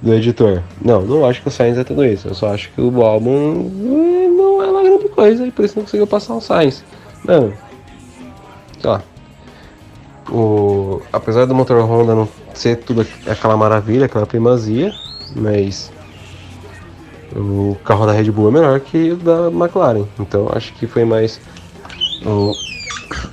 do 0.01 0.13
editor. 0.15 0.63
Não, 0.83 1.01
não 1.03 1.25
acho 1.25 1.41
que 1.43 1.47
o 1.47 1.51
Sainz 1.51 1.77
é 1.77 1.83
tudo 1.83 2.03
isso. 2.03 2.27
Eu 2.27 2.33
só 2.33 2.51
acho 2.53 2.71
que 2.71 2.81
o 2.81 3.03
álbum 3.03 3.69
eh, 3.85 4.27
não 4.29 4.63
é 4.63 4.65
lá 4.65 4.81
grande 4.83 5.09
coisa 5.09 5.45
e 5.45 5.51
por 5.51 5.63
isso 5.63 5.75
não 5.77 5.83
conseguiu 5.85 6.07
passar 6.07 6.33
o 6.33 6.41
Sainz. 6.41 6.83
Mano, 7.23 7.53
sei 8.81 8.89
lá. 8.89 9.01
O, 10.31 11.01
apesar 11.13 11.45
do 11.45 11.53
motor 11.53 11.81
Honda 11.83 12.15
não 12.15 12.27
ser 12.53 12.77
tudo 12.77 13.01
aqu- 13.01 13.29
aquela 13.29 13.57
maravilha, 13.57 14.05
aquela 14.05 14.25
primazia, 14.25 14.93
mas 15.35 15.91
o 17.35 17.75
carro 17.83 18.05
da 18.07 18.11
Red 18.11 18.31
Bull 18.31 18.49
é 18.49 18.51
melhor 18.51 18.79
que 18.79 19.11
o 19.11 19.17
da 19.17 19.47
McLaren. 19.51 20.05
Então 20.19 20.47
acho 20.51 20.73
que 20.73 20.87
foi 20.87 21.03
mais 21.05 21.39
o- 22.25 22.57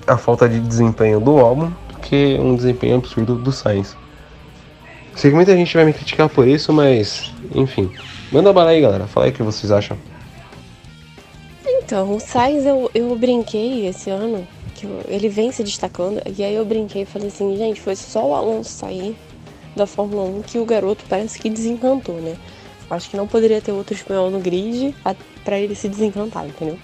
a 0.07 0.17
falta 0.17 0.49
de 0.49 0.61
desempenho 0.61 1.21
do 1.21 1.39
álbum 1.39 1.71
que 2.03 2.39
um 2.41 2.55
desempenho 2.55 2.97
absurdo 2.97 3.35
do 3.35 3.51
Sainz. 3.53 3.97
Sei 5.15 5.31
que 5.31 5.37
muita 5.37 5.57
gente 5.57 5.75
vai 5.75 5.85
me 5.85 5.93
criticar 5.93 6.29
por 6.29 6.47
isso, 6.47 6.73
mas 6.73 7.33
enfim. 7.55 7.91
Manda 8.31 8.53
bala 8.53 8.71
aí, 8.71 8.81
galera. 8.81 9.07
Fala 9.07 9.27
aí 9.27 9.33
o 9.33 9.35
que 9.35 9.43
vocês 9.43 9.73
acham. 9.73 9.97
Então, 11.67 12.17
o 12.17 12.21
Sainz 12.21 12.67
eu, 12.67 12.91
eu 12.95 13.17
brinquei 13.17 13.87
esse 13.87 14.11
ano, 14.11 14.47
que 14.75 14.85
eu- 14.85 15.01
ele 15.09 15.29
vem 15.29 15.53
se 15.53 15.63
destacando, 15.63 16.21
e 16.37 16.43
aí 16.45 16.55
eu 16.55 16.65
brinquei 16.65 17.03
e 17.03 17.07
falei 17.07 17.29
assim, 17.29 17.57
gente, 17.57 17.81
foi 17.81 17.97
só 17.97 18.27
o 18.27 18.35
Alonso 18.35 18.71
sair 18.71 19.17
da 19.75 19.87
Fórmula 19.87 20.23
1 20.25 20.43
que 20.43 20.59
o 20.59 20.65
garoto 20.65 21.05
parece 21.09 21.39
que 21.39 21.49
desencantou, 21.49 22.17
né? 22.17 22.37
Acho 22.91 23.11
que 23.11 23.17
não 23.17 23.27
poderia 23.27 23.61
ter 23.61 23.73
outro 23.73 23.95
espanhol 23.95 24.31
no 24.31 24.39
grid 24.41 24.95
a- 25.05 25.15
pra 25.45 25.59
ele 25.59 25.75
se 25.75 25.89
desencantar, 25.89 26.47
entendeu? 26.47 26.79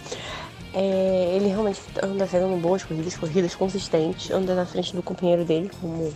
É, 0.75 1.35
ele 1.37 1.49
realmente 1.49 1.81
anda 2.03 2.27
fazendo 2.27 2.59
boas 2.61 2.83
corridas, 2.83 3.16
corridas 3.16 3.55
consistentes, 3.55 4.31
anda 4.31 4.55
na 4.55 4.64
frente 4.64 4.95
do 4.95 5.03
companheiro 5.03 5.45
dele, 5.45 5.70
como 5.81 6.12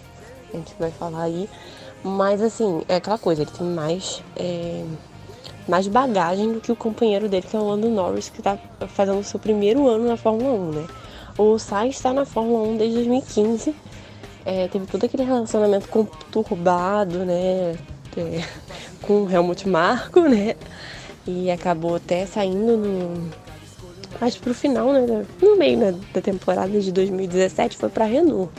a 0.53 0.57
gente 0.57 0.75
vai 0.79 0.91
falar 0.91 1.23
aí. 1.23 1.49
Mas 2.03 2.41
assim, 2.41 2.83
é 2.89 2.97
aquela 2.97 3.19
coisa, 3.19 3.43
ele 3.43 3.51
tem 3.51 3.67
mais, 3.67 4.23
é, 4.37 4.85
mais 5.69 5.89
bagagem 5.89 6.53
do 6.53 6.61
que 6.61 6.73
o 6.73 6.77
companheiro 6.77 7.29
dele, 7.29 7.47
que 7.49 7.57
é 7.57 7.59
o 7.59 7.69
Lando 7.69 7.89
Norris, 7.89 8.29
que 8.31 8.41
tá 8.41 8.59
fazendo 8.89 9.19
o 9.19 9.25
seu 9.25 9.39
primeiro 9.39 9.89
ano 9.89 10.09
na 10.09 10.17
Fórmula 10.17 10.53
1, 10.53 10.71
né? 10.73 10.87
O 11.37 11.59
Sainz 11.59 11.97
está 11.97 12.15
na 12.15 12.25
Fórmula 12.25 12.63
1 12.69 12.77
desde 12.79 12.97
2015. 12.97 13.75
É, 14.45 14.69
teve 14.69 14.87
todo 14.87 15.05
aquele 15.05 15.25
relacionamento 15.25 15.89
conturbado, 15.89 17.19
né? 17.27 17.77
é, 18.17 18.43
com 19.03 19.25
o 19.25 19.31
Helmut 19.31 19.69
Marko, 19.69 20.21
né? 20.23 20.57
E 21.27 21.51
acabou 21.51 21.97
até 21.97 22.25
saindo 22.27 22.77
no. 22.77 23.46
Acho 24.21 24.41
pro 24.41 24.55
final, 24.55 24.93
né? 24.93 25.25
No 25.43 25.57
meio 25.57 25.79
né, 25.79 25.95
da 26.13 26.21
temporada 26.21 26.81
de 26.81 26.91
2017 26.93 27.77
foi 27.77 27.89
pra 27.89 28.05
Renault. 28.05 28.51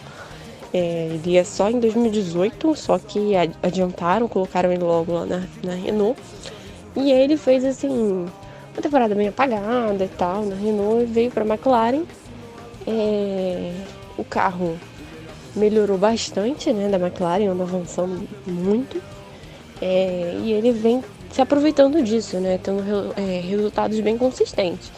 É, 0.73 1.09
ele 1.13 1.31
ia 1.31 1.45
só 1.45 1.69
em 1.69 1.79
2018, 1.79 2.75
só 2.75 2.99
que 2.99 3.31
adiantaram, 3.63 4.27
colocaram 4.27 4.71
ele 4.71 4.83
logo 4.83 5.13
lá 5.13 5.25
na, 5.25 5.43
na 5.63 5.73
Renault. 5.73 6.19
E 6.95 7.11
ele 7.11 7.37
fez 7.37 7.63
assim, 7.63 7.89
uma 8.73 8.81
temporada 8.81 9.15
bem 9.15 9.27
apagada 9.27 10.03
e 10.03 10.09
tal 10.09 10.43
na 10.45 10.55
Renault 10.55 11.03
e 11.03 11.05
veio 11.05 11.31
pra 11.31 11.45
McLaren. 11.45 12.03
É, 12.85 13.73
o 14.17 14.23
carro 14.23 14.77
melhorou 15.55 15.97
bastante, 15.97 16.71
né, 16.71 16.87
da 16.87 16.97
McLaren, 16.97 17.47
anda 17.47 17.63
avançando 17.63 18.27
muito. 18.45 19.01
É, 19.81 20.39
e 20.43 20.51
ele 20.53 20.71
vem 20.71 21.03
se 21.31 21.41
aproveitando 21.41 22.01
disso, 22.01 22.37
né, 22.37 22.59
tendo 22.61 22.81
é, 23.17 23.41
resultados 23.41 23.99
bem 23.99 24.17
consistentes. 24.17 24.91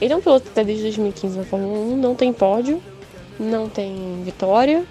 Ele 0.00 0.12
é 0.12 0.16
um 0.16 0.20
piloto 0.20 0.44
que 0.44 0.48
está 0.50 0.62
desde 0.62 0.84
2015 0.84 1.38
na 1.38 1.44
Fórmula 1.44 1.78
1, 1.78 1.96
não 1.96 2.14
tem 2.14 2.32
pódio, 2.32 2.82
não 3.38 3.68
tem 3.68 4.22
vitória. 4.24 4.84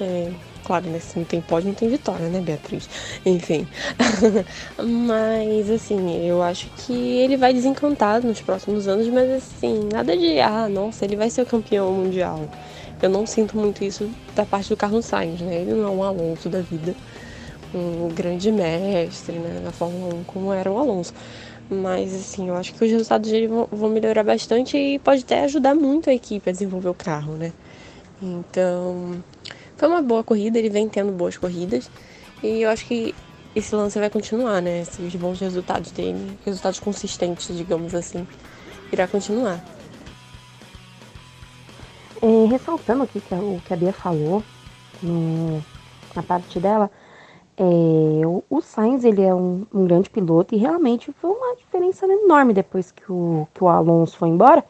É, 0.00 0.30
claro, 0.64 0.86
né, 0.86 0.98
se 0.98 1.18
não 1.18 1.24
tem 1.24 1.40
pódio, 1.40 1.68
não 1.68 1.74
tem 1.74 1.88
vitória, 1.88 2.28
né, 2.28 2.40
Beatriz? 2.40 2.88
Enfim. 3.24 3.66
mas, 5.06 5.70
assim, 5.70 6.26
eu 6.26 6.42
acho 6.42 6.68
que 6.78 6.92
ele 6.92 7.36
vai 7.36 7.54
desencantar 7.54 8.22
nos 8.22 8.40
próximos 8.40 8.88
anos, 8.88 9.08
mas, 9.08 9.30
assim, 9.30 9.88
nada 9.92 10.16
de, 10.16 10.40
ah, 10.40 10.68
nossa, 10.68 11.04
ele 11.04 11.16
vai 11.16 11.30
ser 11.30 11.42
o 11.42 11.46
campeão 11.46 11.92
mundial. 11.92 12.48
Eu 13.00 13.08
não 13.08 13.26
sinto 13.26 13.56
muito 13.56 13.84
isso 13.84 14.10
da 14.34 14.44
parte 14.44 14.68
do 14.68 14.76
Carlos 14.76 15.04
Sainz, 15.04 15.40
né? 15.40 15.56
Ele 15.56 15.72
não 15.72 15.88
é 15.88 15.90
um 15.90 16.02
Alonso 16.02 16.48
da 16.48 16.60
vida, 16.60 16.94
um 17.74 18.08
grande 18.08 18.50
mestre, 18.50 19.34
né, 19.34 19.60
na 19.64 19.72
Fórmula 19.72 20.14
1, 20.14 20.24
como 20.24 20.52
era 20.52 20.70
o 20.70 20.78
Alonso. 20.78 21.12
Mas, 21.70 22.14
assim, 22.14 22.48
eu 22.48 22.56
acho 22.56 22.74
que 22.74 22.84
os 22.84 22.90
resultados 22.90 23.30
dele 23.30 23.48
vão, 23.48 23.88
melhorar 23.88 24.22
bastante 24.22 24.76
e 24.76 24.98
pode 24.98 25.22
até 25.22 25.44
ajudar 25.44 25.74
muito 25.74 26.10
a 26.10 26.14
equipe 26.14 26.48
a 26.48 26.52
desenvolver 26.52 26.88
o 26.88 26.94
carro, 26.94 27.36
né? 27.36 27.52
Então, 28.22 29.22
foi 29.76 29.88
uma 29.88 30.02
boa 30.02 30.22
corrida, 30.22 30.58
ele 30.58 30.70
vem 30.70 30.88
tendo 30.88 31.12
boas 31.12 31.36
corridas. 31.36 31.90
E 32.42 32.62
eu 32.62 32.70
acho 32.70 32.84
que 32.86 33.14
esse 33.54 33.74
lance 33.74 33.98
vai 33.98 34.10
continuar, 34.10 34.60
né? 34.60 34.82
Esses 34.82 35.14
bons 35.14 35.40
resultados 35.40 35.90
dele, 35.90 36.38
resultados 36.44 36.78
consistentes, 36.78 37.56
digamos 37.56 37.94
assim, 37.94 38.26
irá 38.92 39.06
continuar. 39.08 39.60
É, 42.20 42.46
ressaltando 42.46 43.02
aqui 43.04 43.20
que 43.20 43.34
o 43.34 43.60
que 43.66 43.74
a 43.74 43.76
Bia 43.76 43.92
falou 43.92 44.42
no- 45.02 45.62
na 46.14 46.22
parte 46.22 46.58
dela, 46.58 46.90
é, 47.56 48.26
o, 48.50 48.60
Sainz 48.60 49.04
ele 49.04 49.22
é 49.22 49.32
um, 49.32 49.64
um 49.72 49.84
grande 49.84 50.10
piloto 50.10 50.54
e 50.54 50.58
realmente 50.58 51.12
foi 51.12 51.30
uma 51.30 51.54
diferença 51.56 52.06
enorme 52.06 52.52
depois 52.52 52.90
que 52.90 53.10
o, 53.10 53.46
que 53.54 53.62
o 53.62 53.68
Alonso 53.68 54.16
foi 54.16 54.28
embora. 54.28 54.64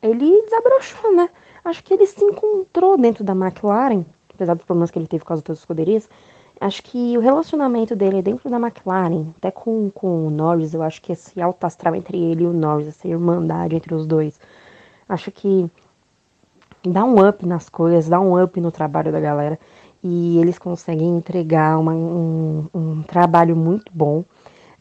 Ele 0.00 0.42
desabrochou, 0.42 1.14
né? 1.14 1.28
Acho 1.64 1.82
que 1.82 1.94
ele 1.94 2.06
se 2.06 2.24
encontrou 2.24 2.96
dentro 2.96 3.24
da 3.24 3.32
McLaren, 3.32 4.04
apesar 4.32 4.54
dos 4.54 4.64
problemas 4.64 4.90
que 4.90 4.98
ele 4.98 5.06
teve 5.06 5.24
com 5.24 5.32
as 5.32 5.38
outras 5.40 5.58
escuderias. 5.58 6.08
Acho 6.60 6.82
que 6.84 7.18
o 7.18 7.20
relacionamento 7.20 7.96
dele 7.96 8.22
dentro 8.22 8.48
da 8.48 8.56
McLaren, 8.56 9.26
até 9.36 9.50
com, 9.50 9.90
com 9.90 10.28
o 10.28 10.30
Norris, 10.30 10.74
eu 10.74 10.82
acho 10.82 11.02
que 11.02 11.12
esse 11.12 11.40
alto 11.40 11.64
astral 11.64 11.94
entre 11.96 12.16
ele 12.16 12.44
e 12.44 12.46
o 12.46 12.52
Norris, 12.52 12.86
essa 12.86 13.08
irmandade 13.08 13.74
entre 13.74 13.94
os 13.94 14.06
dois, 14.06 14.38
acho 15.08 15.30
que 15.32 15.68
dá 16.84 17.04
um 17.04 17.26
up 17.28 17.44
nas 17.44 17.68
coisas, 17.68 18.08
dá 18.08 18.20
um 18.20 18.40
up 18.40 18.60
no 18.60 18.70
trabalho 18.70 19.10
da 19.10 19.18
galera. 19.18 19.58
E 20.02 20.38
eles 20.38 20.58
conseguem 20.58 21.16
entregar 21.16 21.78
uma- 21.78 21.92
um, 21.94 22.68
um 22.74 23.02
trabalho 23.02 23.56
muito 23.56 23.90
bom. 23.94 24.24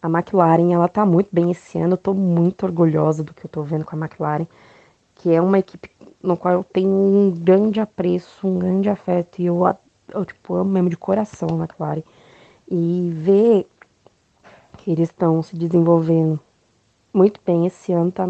A 0.02 0.10
McLaren, 0.10 0.74
ela 0.74 0.88
tá 0.90 1.06
muito 1.06 1.30
bem 1.32 1.52
esse 1.52 1.78
ano. 1.80 1.94
Eu 1.94 1.98
tô 1.98 2.14
muito 2.14 2.64
orgulhosa 2.66 3.24
do 3.24 3.34
que 3.34 3.46
eu 3.46 3.50
tô 3.50 3.64
vendo 3.64 3.86
com 3.86 3.96
a 3.96 4.00
McLaren, 4.00 4.48
que 5.16 5.32
é 5.32 5.42
uma 5.42 5.60
equipe 5.60 5.92
no 6.24 6.38
qual 6.38 6.56
eu 6.56 6.64
tenho 6.64 6.90
um 6.90 7.32
grande 7.32 7.80
apreço, 7.82 8.48
um 8.48 8.60
grande 8.60 8.90
afeto. 8.90 9.42
E 9.42 9.46
eu, 9.48 9.64
eu 10.10 10.26
tipo, 10.26 10.56
amo 10.56 10.72
mesmo 10.72 10.90
de 10.90 10.98
coração 10.98 11.50
a 11.52 11.56
McLaren. 11.64 12.04
E 12.70 13.12
ver 13.14 13.68
que 14.78 14.92
eles 14.92 15.10
estão 15.10 15.42
se 15.44 15.56
desenvolvendo 15.56 16.40
muito 17.14 17.40
bem 17.46 17.66
esse 17.66 17.94
ano 17.94 18.12
tá 18.12 18.30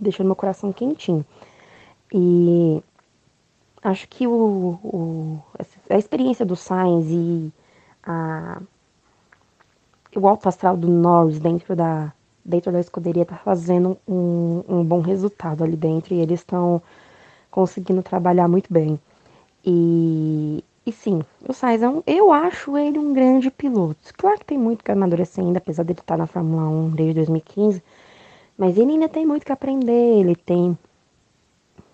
deixando 0.00 0.26
meu 0.26 0.36
coração 0.36 0.72
quentinho. 0.72 1.24
E 2.12 2.82
acho 3.82 4.08
que 4.08 4.26
o, 4.26 4.78
o- 4.82 5.42
a 5.88 5.96
experiência 5.98 6.44
do 6.44 6.56
Sainz 6.56 7.06
e 7.10 7.52
a, 8.02 8.60
o 10.14 10.26
alto 10.28 10.48
astral 10.48 10.76
do 10.76 10.88
Norris 10.88 11.38
dentro 11.38 11.76
da, 11.76 12.12
dentro 12.44 12.72
da 12.72 12.80
escuderia 12.80 13.24
tá 13.24 13.36
fazendo 13.36 13.98
um, 14.08 14.62
um 14.68 14.84
bom 14.84 15.00
resultado 15.00 15.64
ali 15.64 15.76
dentro 15.76 16.14
e 16.14 16.20
eles 16.20 16.40
estão 16.40 16.82
conseguindo 17.50 18.02
trabalhar 18.02 18.48
muito 18.48 18.72
bem. 18.72 18.98
E 19.64 20.62
E 20.86 20.92
sim, 20.92 21.20
o 21.48 21.52
Sainz 21.52 21.82
é 21.82 21.88
um, 21.88 22.02
eu 22.06 22.32
acho 22.32 22.78
ele 22.78 22.96
um 22.98 23.12
grande 23.12 23.50
piloto. 23.50 24.14
Claro 24.16 24.38
que 24.38 24.44
tem 24.46 24.56
muito 24.58 24.84
que 24.84 24.92
amadurecer 24.92 25.44
ainda, 25.44 25.58
apesar 25.58 25.82
dele 25.82 25.98
estar 25.98 26.16
na 26.16 26.28
Fórmula 26.28 26.68
1 26.68 26.90
desde 26.90 27.14
2015. 27.14 27.82
Mas 28.56 28.78
ele 28.78 28.92
ainda 28.92 29.08
tem 29.08 29.26
muito 29.26 29.44
que 29.44 29.52
aprender, 29.52 30.20
ele 30.20 30.36
tem. 30.36 30.78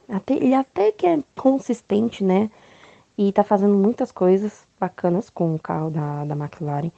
Até, 0.08 0.34
ele 0.34 0.54
até 0.54 0.92
que 0.92 1.06
é 1.06 1.18
consistente, 1.34 2.22
né? 2.22 2.50
E 3.24 3.30
tá 3.30 3.44
fazendo 3.44 3.76
muitas 3.76 4.10
coisas 4.10 4.66
bacanas 4.80 5.30
com 5.30 5.54
o 5.54 5.58
carro 5.58 5.90
da, 5.90 6.24
da 6.24 6.34
McLaren. 6.34 6.90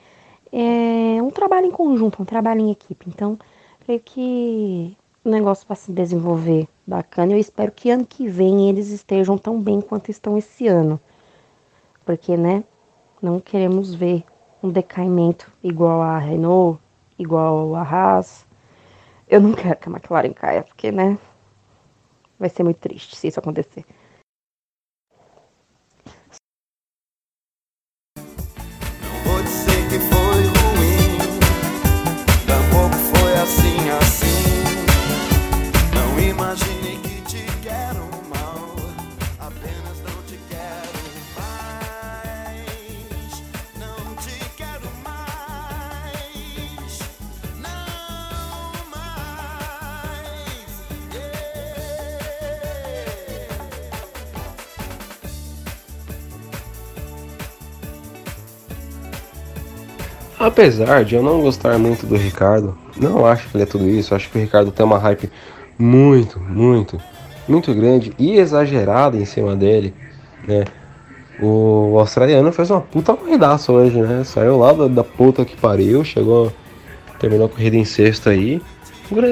É 0.50 1.22
um 1.22 1.30
trabalho 1.30 1.66
em 1.66 1.70
conjunto, 1.70 2.22
um 2.22 2.24
trabalho 2.24 2.62
em 2.62 2.70
equipe. 2.70 3.04
Então, 3.10 3.38
creio 3.80 4.00
que 4.00 4.96
o 5.22 5.28
negócio 5.28 5.68
vai 5.68 5.76
se 5.76 5.92
desenvolver 5.92 6.66
bacana. 6.86 7.32
Eu 7.32 7.38
espero 7.38 7.70
que 7.70 7.90
ano 7.90 8.06
que 8.06 8.26
vem 8.26 8.70
eles 8.70 8.88
estejam 8.88 9.36
tão 9.36 9.60
bem 9.60 9.82
quanto 9.82 10.10
estão 10.10 10.38
esse 10.38 10.66
ano. 10.66 10.98
Porque, 12.06 12.38
né, 12.38 12.64
não 13.20 13.38
queremos 13.38 13.94
ver 13.94 14.24
um 14.62 14.70
decaimento 14.70 15.52
igual 15.62 16.00
a 16.00 16.16
Renault, 16.16 16.80
igual 17.18 17.76
a 17.76 17.82
Haas. 17.82 18.46
Eu 19.28 19.42
não 19.42 19.52
quero 19.52 19.76
que 19.76 19.90
a 19.90 19.92
McLaren 19.92 20.32
caia, 20.32 20.62
porque, 20.62 20.90
né, 20.90 21.18
vai 22.38 22.48
ser 22.48 22.62
muito 22.62 22.78
triste 22.78 23.14
se 23.14 23.28
isso 23.28 23.40
acontecer. 23.40 23.84
Apesar 60.44 61.06
de 61.06 61.14
eu 61.14 61.22
não 61.22 61.40
gostar 61.40 61.78
muito 61.78 62.04
do 62.04 62.16
Ricardo, 62.16 62.76
não 62.98 63.24
acho 63.24 63.48
que 63.48 63.56
ele 63.56 63.62
é 63.62 63.66
tudo 63.66 63.88
isso. 63.88 64.14
Acho 64.14 64.28
que 64.28 64.36
o 64.36 64.40
Ricardo 64.42 64.70
tem 64.70 64.84
uma 64.84 64.98
hype 64.98 65.30
muito, 65.78 66.38
muito, 66.38 67.00
muito 67.48 67.72
grande 67.72 68.12
e 68.18 68.36
exagerada 68.36 69.16
em 69.16 69.24
cima 69.24 69.56
dele, 69.56 69.94
né? 70.46 70.64
O 71.40 71.96
australiano 71.98 72.52
fez 72.52 72.70
uma 72.70 72.82
puta 72.82 73.14
corridaça 73.14 73.72
hoje, 73.72 73.98
né? 74.02 74.22
Saiu 74.22 74.58
lá 74.58 74.74
da, 74.74 74.86
da 74.86 75.02
puta 75.02 75.46
que 75.46 75.56
pariu, 75.56 76.04
chegou, 76.04 76.52
terminou 77.18 77.46
a 77.46 77.48
corrida 77.48 77.76
em 77.76 77.84
sexto 77.86 78.28
aí. 78.28 78.60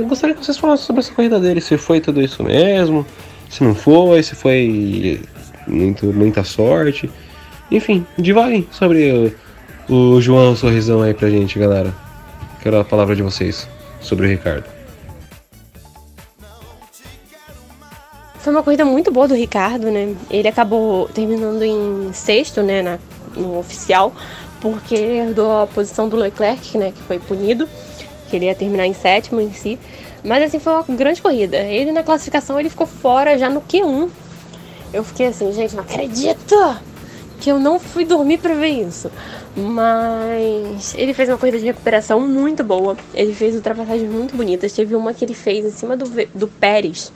Gostaria 0.09 0.35
que 0.35 0.43
vocês 0.43 0.57
falassem 0.57 0.87
sobre 0.87 1.01
essa 1.01 1.13
corrida 1.13 1.39
dele, 1.39 1.61
se 1.61 1.77
foi 1.77 2.01
tudo 2.01 2.23
isso 2.23 2.43
mesmo, 2.43 3.05
se 3.51 3.63
não 3.63 3.75
foi, 3.75 4.23
se 4.23 4.35
foi 4.35 5.21
muito, 5.67 6.07
muita 6.07 6.43
sorte. 6.43 7.11
Enfim, 7.71 8.07
divaguem 8.17 8.67
sobre 8.71 9.37
o, 9.89 10.21
João 10.21 10.55
Sorrisão 10.57 11.03
aí 11.03 11.15
pra 11.15 11.29
gente, 11.31 11.59
galera. 11.59 11.93
Quero 12.63 12.79
a 12.79 12.85
palavra 12.85 13.17
de 13.17 13.23
vocês 13.23 13.69
sobre 14.01 14.27
o 14.27 14.29
Ricardo. 14.29 14.65
Foi 18.39 18.53
uma 18.53 18.63
corrida 18.63 18.85
muito 18.85 19.11
boa 19.13 19.29
do 19.29 19.35
Ricardo, 19.35 19.91
né? 19.91 20.15
Ele 20.31 20.49
acabou 20.49 21.09
terminando 21.09 21.63
em 21.63 22.13
sexto, 22.13 22.61
né, 22.63 22.83
na- 22.83 22.99
no 23.37 23.59
oficial, 23.59 24.13
porque 24.61 24.95
herdou 24.97 25.63
a 25.63 25.67
posição 25.67 26.09
do 26.09 26.17
Leclerc, 26.17 26.77
né, 26.77 26.93
que 26.93 27.03
foi 27.03 27.19
punido, 27.21 27.69
que 28.29 28.37
ele 28.37 28.47
ia 28.47 28.55
terminar 28.55 28.87
em 28.87 28.95
sétimo 28.95 29.41
em 29.41 29.53
si. 29.53 29.79
Mas 30.25 30.43
assim, 30.43 30.59
foi 30.59 30.73
uma 30.73 30.85
grande 30.89 31.23
corrida. 31.23 31.57
Ele 31.59 31.93
na 31.93 32.03
classificação, 32.03 32.59
ele 32.59 32.69
ficou 32.71 32.87
fora 32.87 33.39
já 33.39 33.49
no 33.49 33.61
Q1. 33.61 34.09
Eu 34.93 35.05
fiquei 35.05 35.27
assim, 35.27 35.53
gente, 35.53 35.75
não 35.75 35.83
acredito 35.83 36.77
que 37.41 37.51
eu 37.51 37.59
não 37.59 37.79
fui 37.81 38.05
dormir 38.05 38.39
pra 38.39 38.55
ver 38.55 38.69
isso. 38.69 39.11
Mas 39.57 40.95
ele 40.95 41.13
fez 41.13 41.29
uma 41.29 41.37
corrida 41.37 41.59
de 41.59 41.67
recuperação 41.67 42.21
muito 42.21 42.65
boa. 42.65 42.97
Ele 43.13 43.35
fez 43.35 43.55
ultrapassagens 43.55 44.11
muito 44.11 44.35
bonitas. 44.35 44.73
Teve 44.73 44.95
uma 44.95 45.13
que 45.13 45.25
ele 45.25 45.35
fez 45.35 45.65
em 45.65 45.71
cima 45.71 45.97
do, 45.97 46.07
do 46.35 46.49
Pérez. 46.49 47.13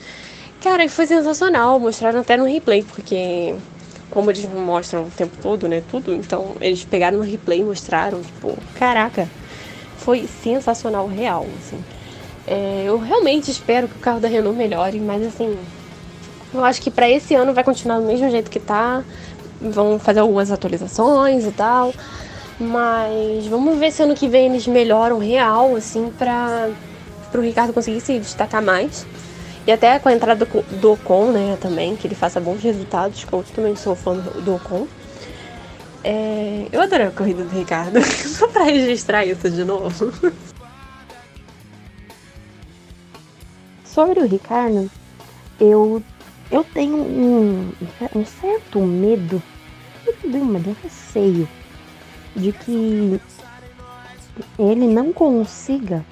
Cara, 0.62 0.87
foi 0.89 1.07
sensacional. 1.07 1.80
Mostraram 1.80 2.20
até 2.20 2.37
no 2.37 2.45
replay, 2.45 2.82
porque 2.82 3.55
como 4.11 4.30
eles 4.30 4.47
mostram 4.51 5.05
o 5.05 5.11
tempo 5.11 5.37
todo, 5.43 5.66
né? 5.66 5.82
Tudo. 5.91 6.14
Então 6.14 6.57
eles 6.61 6.84
pegaram 6.84 7.18
no 7.18 7.24
replay 7.24 7.61
e 7.61 7.64
mostraram. 7.64 8.20
Tipo, 8.22 8.57
caraca. 8.78 9.28
Foi 9.97 10.28
sensacional, 10.43 11.09
real, 11.09 11.47
assim. 11.59 11.82
É, 12.47 12.84
eu 12.87 12.99
realmente 12.99 13.51
espero 13.51 13.89
que 13.89 13.97
o 13.97 14.01
carro 14.01 14.20
da 14.20 14.28
Renault 14.28 14.57
melhore, 14.57 15.01
mas 15.01 15.26
assim, 15.26 15.59
eu 16.55 16.64
acho 16.64 16.80
que 16.80 16.93
pra 16.93 17.09
esse 17.11 17.34
ano 17.34 17.53
vai 17.53 17.64
continuar 17.64 17.99
do 17.99 18.07
mesmo 18.07 18.30
jeito 18.30 18.51
que 18.51 18.61
tá. 18.61 19.03
Vão 19.61 19.99
fazer 19.99 20.20
algumas 20.20 20.53
atualizações 20.53 21.45
e 21.47 21.51
tal. 21.51 21.93
Mas 22.59 23.47
vamos 23.47 23.79
ver 23.79 23.91
se 23.91 24.03
ano 24.03 24.15
que 24.15 24.29
vem 24.29 24.47
eles 24.47 24.67
melhoram 24.67 25.19
real, 25.19 25.77
assim, 25.77 26.11
pra, 26.19 26.71
pro 27.31 27.43
Ricardo 27.43 27.73
conseguir 27.73 28.01
se 28.01 28.19
destacar 28.19 28.63
mais. 28.63 29.07
E 29.67 29.73
até 29.73 29.99
com 29.99 30.09
a 30.09 30.13
entrada 30.13 30.45
do, 30.47 30.63
do 30.81 30.93
Ocon, 30.93 31.33
né, 31.33 31.59
também, 31.61 31.97
que 31.97 32.07
ele 32.07 32.15
faça 32.15 32.41
bons 32.41 32.63
resultados, 32.63 33.25
que 33.25 33.33
eu 33.33 33.45
também 33.55 33.77
sou 33.77 33.95
fã 33.95 34.17
do, 34.17 34.41
do 34.41 34.55
Ocon. 34.55 34.87
É, 36.03 36.67
eu 36.73 36.81
adorei 36.81 37.07
a 37.07 37.11
corrida 37.11 37.43
do 37.43 37.51
Ricardo, 37.51 38.01
só 38.27 38.47
pra 38.49 38.63
registrar 38.63 39.27
isso 39.27 39.51
de 39.51 39.65
novo. 39.65 40.13
Sobre 43.85 44.21
o 44.21 44.27
Ricardo, 44.27 44.91
eu, 45.61 46.03
eu 46.51 46.63
tenho 46.63 46.97
um, 46.97 47.73
um 48.15 48.25
certo 48.25 48.81
medo, 48.81 49.43
não 50.25 50.41
um 50.41 50.45
medo, 50.45 50.71
um 50.71 50.77
receio 50.83 51.49
de 52.37 52.53
que 52.53 53.20
ele 54.59 54.87
não 54.87 55.12
consiga 55.12 56.05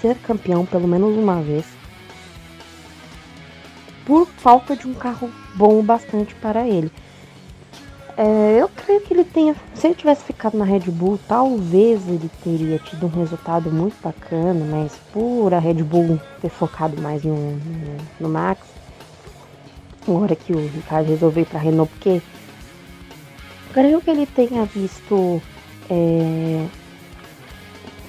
ser 0.00 0.16
campeão 0.18 0.64
pelo 0.64 0.88
menos 0.88 1.16
uma 1.16 1.42
vez 1.42 1.64
por 4.04 4.26
falta 4.26 4.74
de 4.74 4.86
um 4.86 4.94
carro 4.94 5.30
bom 5.54 5.82
bastante 5.82 6.34
para 6.36 6.66
ele. 6.66 6.90
É, 8.16 8.58
eu 8.60 8.68
creio 8.68 9.00
que 9.00 9.14
ele 9.14 9.24
tenha. 9.24 9.56
Se 9.74 9.86
ele 9.86 9.94
tivesse 9.94 10.24
ficado 10.24 10.56
na 10.56 10.64
Red 10.64 10.80
Bull, 10.80 11.18
talvez 11.26 12.06
ele 12.08 12.30
teria 12.44 12.78
tido 12.78 13.06
um 13.06 13.08
resultado 13.08 13.70
muito 13.70 13.96
bacana, 14.02 14.64
mas 14.64 14.92
por 15.12 15.54
a 15.54 15.58
Red 15.58 15.82
Bull 15.82 16.20
ter 16.40 16.50
focado 16.50 17.00
mais 17.00 17.24
no, 17.24 17.34
no, 17.34 17.96
no 18.20 18.28
Max, 18.28 18.60
agora 20.06 20.36
que 20.36 20.52
o 20.52 20.66
Ricardo 20.68 21.08
resolveu 21.08 21.42
ir 21.42 21.46
para 21.46 21.60
Renault, 21.60 21.90
porque 21.90 22.20
creio 23.72 24.00
que 24.00 24.10
ele 24.10 24.26
tenha 24.26 24.64
visto 24.64 25.40
é, 25.90 26.66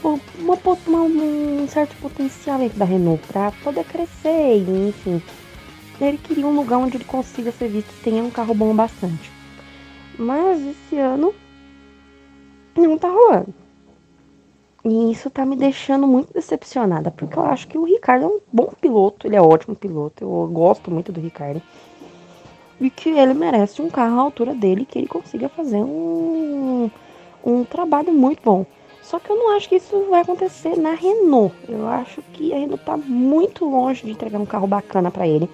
uma, 0.03 0.19
uma- 0.87 1.01
um 1.03 1.67
certo 1.67 1.95
potencial 1.97 2.59
da 2.75 2.85
Renault 2.85 3.25
para 3.27 3.51
poder 3.63 3.83
crescer 3.85 4.57
e 4.57 4.89
enfim. 4.89 5.21
Ele 6.01 6.17
queria 6.17 6.45
um 6.45 6.55
lugar 6.55 6.77
onde 6.79 6.97
ele 6.97 7.05
consiga 7.05 7.51
ser 7.51 7.69
visto 7.69 7.89
e 7.91 8.03
tenha 8.03 8.23
um 8.23 8.29
carro 8.31 8.53
bom 8.53 8.75
bastante. 8.75 9.31
Mas 10.17 10.59
esse 10.61 10.97
ano 10.97 11.33
não 12.75 12.97
tá 12.97 13.09
rolando. 13.09 13.53
E 14.85 15.11
isso 15.11 15.29
tá 15.29 15.45
me 15.45 15.55
deixando 15.55 16.05
muito 16.05 16.33
decepcionada, 16.33 17.09
porque 17.09 17.37
eu 17.37 17.45
acho 17.45 17.67
que 17.69 17.77
o 17.77 17.85
Ricardo 17.85 18.25
é 18.25 18.27
um 18.27 18.39
bom 18.51 18.69
piloto, 18.81 19.25
ele 19.25 19.35
é 19.37 19.41
ótimo 19.41 19.75
piloto, 19.75 20.23
eu 20.25 20.49
gosto 20.51 20.91
muito 20.91 21.09
do 21.09 21.21
Ricardo. 21.21 21.61
E 22.83 22.89
que 22.89 23.09
ele 23.09 23.33
merece 23.33 23.81
um 23.81 23.89
carro 23.89 24.19
à 24.19 24.21
altura 24.21 24.53
dele, 24.53 24.85
que 24.85 24.99
ele 24.99 25.07
consiga 25.07 25.49
fazer 25.49 25.81
um, 25.81 26.91
um 27.43 27.63
trabalho 27.63 28.13
muito 28.13 28.43
bom. 28.43 28.65
Só 29.01 29.19
que 29.19 29.29
eu 29.29 29.35
não 29.35 29.55
acho 29.55 29.67
que 29.67 29.75
isso 29.75 30.05
vai 30.09 30.21
acontecer 30.21 30.77
na 30.77 30.93
Renault. 30.93 31.55
Eu 31.67 31.87
acho 31.87 32.21
que 32.33 32.53
a 32.53 32.57
Renault 32.57 32.83
tá 32.83 32.95
muito 32.95 33.65
longe 33.65 34.05
de 34.05 34.11
entregar 34.11 34.39
um 34.39 34.45
carro 34.45 34.67
bacana 34.67 35.09
para 35.09 35.27
ele 35.27 35.49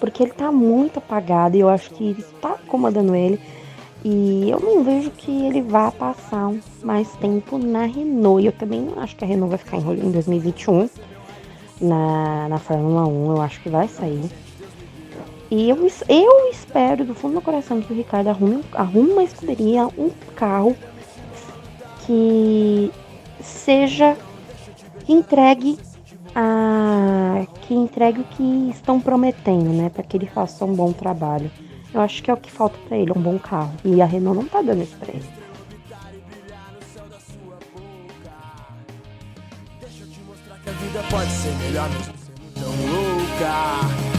porque 0.00 0.22
ele 0.22 0.32
tá 0.32 0.50
muito 0.50 0.98
apagado 0.98 1.56
e 1.56 1.60
eu 1.60 1.68
acho 1.68 1.90
que 1.90 2.12
isso 2.18 2.34
tá 2.40 2.56
incomodando 2.64 3.14
ele. 3.14 3.38
E 4.02 4.48
eu 4.48 4.58
não 4.58 4.82
vejo 4.82 5.10
que 5.10 5.30
ele 5.30 5.60
vá 5.60 5.92
passar 5.92 6.50
mais 6.82 7.06
tempo 7.16 7.58
na 7.58 7.84
Renault. 7.84 8.42
E 8.42 8.46
eu 8.46 8.52
também 8.52 8.80
não 8.80 8.98
acho 8.98 9.14
que 9.14 9.24
a 9.24 9.28
Renault 9.28 9.50
vai 9.50 9.58
ficar 9.58 9.76
em 9.76 10.10
2021 10.10 10.88
na, 11.82 12.48
na 12.48 12.58
Fórmula 12.58 13.06
1. 13.06 13.36
Eu 13.36 13.42
acho 13.42 13.60
que 13.60 13.68
vai 13.68 13.86
sair. 13.86 14.24
E 15.50 15.68
eu, 15.68 15.76
eu 16.08 16.50
espero 16.50 17.04
do 17.04 17.14
fundo 17.14 17.34
do 17.34 17.40
coração 17.40 17.80
que 17.82 17.92
o 17.92 17.96
Ricardo 17.96 18.28
arrume, 18.28 18.64
arrume 18.72 19.10
uma 19.10 19.24
escuderia, 19.24 19.86
um 19.98 20.10
carro 20.36 20.76
que 22.06 22.92
seja 23.42 24.16
que 25.04 25.12
entregue 25.12 25.76
a 26.34 27.44
que 27.62 27.74
entregue 27.74 28.20
o 28.20 28.24
que 28.24 28.70
estão 28.70 29.00
prometendo, 29.00 29.70
né, 29.70 29.90
para 29.90 30.04
que 30.04 30.16
ele 30.16 30.26
faça 30.26 30.64
um 30.64 30.74
bom 30.74 30.92
trabalho. 30.92 31.50
Eu 31.92 32.00
acho 32.00 32.22
que 32.22 32.30
é 32.30 32.34
o 32.34 32.36
que 32.36 32.50
falta 32.50 32.78
pra 32.86 32.96
ele, 32.96 33.10
um 33.10 33.20
bom 33.20 33.38
carro. 33.38 33.72
E 33.84 34.00
a 34.00 34.06
Renault 34.06 34.38
não 34.38 34.48
tá 34.48 34.62
dando 34.62 34.82
isso 34.82 34.96
pra 34.96 35.12
ele. 35.12 35.40
a 40.66 40.72
vida 40.72 41.02
pode 41.10 41.30
ser 41.30 41.52
melhor 41.56 41.88
tão 42.54 42.70
louca. 42.70 44.09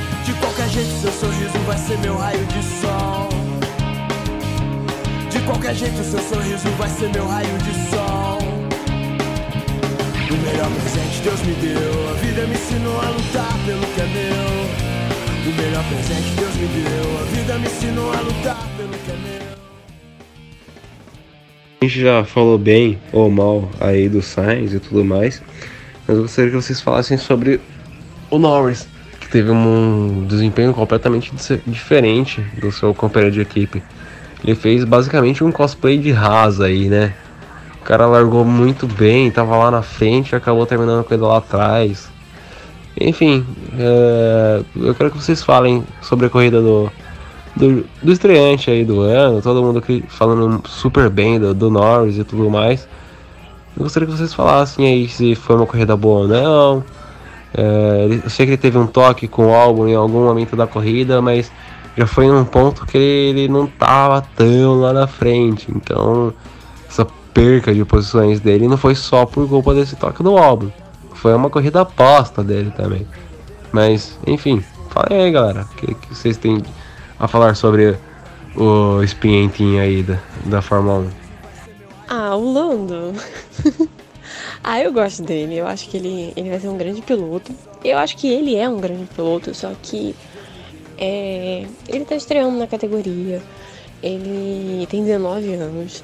Qualquer 0.42 0.70
jeito, 0.70 0.92
seu 1.02 1.12
sorriso 1.12 1.60
vai 1.66 1.78
ser 1.78 1.98
meu 2.00 2.18
raio 2.18 2.46
de 2.48 2.64
sol. 2.64 3.30
De 5.30 5.40
qualquer 5.42 5.76
jeito, 5.76 6.04
seu 6.04 6.20
sorriso 6.20 6.68
vai 6.78 6.90
ser 6.90 7.10
meu 7.10 7.28
raio 7.28 7.58
de 7.60 7.74
sol. 7.90 8.40
O 10.30 10.38
melhor 10.46 10.70
presente 10.72 11.22
Deus 11.24 11.42
me 11.44 11.54
deu. 11.54 12.10
A 12.10 12.14
vida 12.14 12.46
me 12.48 12.54
ensinou 12.54 13.00
a 13.00 13.10
lutar 13.10 13.54
pelo 13.66 13.86
que 13.94 14.02
é 14.02 14.08
meu. 14.08 14.52
O 15.52 15.56
melhor 15.56 15.84
presente 15.90 16.30
Deus 16.36 16.56
me 16.56 16.68
deu. 16.68 17.20
A 17.20 17.24
vida 17.36 17.58
me 17.58 17.66
ensinou 17.68 18.14
a 18.14 18.22
lutar 18.22 18.68
pelo 18.78 18.90
que 18.90 19.12
é 19.12 19.16
meu. 19.16 19.52
A 21.82 21.86
gente 21.86 22.00
já 22.00 22.24
falou 22.24 22.58
bem 22.60 23.00
ou 23.12 23.30
mal 23.30 23.70
aí 23.80 24.08
do 24.08 24.22
Sainz 24.22 24.72
e 24.72 24.80
tudo 24.80 25.04
mais, 25.04 25.42
mas 26.08 26.16
eu 26.16 26.22
gostaria 26.22 26.52
que 26.52 26.56
vocês 26.56 26.80
falassem 26.80 27.18
sobre 27.18 27.60
o 28.30 28.38
Norris, 28.38 28.88
teve 29.32 29.50
um 29.50 30.26
desempenho 30.28 30.74
completamente 30.74 31.32
diferente 31.66 32.42
do 32.60 32.72
seu 32.72 32.94
companheiro 32.94 33.34
de 33.34 33.42
equipe. 33.42 33.82
Ele 34.44 34.56
fez 34.56 34.84
basicamente 34.84 35.44
um 35.44 35.52
cosplay 35.52 35.98
de 35.98 36.12
Haas 36.12 36.60
aí, 36.60 36.90
né? 36.90 37.14
O 37.80 37.84
cara 37.84 38.06
largou 38.06 38.44
muito 38.44 38.86
bem, 38.86 39.32
tava 39.32 39.58
lá 39.58 39.72
na 39.72 39.82
frente 39.82 40.32
e 40.32 40.36
acabou 40.36 40.66
terminando 40.66 41.04
com 41.04 41.14
ele 41.14 41.24
lá 41.24 41.38
atrás. 41.38 42.10
Enfim, 43.00 43.46
é, 43.78 44.62
eu 44.76 44.94
quero 44.94 45.10
que 45.10 45.18
vocês 45.18 45.42
falem 45.42 45.84
sobre 46.02 46.26
a 46.26 46.30
corrida 46.30 46.62
do, 46.62 46.92
do, 47.56 47.86
do 48.04 48.12
estreante 48.12 48.70
aí 48.70 48.84
do 48.84 49.02
ano, 49.02 49.42
todo 49.42 49.64
mundo 49.64 49.82
falando 50.10 50.62
super 50.68 51.10
bem 51.10 51.40
do, 51.40 51.54
do 51.54 51.70
Norris 51.70 52.18
e 52.18 52.24
tudo 52.24 52.50
mais. 52.50 52.88
Eu 53.78 53.84
gostaria 53.84 54.08
que 54.08 54.16
vocês 54.16 54.34
falassem 54.34 54.86
aí 54.86 55.08
se 55.08 55.34
foi 55.36 55.56
uma 55.56 55.66
corrida 55.66 55.96
boa 55.96 56.22
ou 56.22 56.28
não. 56.28 56.84
É, 57.54 58.06
ele- 58.06 58.22
eu 58.24 58.30
sei 58.30 58.46
que 58.46 58.52
ele 58.54 58.58
teve 58.58 58.78
um 58.78 58.88
toque 58.88 59.28
com 59.28 59.48
o 59.48 59.54
álbum 59.54 59.88
em 59.88 59.96
algum 59.96 60.24
momento 60.26 60.56
da 60.56 60.66
corrida, 60.68 61.22
mas 61.22 61.52
já 61.98 62.08
foi 62.08 62.28
num 62.28 62.46
ponto 62.46 62.86
que 62.86 62.98
ele 62.98 63.48
não 63.48 63.68
tava 63.68 64.22
tão 64.36 64.80
lá 64.80 64.94
na 64.94 65.08
frente. 65.08 65.68
Então, 65.76 66.34
essa 66.90 67.06
perca 67.34 67.74
de 67.74 67.84
posições 67.84 68.40
dele 68.40 68.68
não 68.68 68.78
foi 68.78 68.96
só 68.96 69.26
por 69.26 69.48
culpa 69.50 69.74
desse 69.74 69.96
toque 69.96 70.24
do 70.24 70.38
álbum. 70.38 70.70
Foi 71.14 71.34
uma 71.34 71.50
corrida 71.50 71.82
aposta 71.82 72.44
dele 72.44 72.72
também. 72.76 73.06
Mas, 73.72 74.18
enfim, 74.26 74.64
falem 74.90 75.22
aí, 75.26 75.32
galera. 75.32 75.68
O 75.72 75.76
que, 75.76 75.94
que 75.94 76.16
vocês 76.16 76.38
têm 76.38 76.62
a 77.20 77.28
falar 77.28 77.56
sobre 77.56 77.96
o 78.56 79.02
espinhentinho 79.04 79.82
aí 79.82 80.04
da, 80.04 80.18
da 80.46 80.62
Fórmula 80.62 81.00
1? 81.00 81.08
Ah, 82.10 82.36
o 82.36 82.54
Lando. 82.54 83.14
ah, 84.64 84.80
eu 84.80 84.94
gosto 84.94 85.24
dele. 85.24 85.58
Eu 85.58 85.68
acho 85.68 85.90
que 85.90 85.98
ele, 85.98 86.34
ele 86.36 86.50
vai 86.50 86.60
ser 86.60 86.68
um 86.68 86.78
grande 86.78 87.02
piloto. 87.02 87.54
Eu 87.84 87.98
acho 87.98 88.16
que 88.18 88.28
ele 88.28 88.56
é 88.56 88.70
um 88.70 88.80
grande 88.80 89.06
piloto, 89.06 89.54
só 89.56 89.72
que 89.82 90.16
é, 90.98 91.66
ele 91.88 92.06
tá 92.06 92.16
estreando 92.16 92.58
na 92.58 92.68
categoria. 92.68 93.42
Ele 94.04 94.86
tem 94.88 95.04
19 95.04 95.54
anos. 95.54 96.04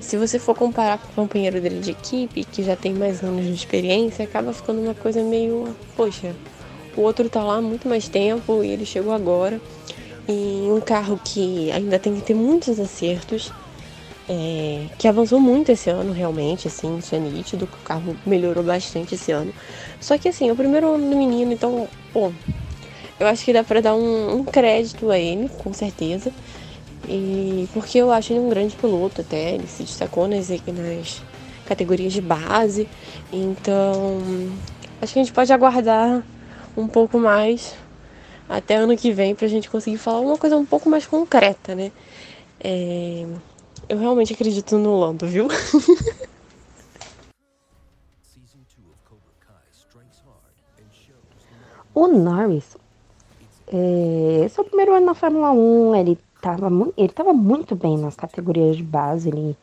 Se 0.00 0.16
você 0.16 0.38
for 0.38 0.54
comparar 0.54 0.98
com 0.98 1.08
o 1.08 1.14
companheiro 1.14 1.60
dele 1.60 1.80
de 1.80 1.92
equipe, 1.92 2.44
que 2.44 2.62
já 2.62 2.76
tem 2.76 2.92
mais 2.92 3.22
anos 3.22 3.44
de 3.46 3.54
experiência, 3.54 4.24
acaba 4.24 4.52
ficando 4.52 4.80
uma 4.80 4.94
coisa 4.94 5.22
meio. 5.22 5.74
Poxa, 5.96 6.34
o 6.96 7.00
outro 7.00 7.28
tá 7.28 7.42
lá 7.42 7.56
há 7.56 7.62
muito 7.62 7.88
mais 7.88 8.08
tempo 8.08 8.62
e 8.64 8.70
ele 8.70 8.84
chegou 8.84 9.12
agora. 9.12 9.60
Em 10.26 10.72
um 10.72 10.80
carro 10.80 11.20
que 11.22 11.70
ainda 11.70 11.98
tem 11.98 12.14
que 12.16 12.22
ter 12.22 12.34
muitos 12.34 12.80
acertos 12.80 13.52
é, 14.28 14.86
que 14.98 15.06
avançou 15.06 15.38
muito 15.38 15.70
esse 15.70 15.90
ano, 15.90 16.12
realmente, 16.12 16.68
assim, 16.68 16.98
isso 16.98 17.14
é 17.14 17.18
nítido, 17.18 17.66
o 17.66 17.84
carro 17.84 18.16
melhorou 18.24 18.64
bastante 18.64 19.14
esse 19.14 19.32
ano. 19.32 19.52
Só 20.00 20.16
que, 20.16 20.28
assim, 20.28 20.48
é 20.48 20.52
o 20.52 20.56
primeiro 20.56 20.94
ano 20.94 21.10
do 21.10 21.16
menino, 21.16 21.52
então, 21.52 21.88
pô, 22.12 22.32
eu 23.18 23.26
acho 23.26 23.44
que 23.44 23.52
dá 23.52 23.62
pra 23.62 23.80
dar 23.80 23.94
um, 23.94 24.36
um 24.36 24.44
crédito 24.44 25.10
a 25.10 25.18
ele, 25.18 25.48
com 25.48 25.72
certeza. 25.72 26.32
E 27.06 27.68
porque 27.72 27.98
eu 27.98 28.10
acho 28.10 28.32
ele 28.32 28.40
um 28.40 28.48
grande 28.48 28.74
piloto 28.76 29.20
até, 29.20 29.54
ele 29.54 29.66
se 29.66 29.82
destacou 29.82 30.26
nas, 30.26 30.48
nas 30.48 31.22
categorias 31.66 32.12
de 32.12 32.20
base, 32.20 32.88
então 33.32 34.22
acho 35.00 35.12
que 35.12 35.18
a 35.18 35.22
gente 35.22 35.32
pode 35.32 35.52
aguardar 35.52 36.22
um 36.76 36.88
pouco 36.88 37.18
mais 37.18 37.74
até 38.48 38.76
ano 38.76 38.96
que 38.96 39.12
vem 39.12 39.34
pra 39.34 39.48
gente 39.48 39.68
conseguir 39.70 39.98
falar 39.98 40.20
uma 40.20 40.38
coisa 40.38 40.56
um 40.56 40.64
pouco 40.64 40.88
mais 40.88 41.06
concreta, 41.06 41.74
né? 41.74 41.92
É, 42.62 43.26
eu 43.88 43.98
realmente 43.98 44.32
acredito 44.32 44.78
no 44.78 44.98
Lando, 44.98 45.26
viu? 45.26 45.48
O 51.94 52.08
Norris, 52.08 52.76
é, 53.68 54.42
esse 54.44 54.58
é 54.60 54.64
primeiro 54.64 54.94
ano 54.94 55.06
na 55.06 55.14
Fórmula 55.14 55.52
1, 55.52 55.94
ele 55.94 56.18
tava, 56.40 56.68
mu- 56.68 56.92
ele 56.96 57.08
tava 57.12 57.32
muito 57.32 57.76
bem 57.76 57.96
nas 57.96 58.16
categorias 58.16 58.76
de 58.76 58.82
base, 58.82 59.28
ele, 59.28 59.56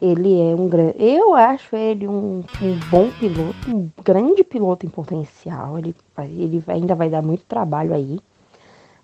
ele 0.00 0.40
é 0.40 0.54
um 0.54 0.66
grande, 0.68 0.94
eu 0.98 1.34
acho 1.34 1.76
ele 1.76 2.08
um, 2.08 2.42
um 2.60 2.74
bom 2.90 3.10
piloto, 3.10 3.54
um 3.66 3.90
grande 4.02 4.42
piloto 4.42 4.86
em 4.86 4.88
potencial, 4.88 5.78
ele, 5.78 5.94
ele 6.18 6.64
ainda 6.68 6.94
vai 6.94 7.10
dar 7.10 7.20
muito 7.22 7.44
trabalho 7.44 7.92
aí 7.94 8.18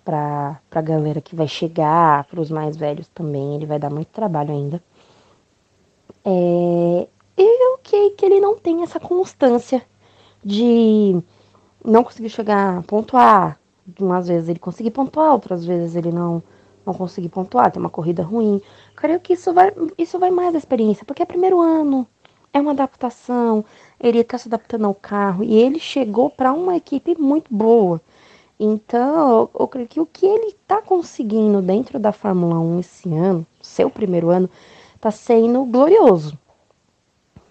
pra, 0.03 0.59
pra 0.69 0.81
galera 0.81 1.21
que 1.21 1.35
vai 1.35 1.47
chegar, 1.47 2.25
pros 2.25 2.49
mais 2.51 2.75
velhos 2.77 3.07
também, 3.09 3.55
ele 3.55 3.65
vai 3.65 3.79
dar 3.79 3.89
muito 3.89 4.09
trabalho 4.09 4.51
ainda. 4.51 4.83
É, 6.25 7.07
e 7.37 7.73
ok 7.73 8.11
que 8.11 8.25
ele 8.25 8.39
não 8.39 8.57
tem 8.57 8.83
essa 8.83 8.99
constância 8.99 9.83
de 10.43 11.21
não 11.83 12.03
conseguir 12.03 12.29
chegar 12.29 12.77
a 12.79 12.83
pontuar. 12.83 13.59
Umas 13.99 14.27
vezes 14.27 14.49
ele 14.49 14.59
conseguir 14.59 14.91
pontuar, 14.91 15.33
outras 15.33 15.65
vezes 15.65 15.95
ele 15.95 16.11
não 16.11 16.43
não 16.85 16.93
conseguir 16.93 17.29
pontuar, 17.29 17.71
tem 17.71 17.79
uma 17.79 17.89
corrida 17.89 18.23
ruim. 18.23 18.61
Creio 18.95 19.19
que 19.19 19.33
isso 19.33 19.53
vai 19.53 19.71
isso 19.97 20.19
vai 20.19 20.31
mais 20.31 20.51
da 20.53 20.59
experiência, 20.59 21.05
porque 21.05 21.23
é 21.23 21.25
primeiro 21.25 21.61
ano, 21.61 22.07
é 22.53 22.59
uma 22.61 22.71
adaptação, 22.71 23.65
ele 23.99 24.19
está 24.19 24.37
se 24.37 24.47
adaptando 24.47 24.85
ao 24.85 24.93
carro 24.95 25.43
e 25.43 25.53
ele 25.55 25.79
chegou 25.79 26.29
para 26.29 26.53
uma 26.53 26.75
equipe 26.77 27.15
muito 27.19 27.53
boa. 27.53 28.01
Então, 28.59 29.49
eu, 29.59 29.67
creio 29.67 29.87
que 29.87 29.99
o 29.99 30.05
que 30.05 30.25
ele 30.25 30.47
está 30.47 30.81
conseguindo 30.81 31.61
dentro 31.61 31.99
da 31.99 32.11
Fórmula 32.11 32.59
1 32.59 32.79
esse 32.79 33.13
ano, 33.13 33.45
seu 33.61 33.89
primeiro 33.89 34.29
ano, 34.29 34.49
está 34.95 35.11
sendo 35.11 35.65
glorioso 35.65 36.37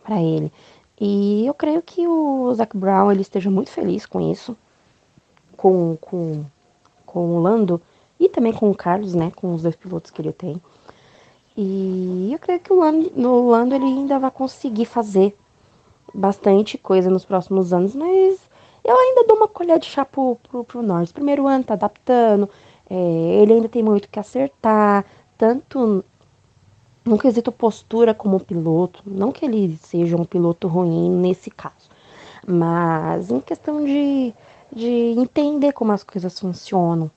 para 0.02 0.22
ele. 0.22 0.52
E 1.00 1.44
eu 1.46 1.54
creio 1.54 1.82
que 1.82 2.06
o 2.06 2.54
Zac 2.54 2.76
Brown 2.76 3.10
ele 3.10 3.22
esteja 3.22 3.50
muito 3.50 3.70
feliz 3.70 4.06
com 4.06 4.20
isso, 4.20 4.56
com, 5.56 5.96
com, 6.00 6.44
com 7.04 7.36
o 7.36 7.42
Lando 7.42 7.80
e 8.18 8.28
também 8.28 8.52
com 8.52 8.70
o 8.70 8.74
Carlos, 8.74 9.14
né, 9.14 9.32
com 9.34 9.54
os 9.54 9.62
dois 9.62 9.76
pilotos 9.76 10.10
que 10.10 10.22
ele 10.22 10.32
tem. 10.32 10.62
E 11.56 12.30
eu 12.32 12.38
creio 12.38 12.60
que 12.60 12.72
o 12.72 12.78
Lando, 12.78 13.12
no 13.14 13.50
Lando 13.50 13.74
ele 13.74 13.84
ainda 13.84 14.18
vai 14.18 14.30
conseguir 14.30 14.86
fazer 14.86 15.36
bastante 16.14 16.78
coisa 16.78 17.10
nos 17.10 17.24
próximos 17.24 17.72
anos, 17.72 17.94
mas 17.94 18.38
eu 18.84 18.98
ainda 18.98 19.24
dou 19.24 19.36
uma 19.36 19.48
colher 19.48 19.78
de 19.78 19.86
chá 19.86 20.04
pro, 20.04 20.36
pro, 20.48 20.64
pro 20.64 20.82
Norris. 20.82 21.12
Primeiro 21.12 21.46
ano 21.46 21.64
tá 21.64 21.74
adaptando, 21.74 22.48
é, 22.90 22.94
ele 22.94 23.54
ainda 23.54 23.68
tem 23.68 23.82
muito 23.82 24.08
que 24.08 24.18
acertar, 24.18 25.04
tanto 25.38 26.04
no 27.04 27.18
quesito 27.18 27.52
postura 27.52 28.14
como 28.14 28.40
piloto. 28.40 29.02
Não 29.06 29.32
que 29.32 29.44
ele 29.44 29.76
seja 29.76 30.16
um 30.16 30.24
piloto 30.24 30.68
ruim 30.68 31.10
nesse 31.10 31.50
caso, 31.50 31.90
mas 32.46 33.30
em 33.30 33.40
questão 33.40 33.84
de, 33.84 34.34
de 34.72 35.14
entender 35.16 35.72
como 35.72 35.92
as 35.92 36.02
coisas 36.02 36.38
funcionam. 36.38 37.10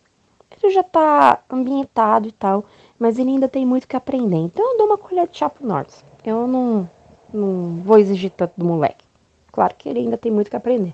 Ele 0.61 0.73
já 0.73 0.83
tá 0.83 1.43
ambientado 1.49 2.27
e 2.27 2.31
tal, 2.31 2.63
mas 2.97 3.19
ele 3.19 3.31
ainda 3.31 3.47
tem 3.47 3.65
muito 3.65 3.87
que 3.87 3.95
aprender. 3.95 4.37
Então 4.37 4.71
eu 4.71 4.77
dou 4.77 4.87
uma 4.87 4.97
colher 4.97 5.27
de 5.27 5.37
chá 5.37 5.49
pro 5.49 5.67
Norris. 5.67 6.03
Eu 6.23 6.47
não, 6.47 6.89
não 7.33 7.81
vou 7.83 7.97
exigir 7.97 8.31
tanto 8.31 8.53
do 8.57 8.65
moleque. 8.65 9.05
Claro 9.51 9.75
que 9.77 9.89
ele 9.89 9.99
ainda 9.99 10.17
tem 10.17 10.31
muito 10.31 10.49
que 10.49 10.55
aprender. 10.55 10.93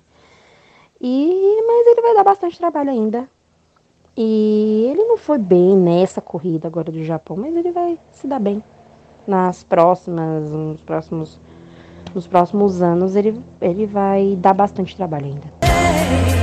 E, 1.02 1.64
mas 1.66 1.88
ele 1.88 2.02
vai 2.02 2.14
dar 2.14 2.24
bastante 2.24 2.58
trabalho 2.58 2.92
ainda. 2.92 3.28
E 4.16 4.88
ele 4.92 5.04
não 5.04 5.18
foi 5.18 5.38
bem 5.38 5.76
nessa 5.76 6.22
corrida 6.22 6.68
agora 6.68 6.92
do 6.92 7.04
Japão, 7.04 7.38
mas 7.38 7.56
ele 7.56 7.72
vai 7.72 7.98
se 8.12 8.28
dar 8.28 8.40
bem 8.40 8.64
nas 9.26 9.64
próximas, 9.64 10.52
nos 10.52 10.82
próximos, 10.82 11.40
nos 12.14 12.28
próximos 12.28 12.82
anos 12.82 13.16
ele, 13.16 13.42
ele 13.60 13.88
vai 13.88 14.38
dar 14.40 14.54
bastante 14.54 14.96
trabalho 14.96 15.28
ainda. 15.28 16.41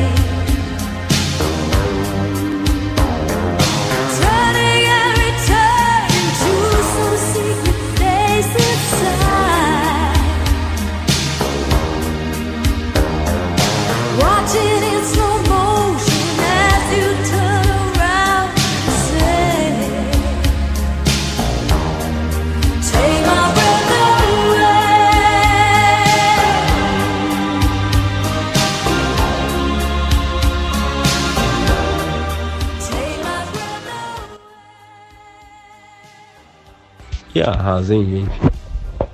Que 37.38 37.42
arrasa, 37.42 37.94
hein, 37.94 38.04
gente? 38.04 38.52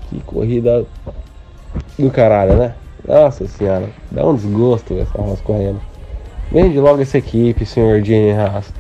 Que 0.09 0.19
corrida 0.21 0.87
do 1.99 2.11
caralho, 2.11 2.55
né? 2.55 2.75
Nossa 3.07 3.47
senhora, 3.47 3.91
dá 4.11 4.25
um 4.25 4.35
desgosto 4.35 4.95
essa 4.95 5.21
Haas 5.21 5.43
correndo. 5.43 5.79
Vende 6.51 6.81
logo 6.81 7.03
essa 7.03 7.19
equipe, 7.19 7.67
senhor 7.67 8.03
Gene 8.03 8.33
Haas. 8.33 8.73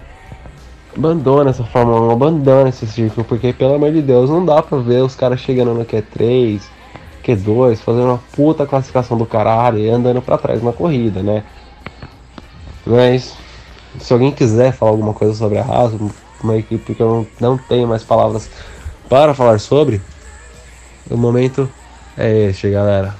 Abandona 0.96 1.50
essa 1.50 1.62
Fórmula 1.62 2.00
1, 2.00 2.10
abandona 2.10 2.68
esse 2.70 2.86
ciclo, 2.86 3.22
porque 3.22 3.52
pelo 3.52 3.74
amor 3.74 3.92
de 3.92 4.00
Deus, 4.00 4.30
não 4.30 4.46
dá 4.46 4.62
pra 4.62 4.78
ver 4.78 5.02
os 5.02 5.14
caras 5.14 5.40
chegando 5.40 5.74
no 5.74 5.84
Q3, 5.84 6.62
Q2, 7.22 7.76
fazendo 7.76 8.06
uma 8.06 8.20
puta 8.34 8.64
classificação 8.64 9.18
do 9.18 9.26
caralho 9.26 9.76
e 9.76 9.90
andando 9.90 10.22
pra 10.22 10.38
trás 10.38 10.62
na 10.62 10.72
corrida, 10.72 11.22
né? 11.22 11.44
Mas, 12.86 13.36
se 13.98 14.10
alguém 14.10 14.32
quiser 14.32 14.72
falar 14.72 14.92
alguma 14.92 15.12
coisa 15.12 15.34
sobre 15.34 15.58
a 15.58 15.64
Haas, 15.64 15.92
uma 16.42 16.56
equipe 16.56 16.94
que 16.94 17.02
eu 17.02 17.26
não, 17.40 17.50
não 17.50 17.58
tenho 17.58 17.86
mais 17.86 18.02
palavras 18.02 18.48
para 19.14 19.32
falar 19.32 19.60
sobre, 19.60 20.02
o 21.08 21.16
momento 21.16 21.70
é 22.18 22.48
este, 22.48 22.68
galera. 22.68 23.14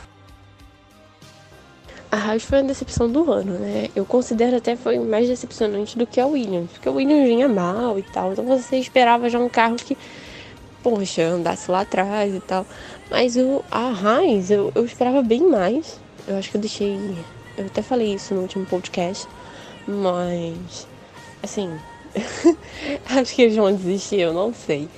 A 2.11 2.17
Haas 2.17 2.43
foi 2.43 2.59
a 2.59 2.63
decepção 2.63 3.09
do 3.09 3.31
ano, 3.31 3.61
né? 3.61 3.89
Eu 3.95 4.05
considero 4.05 4.57
até 4.57 4.75
foi 4.75 4.99
mais 4.99 5.29
decepcionante 5.29 5.97
do 5.97 6.05
que 6.05 6.21
a 6.21 6.27
Williams, 6.27 6.73
porque 6.73 6.89
a 6.89 6.91
Williams 6.91 7.29
vinha 7.29 7.49
mal 7.49 7.97
e 7.97 8.03
tal, 8.03 8.33
então 8.33 8.45
você 8.45 8.77
esperava 8.77 9.31
já 9.31 9.39
um 9.39 9.49
carro 9.49 9.77
que, 9.77 9.97
poxa, 10.83 11.23
andasse 11.29 11.71
lá 11.71 11.83
atrás 11.83 12.35
e 12.35 12.41
tal. 12.41 12.67
Mas 13.09 13.37
o, 13.37 13.65
a 13.71 13.91
Haas, 13.91 14.51
eu, 14.51 14.73
eu 14.75 14.85
esperava 14.85 15.23
bem 15.23 15.49
mais. 15.49 16.01
Eu 16.27 16.37
acho 16.37 16.51
que 16.51 16.57
eu 16.57 16.61
deixei. 16.61 16.99
Eu 17.57 17.67
até 17.67 17.83
falei 17.83 18.15
isso 18.15 18.35
no 18.35 18.41
último 18.41 18.67
podcast, 18.67 19.29
mas. 19.87 20.89
Assim. 21.41 21.71
acho 23.11 23.33
que 23.33 23.43
eles 23.43 23.55
vão 23.55 23.73
desistir, 23.73 24.19
eu 24.19 24.33
não 24.33 24.53
sei. 24.53 24.89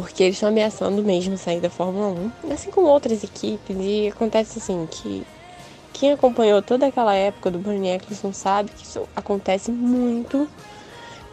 Porque 0.00 0.22
eles 0.22 0.36
estão 0.36 0.48
ameaçando 0.48 1.02
mesmo 1.02 1.36
sair 1.36 1.60
da 1.60 1.68
Fórmula 1.68 2.08
1, 2.44 2.52
assim 2.52 2.70
como 2.70 2.86
outras 2.86 3.24
equipes, 3.24 3.76
e 3.80 4.08
acontece 4.08 4.58
assim 4.58 4.86
que 4.90 5.26
quem 5.92 6.12
acompanhou 6.12 6.62
toda 6.62 6.86
aquela 6.86 7.14
época 7.14 7.50
do 7.50 7.58
Bernie 7.58 7.90
Eccleston 7.90 8.32
sabe 8.32 8.70
que 8.70 8.84
isso 8.84 9.08
acontece 9.16 9.72
muito. 9.72 10.48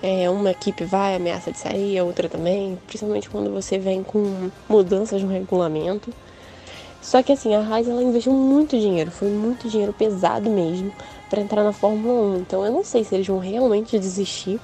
É, 0.01 0.29
uma 0.29 0.51
equipe 0.51 0.83
vai, 0.83 1.15
ameaça 1.15 1.51
de 1.51 1.59
sair, 1.59 1.97
a 1.97 2.03
outra 2.03 2.27
também, 2.27 2.77
principalmente 2.87 3.29
quando 3.29 3.51
você 3.51 3.77
vem 3.77 4.03
com 4.03 4.49
mudanças 4.67 5.21
no 5.21 5.29
regulamento. 5.29 6.11
Só 7.01 7.21
que 7.21 7.31
assim, 7.31 7.53
a 7.53 7.59
Haas 7.59 7.87
ela 7.87 8.01
investiu 8.01 8.33
muito 8.33 8.79
dinheiro, 8.79 9.11
foi 9.11 9.29
muito 9.29 9.69
dinheiro 9.69 9.93
pesado 9.93 10.49
mesmo 10.49 10.91
para 11.29 11.39
entrar 11.39 11.63
na 11.63 11.71
Fórmula 11.71 12.35
1. 12.35 12.39
Então 12.39 12.65
eu 12.65 12.71
não 12.71 12.83
sei 12.83 13.03
se 13.03 13.13
eles 13.13 13.27
vão 13.27 13.37
realmente 13.37 13.99
desistir 13.99 14.59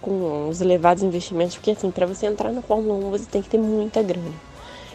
com 0.00 0.48
os 0.48 0.60
elevados 0.60 1.02
investimentos, 1.02 1.56
porque 1.56 1.72
assim, 1.72 1.90
para 1.90 2.06
você 2.06 2.26
entrar 2.26 2.52
na 2.52 2.62
Fórmula 2.62 2.94
1 3.06 3.10
você 3.10 3.26
tem 3.26 3.42
que 3.42 3.48
ter 3.48 3.58
muita 3.58 4.02
grana. 4.02 4.32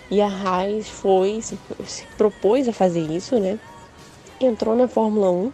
E 0.10 0.22
a 0.22 0.28
Haas 0.28 0.88
foi, 0.88 1.42
se, 1.42 1.58
se 1.86 2.06
propôs 2.18 2.68
a 2.68 2.74
fazer 2.74 3.02
isso, 3.02 3.40
né? 3.40 3.60
entrou 4.46 4.76
na 4.76 4.88
Fórmula 4.88 5.32
1 5.32 5.52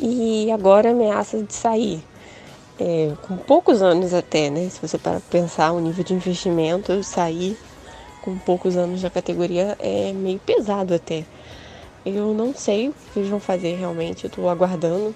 e 0.00 0.50
agora 0.50 0.90
ameaça 0.90 1.42
de 1.42 1.54
sair. 1.54 2.02
É, 2.78 3.12
com 3.22 3.36
poucos 3.36 3.82
anos 3.82 4.14
até, 4.14 4.50
né? 4.50 4.68
Se 4.68 4.80
você 4.80 4.98
para 4.98 5.20
pensar 5.20 5.72
o 5.72 5.80
nível 5.80 6.02
de 6.02 6.14
investimento, 6.14 7.02
sair 7.04 7.56
com 8.22 8.36
poucos 8.38 8.76
anos 8.76 9.02
na 9.02 9.10
categoria 9.10 9.76
é 9.78 10.12
meio 10.12 10.38
pesado 10.38 10.94
até. 10.94 11.24
Eu 12.04 12.34
não 12.34 12.54
sei 12.54 12.88
o 12.88 12.94
que 13.12 13.20
eles 13.20 13.28
vão 13.28 13.38
fazer 13.38 13.76
realmente, 13.76 14.24
eu 14.24 14.30
tô 14.30 14.48
aguardando, 14.48 15.14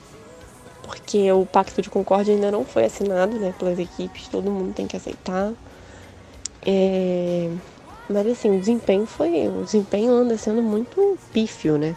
porque 0.86 1.30
o 1.32 1.44
Pacto 1.44 1.82
de 1.82 1.90
Concórdia 1.90 2.34
ainda 2.34 2.50
não 2.50 2.64
foi 2.64 2.84
assinado 2.84 3.38
né, 3.38 3.52
pelas 3.58 3.78
equipes, 3.78 4.28
todo 4.28 4.50
mundo 4.50 4.72
tem 4.72 4.86
que 4.86 4.96
aceitar. 4.96 5.52
É, 6.64 7.50
mas 8.08 8.26
assim, 8.26 8.56
o 8.56 8.60
desempenho 8.60 9.06
foi. 9.06 9.48
O 9.48 9.62
desempenho 9.62 10.12
anda 10.12 10.36
sendo 10.38 10.62
muito 10.62 11.18
pífio, 11.32 11.76
né? 11.76 11.96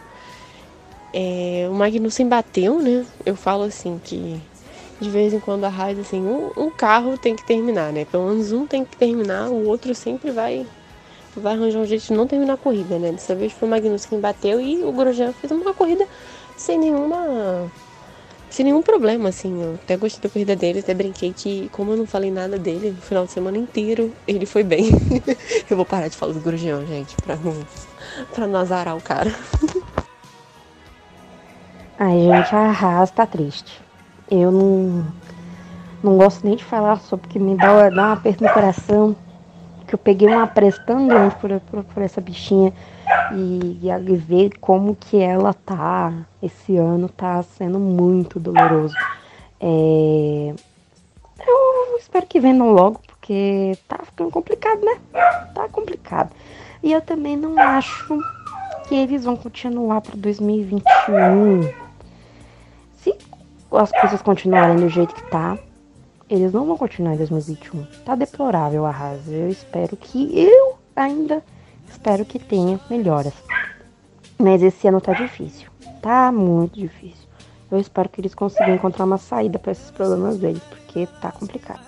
É, 1.13 1.67
o 1.69 1.73
Magnussen 1.73 2.27
bateu, 2.27 2.79
né? 2.79 3.05
Eu 3.25 3.35
falo 3.35 3.63
assim 3.63 3.99
que 4.03 4.41
de 4.99 5.09
vez 5.09 5.33
em 5.33 5.39
quando 5.39 5.63
a 5.63 5.69
Haas, 5.69 5.97
assim, 5.97 6.21
um, 6.21 6.51
um, 6.57 6.69
carro 6.69 7.17
tem 7.17 7.35
que 7.35 7.43
terminar, 7.43 7.93
né? 7.93 8.05
Pelo 8.05 8.27
menos 8.29 8.51
um 8.51 8.67
tem 8.67 8.83
que 8.83 8.97
terminar, 8.97 9.49
o 9.49 9.65
outro 9.65 9.95
sempre 9.95 10.31
vai 10.31 10.65
vai 11.35 11.53
arranjar 11.53 11.79
um 11.79 11.85
jeito 11.85 12.07
de 12.07 12.13
não 12.13 12.27
terminar 12.27 12.53
a 12.53 12.57
corrida, 12.57 12.99
né? 12.99 13.11
Dessa 13.11 13.33
vez 13.33 13.53
foi 13.53 13.67
o 13.67 13.71
Magnussen 13.71 14.09
quem 14.09 14.19
bateu 14.19 14.59
e 14.59 14.83
o 14.83 14.91
Grosjean 14.91 15.31
fez 15.31 15.51
uma 15.51 15.73
corrida 15.73 16.05
sem 16.57 16.77
nenhuma 16.77 17.71
sem 18.49 18.65
nenhum 18.65 18.81
problema, 18.81 19.29
assim. 19.29 19.61
Eu 19.61 19.75
até 19.75 19.95
gostei 19.95 20.21
da 20.21 20.29
corrida 20.29 20.55
dele, 20.55 20.79
até 20.79 20.93
brinquei 20.93 21.33
que, 21.33 21.69
como 21.69 21.91
eu 21.91 21.97
não 21.97 22.05
falei 22.05 22.31
nada 22.31 22.57
dele 22.57 22.91
no 22.91 23.01
final 23.01 23.25
de 23.25 23.31
semana 23.31 23.57
inteiro, 23.57 24.13
ele 24.27 24.45
foi 24.45 24.63
bem. 24.63 24.89
eu 25.69 25.77
vou 25.77 25.85
parar 25.85 26.07
de 26.07 26.17
falar 26.17 26.33
do 26.33 26.39
Grosjean, 26.39 26.85
gente, 26.85 27.15
pra 27.17 27.35
não, 27.35 27.55
pra 28.33 28.47
não 28.47 28.59
azarar 28.59 28.97
o 28.97 29.01
cara. 29.01 29.33
Ai, 31.97 32.21
gente, 32.21 32.55
a 32.55 32.71
Haas 32.71 33.11
tá 33.11 33.25
triste. 33.25 33.81
Eu 34.31 34.51
não, 34.51 35.05
não 36.01 36.17
gosto 36.17 36.45
nem 36.45 36.55
de 36.55 36.63
falar 36.63 36.99
sobre 37.01 37.27
porque 37.27 37.37
me 37.37 37.57
dá, 37.57 37.89
dá 37.89 38.09
um 38.09 38.13
aperto 38.13 38.43
no 38.43 38.49
coração. 38.51 39.15
Que 39.85 39.95
eu 39.95 39.99
peguei 39.99 40.27
uma 40.27 40.47
pressa 40.47 40.79
tão 40.85 41.07
grande 41.07 41.35
por, 41.35 41.59
por, 41.61 41.83
por 41.83 42.03
essa 42.03 42.21
bichinha 42.21 42.71
e, 43.33 43.79
e 43.81 44.15
ver 44.15 44.57
como 44.59 44.95
que 44.95 45.17
ela 45.17 45.53
tá 45.53 46.13
esse 46.41 46.77
ano 46.77 47.09
tá 47.09 47.41
sendo 47.43 47.79
muito 47.79 48.39
doloroso. 48.39 48.95
É, 49.59 50.53
eu 51.45 51.97
espero 51.97 52.25
que 52.25 52.39
vendam 52.39 52.71
logo, 52.71 52.99
porque 53.05 53.77
tá 53.87 53.99
ficando 54.03 54.31
complicado, 54.31 54.81
né? 54.83 54.97
Tá 55.53 55.67
complicado. 55.69 56.31
E 56.81 56.91
eu 56.91 57.01
também 57.01 57.35
não 57.35 57.59
acho 57.59 58.17
que 58.87 58.95
eles 58.95 59.25
vão 59.25 59.35
continuar 59.35 60.01
para 60.01 60.15
2021 60.15 61.69
se 62.97 63.15
as 63.71 63.91
coisas 63.91 64.21
continuarem 64.21 64.77
do 64.77 64.89
jeito 64.89 65.13
que 65.13 65.29
tá, 65.29 65.57
eles 66.29 66.53
não 66.53 66.65
vão 66.65 66.77
continuar 66.77 67.13
em 67.13 67.17
2021. 67.17 67.85
Tá 68.05 68.15
deplorável 68.15 68.85
a 68.85 68.91
Haas. 68.91 69.27
Eu 69.27 69.49
espero 69.49 69.97
que 69.97 70.39
eu 70.39 70.77
ainda 70.95 71.43
espero 71.89 72.25
que 72.25 72.39
tenha 72.39 72.79
melhoras. 72.89 73.33
Mas 74.37 74.61
esse 74.61 74.87
ano 74.87 75.01
tá 75.01 75.13
difícil. 75.13 75.69
Tá 76.01 76.31
muito 76.31 76.79
difícil. 76.79 77.27
Eu 77.71 77.79
espero 77.79 78.09
que 78.09 78.21
eles 78.21 78.33
consigam 78.33 78.73
encontrar 78.73 79.05
uma 79.05 79.17
saída 79.17 79.59
para 79.59 79.71
esses 79.71 79.91
problemas 79.91 80.37
deles, 80.37 80.63
porque 80.69 81.07
tá 81.21 81.31
complicado. 81.31 81.81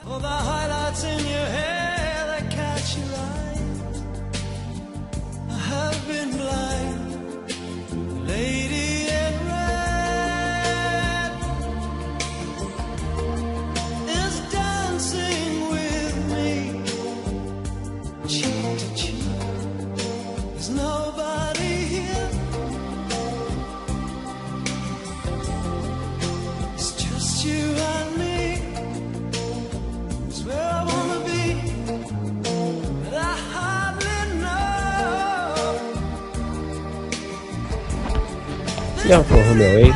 E 39.12 39.14
a 39.14 39.18
Alfa 39.18 39.36
Romeo, 39.36 39.78
hein? 39.78 39.93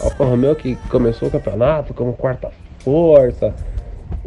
A 0.00 0.04
Alfa 0.04 0.24
Romeo 0.24 0.56
que 0.56 0.76
começou 0.88 1.28
o 1.28 1.30
campeonato 1.30 1.92
como 1.92 2.14
quarta 2.14 2.50
força, 2.78 3.54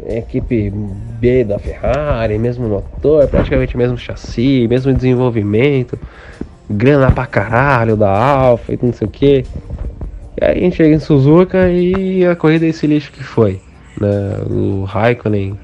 equipe 0.06 0.70
B 0.70 1.42
da 1.42 1.58
Ferrari, 1.58 2.38
mesmo 2.38 2.68
motor, 2.68 3.26
praticamente 3.26 3.76
mesmo 3.76 3.98
chassi, 3.98 4.68
mesmo 4.70 4.94
desenvolvimento, 4.94 5.98
grana 6.70 7.10
pra 7.10 7.26
caralho 7.26 7.96
da 7.96 8.08
Alfa 8.08 8.72
e 8.72 8.78
não 8.80 8.92
sei 8.92 9.08
o 9.08 9.10
que. 9.10 9.44
E 10.40 10.44
aí 10.44 10.58
a 10.58 10.60
gente 10.60 10.76
chega 10.76 10.94
em 10.94 11.00
Suzuka 11.00 11.68
e 11.68 12.24
a 12.24 12.36
corrida 12.36 12.66
é 12.66 12.68
esse 12.68 12.86
lixo 12.86 13.10
que 13.10 13.24
foi. 13.24 13.60
Né? 14.00 14.36
O 14.48 14.84
Raikkonen 14.84 15.58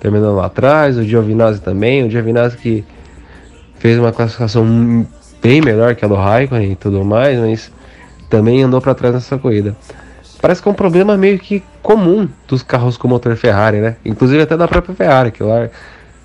terminando 0.00 0.36
lá 0.36 0.46
atrás, 0.46 0.96
o 0.96 1.02
Giovinazzi 1.02 1.60
também, 1.60 2.06
o 2.06 2.10
Giovinazzi 2.10 2.56
que 2.56 2.86
fez 3.78 3.98
uma 3.98 4.12
classificação 4.12 5.06
bem 5.42 5.60
melhor 5.60 5.94
que 5.94 6.06
a 6.06 6.08
do 6.08 6.14
Raikkonen 6.14 6.72
e 6.72 6.74
tudo 6.74 7.04
mais, 7.04 7.38
mas 7.38 7.76
também 8.28 8.62
andou 8.62 8.80
para 8.80 8.94
trás 8.94 9.14
nessa 9.14 9.38
corrida. 9.38 9.76
Parece 10.40 10.62
que 10.62 10.68
é 10.68 10.70
um 10.70 10.74
problema 10.74 11.16
meio 11.16 11.38
que 11.38 11.62
comum 11.82 12.28
dos 12.46 12.62
carros 12.62 12.96
com 12.96 13.08
motor 13.08 13.34
Ferrari, 13.36 13.78
né? 13.78 13.96
Inclusive 14.04 14.42
até 14.42 14.56
da 14.56 14.68
própria 14.68 14.94
Ferrari, 14.94 15.32
que 15.32 15.42
lá 15.42 15.68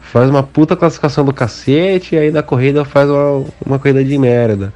faz 0.01 0.29
uma 0.29 0.43
puta 0.43 0.75
classificação 0.75 1.25
do 1.25 1.33
cacete 1.33 2.15
e 2.15 2.19
aí 2.19 2.31
na 2.31 2.43
corrida 2.43 2.85
faz 2.85 3.09
uma, 3.09 3.45
uma 3.65 3.79
corrida 3.79 4.03
de 4.03 4.17
merda. 4.17 4.71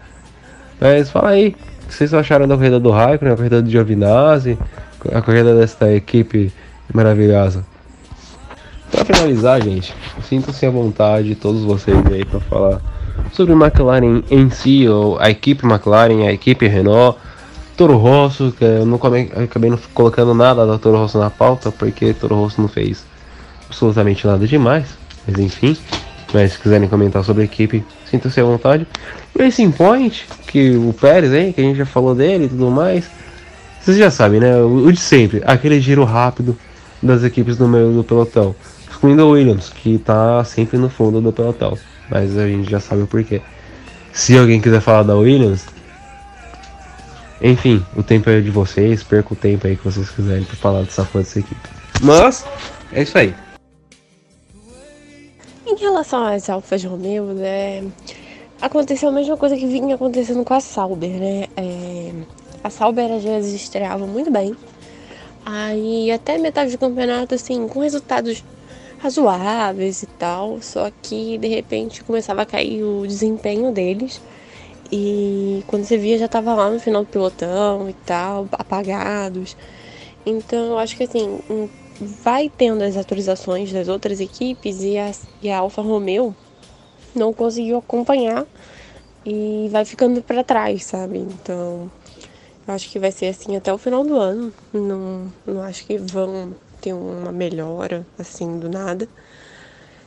Mas 0.80 1.12
fala 1.12 1.30
aí, 1.30 1.56
o 1.84 1.88
que 1.88 1.94
vocês 1.94 2.14
acharam 2.14 2.48
da 2.48 2.56
corrida 2.56 2.80
do 2.80 2.90
Raikkonen, 2.90 3.34
a 3.34 3.38
corrida 3.38 3.62
do 3.62 3.70
Giovinazzi, 3.70 4.58
a 5.14 5.22
corrida 5.22 5.56
desta 5.56 5.94
equipe 5.94 6.52
maravilhosa? 6.94 7.64
Pra 8.92 9.06
finalizar, 9.06 9.62
gente, 9.62 9.94
sintam-se 10.24 10.66
à 10.66 10.72
vontade, 10.72 11.36
todos 11.36 11.64
vocês 11.64 11.98
aí, 12.08 12.26
para 12.26 12.40
falar 12.40 12.82
sobre 13.32 13.54
McLaren 13.54 14.24
em 14.30 14.50
si, 14.50 14.88
ou 14.88 15.20
a 15.20 15.30
equipe 15.30 15.66
McLaren, 15.66 16.28
a 16.28 16.32
equipe 16.32 16.68
Renault, 16.68 17.18
Toro 17.76 17.98
Rosso, 17.98 18.54
que 18.58 18.64
eu 18.64 18.86
não 18.86 18.96
acabei 18.96 19.70
não 19.70 19.80
colocando 19.94 20.34
nada 20.34 20.66
da 20.66 20.78
Toro 20.78 20.98
Rosso 20.98 21.20
na 21.20 21.30
pauta, 21.30 21.72
porque 21.72 22.14
Toro 22.14 22.36
Rosso 22.36 22.60
não 22.62 22.68
fez 22.68 23.06
absolutamente 23.68 24.26
nada 24.26 24.48
demais, 24.48 24.98
mas 25.28 25.38
enfim. 25.38 25.78
Mas 26.34 26.54
se 26.54 26.60
quiserem 26.60 26.90
comentar 26.90 27.24
sobre 27.24 27.44
a 27.44 27.46
equipe, 27.46 27.86
sintam-se 28.10 28.40
à 28.40 28.44
vontade. 28.44 28.86
Racing 29.40 29.72
Point, 29.72 30.26
que 30.48 30.76
o 30.76 30.94
Pérez 30.94 31.32
aí, 31.32 31.54
que 31.54 31.62
a 31.62 31.64
gente 31.64 31.78
já 31.78 31.86
falou 31.86 32.14
dele 32.14 32.46
e 32.46 32.50
tudo 32.50 32.70
mais. 32.70 33.10
Vocês 33.80 33.98
já 33.98 34.12
sabem, 34.12 34.40
né? 34.40 34.58
O, 34.58 34.88
o 34.88 34.92
de 34.92 35.00
sempre, 35.00 35.42
aquele 35.46 35.80
giro 35.80 36.04
rápido 36.04 36.58
das 37.02 37.24
equipes 37.24 37.58
no 37.58 37.68
meio 37.68 37.92
do 37.92 38.04
pelotão. 38.04 38.56
Excluindo 38.90 39.22
a 39.22 39.26
Williams, 39.26 39.70
que 39.70 39.98
tá 40.00 40.44
sempre 40.44 40.78
no 40.78 40.90
fundo 40.90 41.22
do 41.22 41.32
pelotão. 41.32 41.78
Mas 42.10 42.38
a 42.38 42.48
gente 42.48 42.70
já 42.70 42.80
sabe 42.80 43.02
o 43.02 43.08
porquê. 43.08 43.42
Se 44.14 44.38
alguém 44.38 44.60
quiser 44.60 44.82
falar 44.82 45.04
da 45.04 45.16
Williams, 45.16 45.66
enfim, 47.42 47.86
o 47.96 48.02
tempo 48.02 48.30
é 48.30 48.42
de 48.42 48.50
vocês, 48.50 49.04
perca 49.04 49.34
o 49.34 49.36
tempo 49.36 49.68
aí 49.68 49.76
que 49.76 49.84
vocês 49.84 50.10
quiserem 50.10 50.44
pra 50.44 50.56
falar 50.56 50.82
dessa 50.82 51.06
foda 51.06 51.24
dessa 51.24 51.40
equipe. 51.40 51.62
Mas, 52.02 52.46
é 52.92 53.04
isso 53.04 53.18
aí. 53.18 53.36
Em 55.66 55.76
relação 55.76 56.26
às 56.26 56.50
Alfas 56.50 56.84
Romeo, 56.84 57.26
né, 57.34 57.84
aconteceu 58.62 59.10
a 59.10 59.12
mesma 59.12 59.38
coisa 59.38 59.56
que 59.56 59.68
vinha 59.68 59.96
acontecendo 59.96 60.44
com 60.44 60.54
a 60.54 60.60
Sauber, 60.60 61.12
né? 61.12 61.46
É, 61.56 62.12
a 62.64 62.70
Sauber 62.70 63.12
às 63.12 63.24
vezes 63.24 63.54
estreava 63.54 64.08
muito 64.08 64.32
bem, 64.32 64.56
aí 65.46 66.12
até 66.12 66.38
metade 66.38 66.72
do 66.72 66.78
campeonato, 66.78 67.36
assim, 67.36 67.68
com 67.68 67.82
resultados 67.82 68.44
razoáveis 69.00 70.04
e 70.04 70.08
tal, 70.08 70.62
só 70.62 70.92
que 71.02 71.38
de 71.38 71.48
repente 71.48 72.04
começava 72.04 72.42
a 72.42 72.46
cair 72.46 72.84
o 72.84 73.06
desempenho 73.06 73.72
deles. 73.72 74.22
E 74.92 75.64
quando 75.68 75.84
você 75.84 75.98
via 75.98 76.18
já 76.18 76.28
tava 76.28 76.54
lá 76.56 76.70
no 76.70 76.80
final 76.80 77.04
do 77.04 77.10
pelotão 77.10 77.90
e 77.90 77.94
tal, 77.94 78.48
apagados. 78.52 79.56
Então 80.26 80.66
eu 80.68 80.78
acho 80.78 80.96
que 80.96 81.04
assim, 81.04 81.40
vai 82.00 82.50
tendo 82.50 82.84
as 82.84 82.98
atualizações 82.98 83.72
das 83.72 83.88
outras 83.88 84.20
equipes 84.20 84.82
e 84.82 84.98
a, 84.98 85.12
e 85.42 85.50
a 85.50 85.60
Alfa 85.60 85.82
Romeo 85.82 86.36
não 87.16 87.34
conseguiu 87.34 87.78
acompanhar 87.78 88.46
e 89.26 89.68
vai 89.72 89.84
ficando 89.84 90.22
para 90.22 90.44
trás, 90.44 90.86
sabe? 90.86 91.20
Então 91.20 91.92
eu 92.68 92.74
acho 92.74 92.90
que 92.90 93.00
vai 93.00 93.12
ser 93.12 93.28
assim 93.28 93.56
até 93.56 93.74
o 93.74 93.78
final 93.78 94.04
do 94.04 94.16
ano. 94.16 94.54
Não, 94.74 95.32
não 95.46 95.62
acho 95.62 95.86
que 95.86 95.98
vão 95.98 96.56
ter 96.82 96.94
uma 96.94 97.32
melhora 97.32 98.06
assim 98.18 98.60
do 98.60 98.70
nada. 98.70 99.08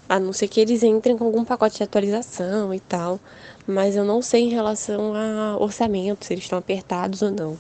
A 0.08 0.18
não 0.18 0.32
ser 0.32 0.48
que 0.48 0.60
eles 0.60 0.82
entrem 0.82 1.16
com 1.16 1.24
algum 1.24 1.44
pacote 1.44 1.76
de 1.76 1.82
atualização 1.84 2.74
e 2.74 2.80
tal. 2.80 3.20
Mas 3.66 3.94
eu 3.94 4.04
não 4.04 4.20
sei 4.20 4.44
em 4.44 4.48
relação 4.48 5.14
a 5.14 5.56
orçamento, 5.58 6.24
se 6.24 6.34
eles 6.34 6.44
estão 6.44 6.58
apertados 6.58 7.22
ou 7.22 7.30
não. 7.30 7.56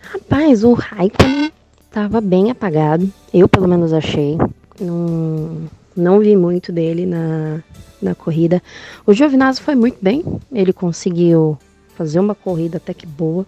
Rapaz, 0.00 0.62
o 0.62 0.72
Raikkonen 0.72 1.52
tava 1.90 2.20
bem 2.20 2.50
apagado. 2.50 3.10
Eu, 3.32 3.48
pelo 3.48 3.66
menos, 3.66 3.92
achei. 3.92 4.36
Não, 4.78 5.68
não 5.96 6.20
vi 6.20 6.36
muito 6.36 6.70
dele 6.70 7.06
na, 7.06 7.62
na 8.00 8.14
corrida. 8.14 8.62
O 9.06 9.12
Giovinazzi 9.12 9.60
foi 9.60 9.74
muito 9.74 9.98
bem. 10.00 10.22
Ele 10.52 10.72
conseguiu 10.72 11.58
fazer 11.96 12.20
uma 12.20 12.34
corrida 12.34 12.76
até 12.76 12.92
que 12.92 13.06
boa. 13.06 13.46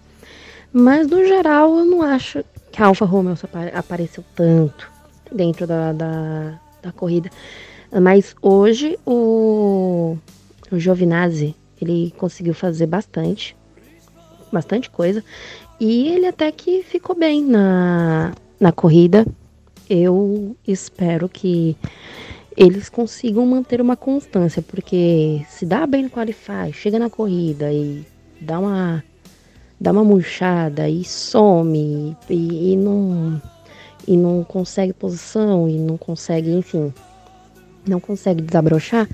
Mas, 0.73 1.07
no 1.09 1.25
geral, 1.25 1.79
eu 1.79 1.85
não 1.85 2.03
acho 2.03 2.45
que 2.71 2.83
a 2.83 2.87
Alfa 2.87 3.05
Romeo 3.05 3.35
apa- 3.43 3.79
apareceu 3.79 4.25
tanto 4.35 4.91
dentro 5.33 5.67
da, 5.67 5.93
da, 5.93 6.61
da 6.83 6.93
corrida. 6.93 7.31
Mas 7.91 8.35
hoje 8.43 8.99
o, 9.07 10.17
o 10.71 10.79
Giovinazzi, 10.79 11.57
ele 11.81 12.13
conseguiu 12.17 12.55
fazer 12.55 12.87
bastante. 12.87 13.57
Bastante 14.53 14.91
coisa. 14.91 15.25
E 15.81 16.09
ele 16.09 16.27
até 16.27 16.51
que 16.51 16.83
ficou 16.83 17.17
bem 17.17 17.45
na, 17.45 18.33
na 18.61 18.73
corrida. 18.73 19.27
Eu 19.89 20.55
espero 20.67 21.29
que 21.29 21.77
eles 22.57 22.89
consigam 22.89 23.47
manter 23.47 23.81
uma 23.81 23.97
constância, 23.97 24.61
porque 24.61 25.47
se 25.49 25.65
dá 25.65 25.87
bem 25.87 26.03
no 26.03 26.11
Qualify, 26.11 26.73
chega 26.73 26.99
na 26.99 27.09
corrida 27.09 27.73
e 27.73 28.05
dá 28.41 28.59
uma, 28.59 29.03
dá 29.81 29.93
uma 29.93 30.05
murchada 30.05 30.89
e 30.89 31.05
some 31.05 32.17
e, 32.29 32.73
e 32.73 32.77
não, 32.77 33.41
e 34.07 34.17
não 34.17 34.43
consegue 34.45 34.93
posição 34.93 35.69
e 35.69 35.79
não 35.79 35.97
consegue, 35.97 36.51
enfim, 36.51 36.93
não 37.87 38.01
consegue 38.01 38.43
desabrochar, 38.43 39.09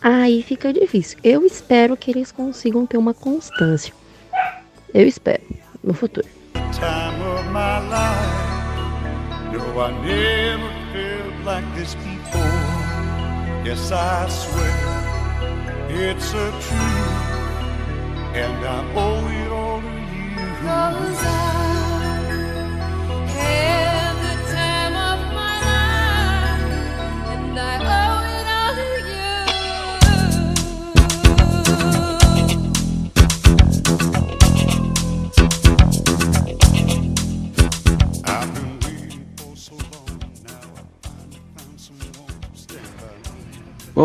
aí 0.00 0.42
fica 0.42 0.72
difícil. 0.72 1.18
Eu 1.22 1.44
espero 1.44 1.96
que 1.96 2.10
eles 2.10 2.30
consigam 2.30 2.86
ter 2.86 2.98
uma 2.98 3.14
constância. 3.14 3.92
Eu 4.92 5.06
espero, 5.06 5.42
no 5.82 5.94
futuro. 5.94 6.26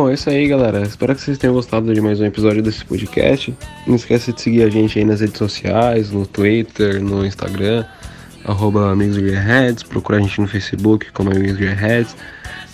Bom, 0.01 0.09
é 0.09 0.15
isso 0.15 0.31
aí, 0.31 0.47
galera. 0.47 0.81
Espero 0.81 1.13
que 1.13 1.21
vocês 1.21 1.37
tenham 1.37 1.53
gostado 1.53 1.93
de 1.93 2.01
mais 2.01 2.19
um 2.19 2.25
episódio 2.25 2.63
desse 2.63 2.83
podcast. 2.83 3.55
Não 3.85 3.95
esqueça 3.95 4.33
de 4.33 4.41
seguir 4.41 4.63
a 4.63 4.69
gente 4.69 4.97
aí 4.97 5.05
nas 5.05 5.21
redes 5.21 5.37
sociais, 5.37 6.09
no 6.09 6.25
Twitter, 6.25 6.99
no 6.99 7.23
Instagram, 7.23 7.85
arroba 8.43 8.91
Amigos 8.91 9.17
Gearheads, 9.17 9.83
procura 9.83 10.17
a 10.17 10.21
gente 10.21 10.41
no 10.41 10.47
Facebook 10.47 11.11
como 11.11 11.29
Amigos 11.29 11.55
Gearheads. 11.55 12.15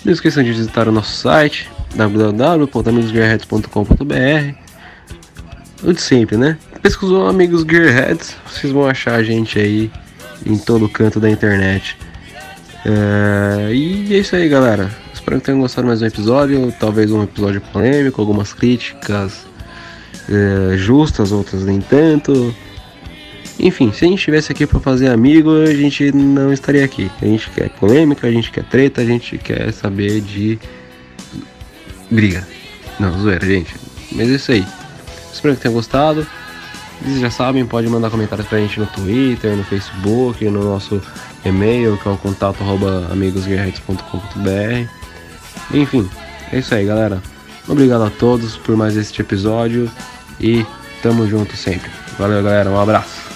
Não 0.05 0.13
esqueçam 0.13 0.41
de 0.41 0.53
visitar 0.53 0.87
o 0.87 0.91
nosso 0.93 1.17
site, 1.17 1.69
www.amigosgearheads.com.br 1.95 4.55
O 5.83 5.91
de 5.91 6.01
sempre, 6.01 6.37
né? 6.37 6.57
Pesquisou 6.81 7.27
Amigos 7.27 7.65
Gearheads, 7.69 8.37
vocês 8.49 8.71
vão 8.71 8.87
achar 8.87 9.15
a 9.15 9.23
gente 9.23 9.59
aí 9.59 9.91
em 10.45 10.57
todo 10.57 10.87
canto 10.87 11.19
da 11.19 11.29
internet. 11.29 11.97
É, 12.85 13.73
e 13.73 14.15
é 14.15 14.19
isso 14.19 14.33
aí, 14.33 14.47
galera. 14.47 14.89
Espero 15.27 15.41
que 15.41 15.45
tenham 15.47 15.59
gostado 15.59 15.85
mais 15.85 16.01
um 16.01 16.05
episódio. 16.05 16.73
Talvez 16.79 17.11
um 17.11 17.21
episódio 17.21 17.59
polêmico, 17.59 18.21
algumas 18.21 18.53
críticas 18.53 19.45
é, 20.29 20.77
justas, 20.77 21.33
outras 21.33 21.65
nem 21.65 21.81
tanto. 21.81 22.55
Enfim, 23.59 23.91
se 23.91 24.05
a 24.05 24.07
gente 24.07 24.19
estivesse 24.19 24.53
aqui 24.53 24.65
para 24.65 24.79
fazer 24.79 25.09
amigo, 25.09 25.51
a 25.51 25.73
gente 25.73 26.13
não 26.13 26.53
estaria 26.53 26.85
aqui. 26.85 27.11
A 27.21 27.25
gente 27.25 27.49
quer 27.49 27.67
polêmica, 27.71 28.25
a 28.25 28.31
gente 28.31 28.49
quer 28.49 28.63
treta, 28.63 29.01
a 29.01 29.05
gente 29.05 29.37
quer 29.37 29.73
saber 29.73 30.21
de 30.21 30.57
briga. 32.09 32.47
Não, 32.97 33.11
zoeira, 33.19 33.45
gente. 33.45 33.75
Mas 34.13 34.29
é 34.29 34.35
isso 34.35 34.53
aí. 34.53 34.65
Espero 35.33 35.57
que 35.57 35.61
tenham 35.61 35.73
gostado. 35.73 36.25
Vocês 37.01 37.19
já 37.19 37.29
sabem, 37.29 37.65
pode 37.65 37.89
mandar 37.89 38.09
comentários 38.09 38.47
pra 38.47 38.59
gente 38.59 38.79
no 38.79 38.85
Twitter, 38.85 39.57
no 39.57 39.65
Facebook, 39.65 40.45
no 40.45 40.63
nosso 40.63 41.01
e-mail, 41.43 41.97
que 41.97 42.07
é 42.07 42.11
o 42.11 42.17
contato 42.17 42.63
amigosguerreiros.com.br. 43.11 44.96
Enfim, 45.71 46.09
é 46.51 46.59
isso 46.59 46.73
aí, 46.73 46.85
galera. 46.85 47.21
Obrigado 47.67 48.03
a 48.03 48.09
todos 48.09 48.55
por 48.55 48.75
mais 48.77 48.95
este 48.95 49.21
episódio 49.21 49.91
e 50.39 50.65
tamo 51.01 51.27
junto 51.27 51.55
sempre. 51.55 51.91
Valeu, 52.17 52.41
galera. 52.41 52.69
Um 52.69 52.79
abraço. 52.79 53.26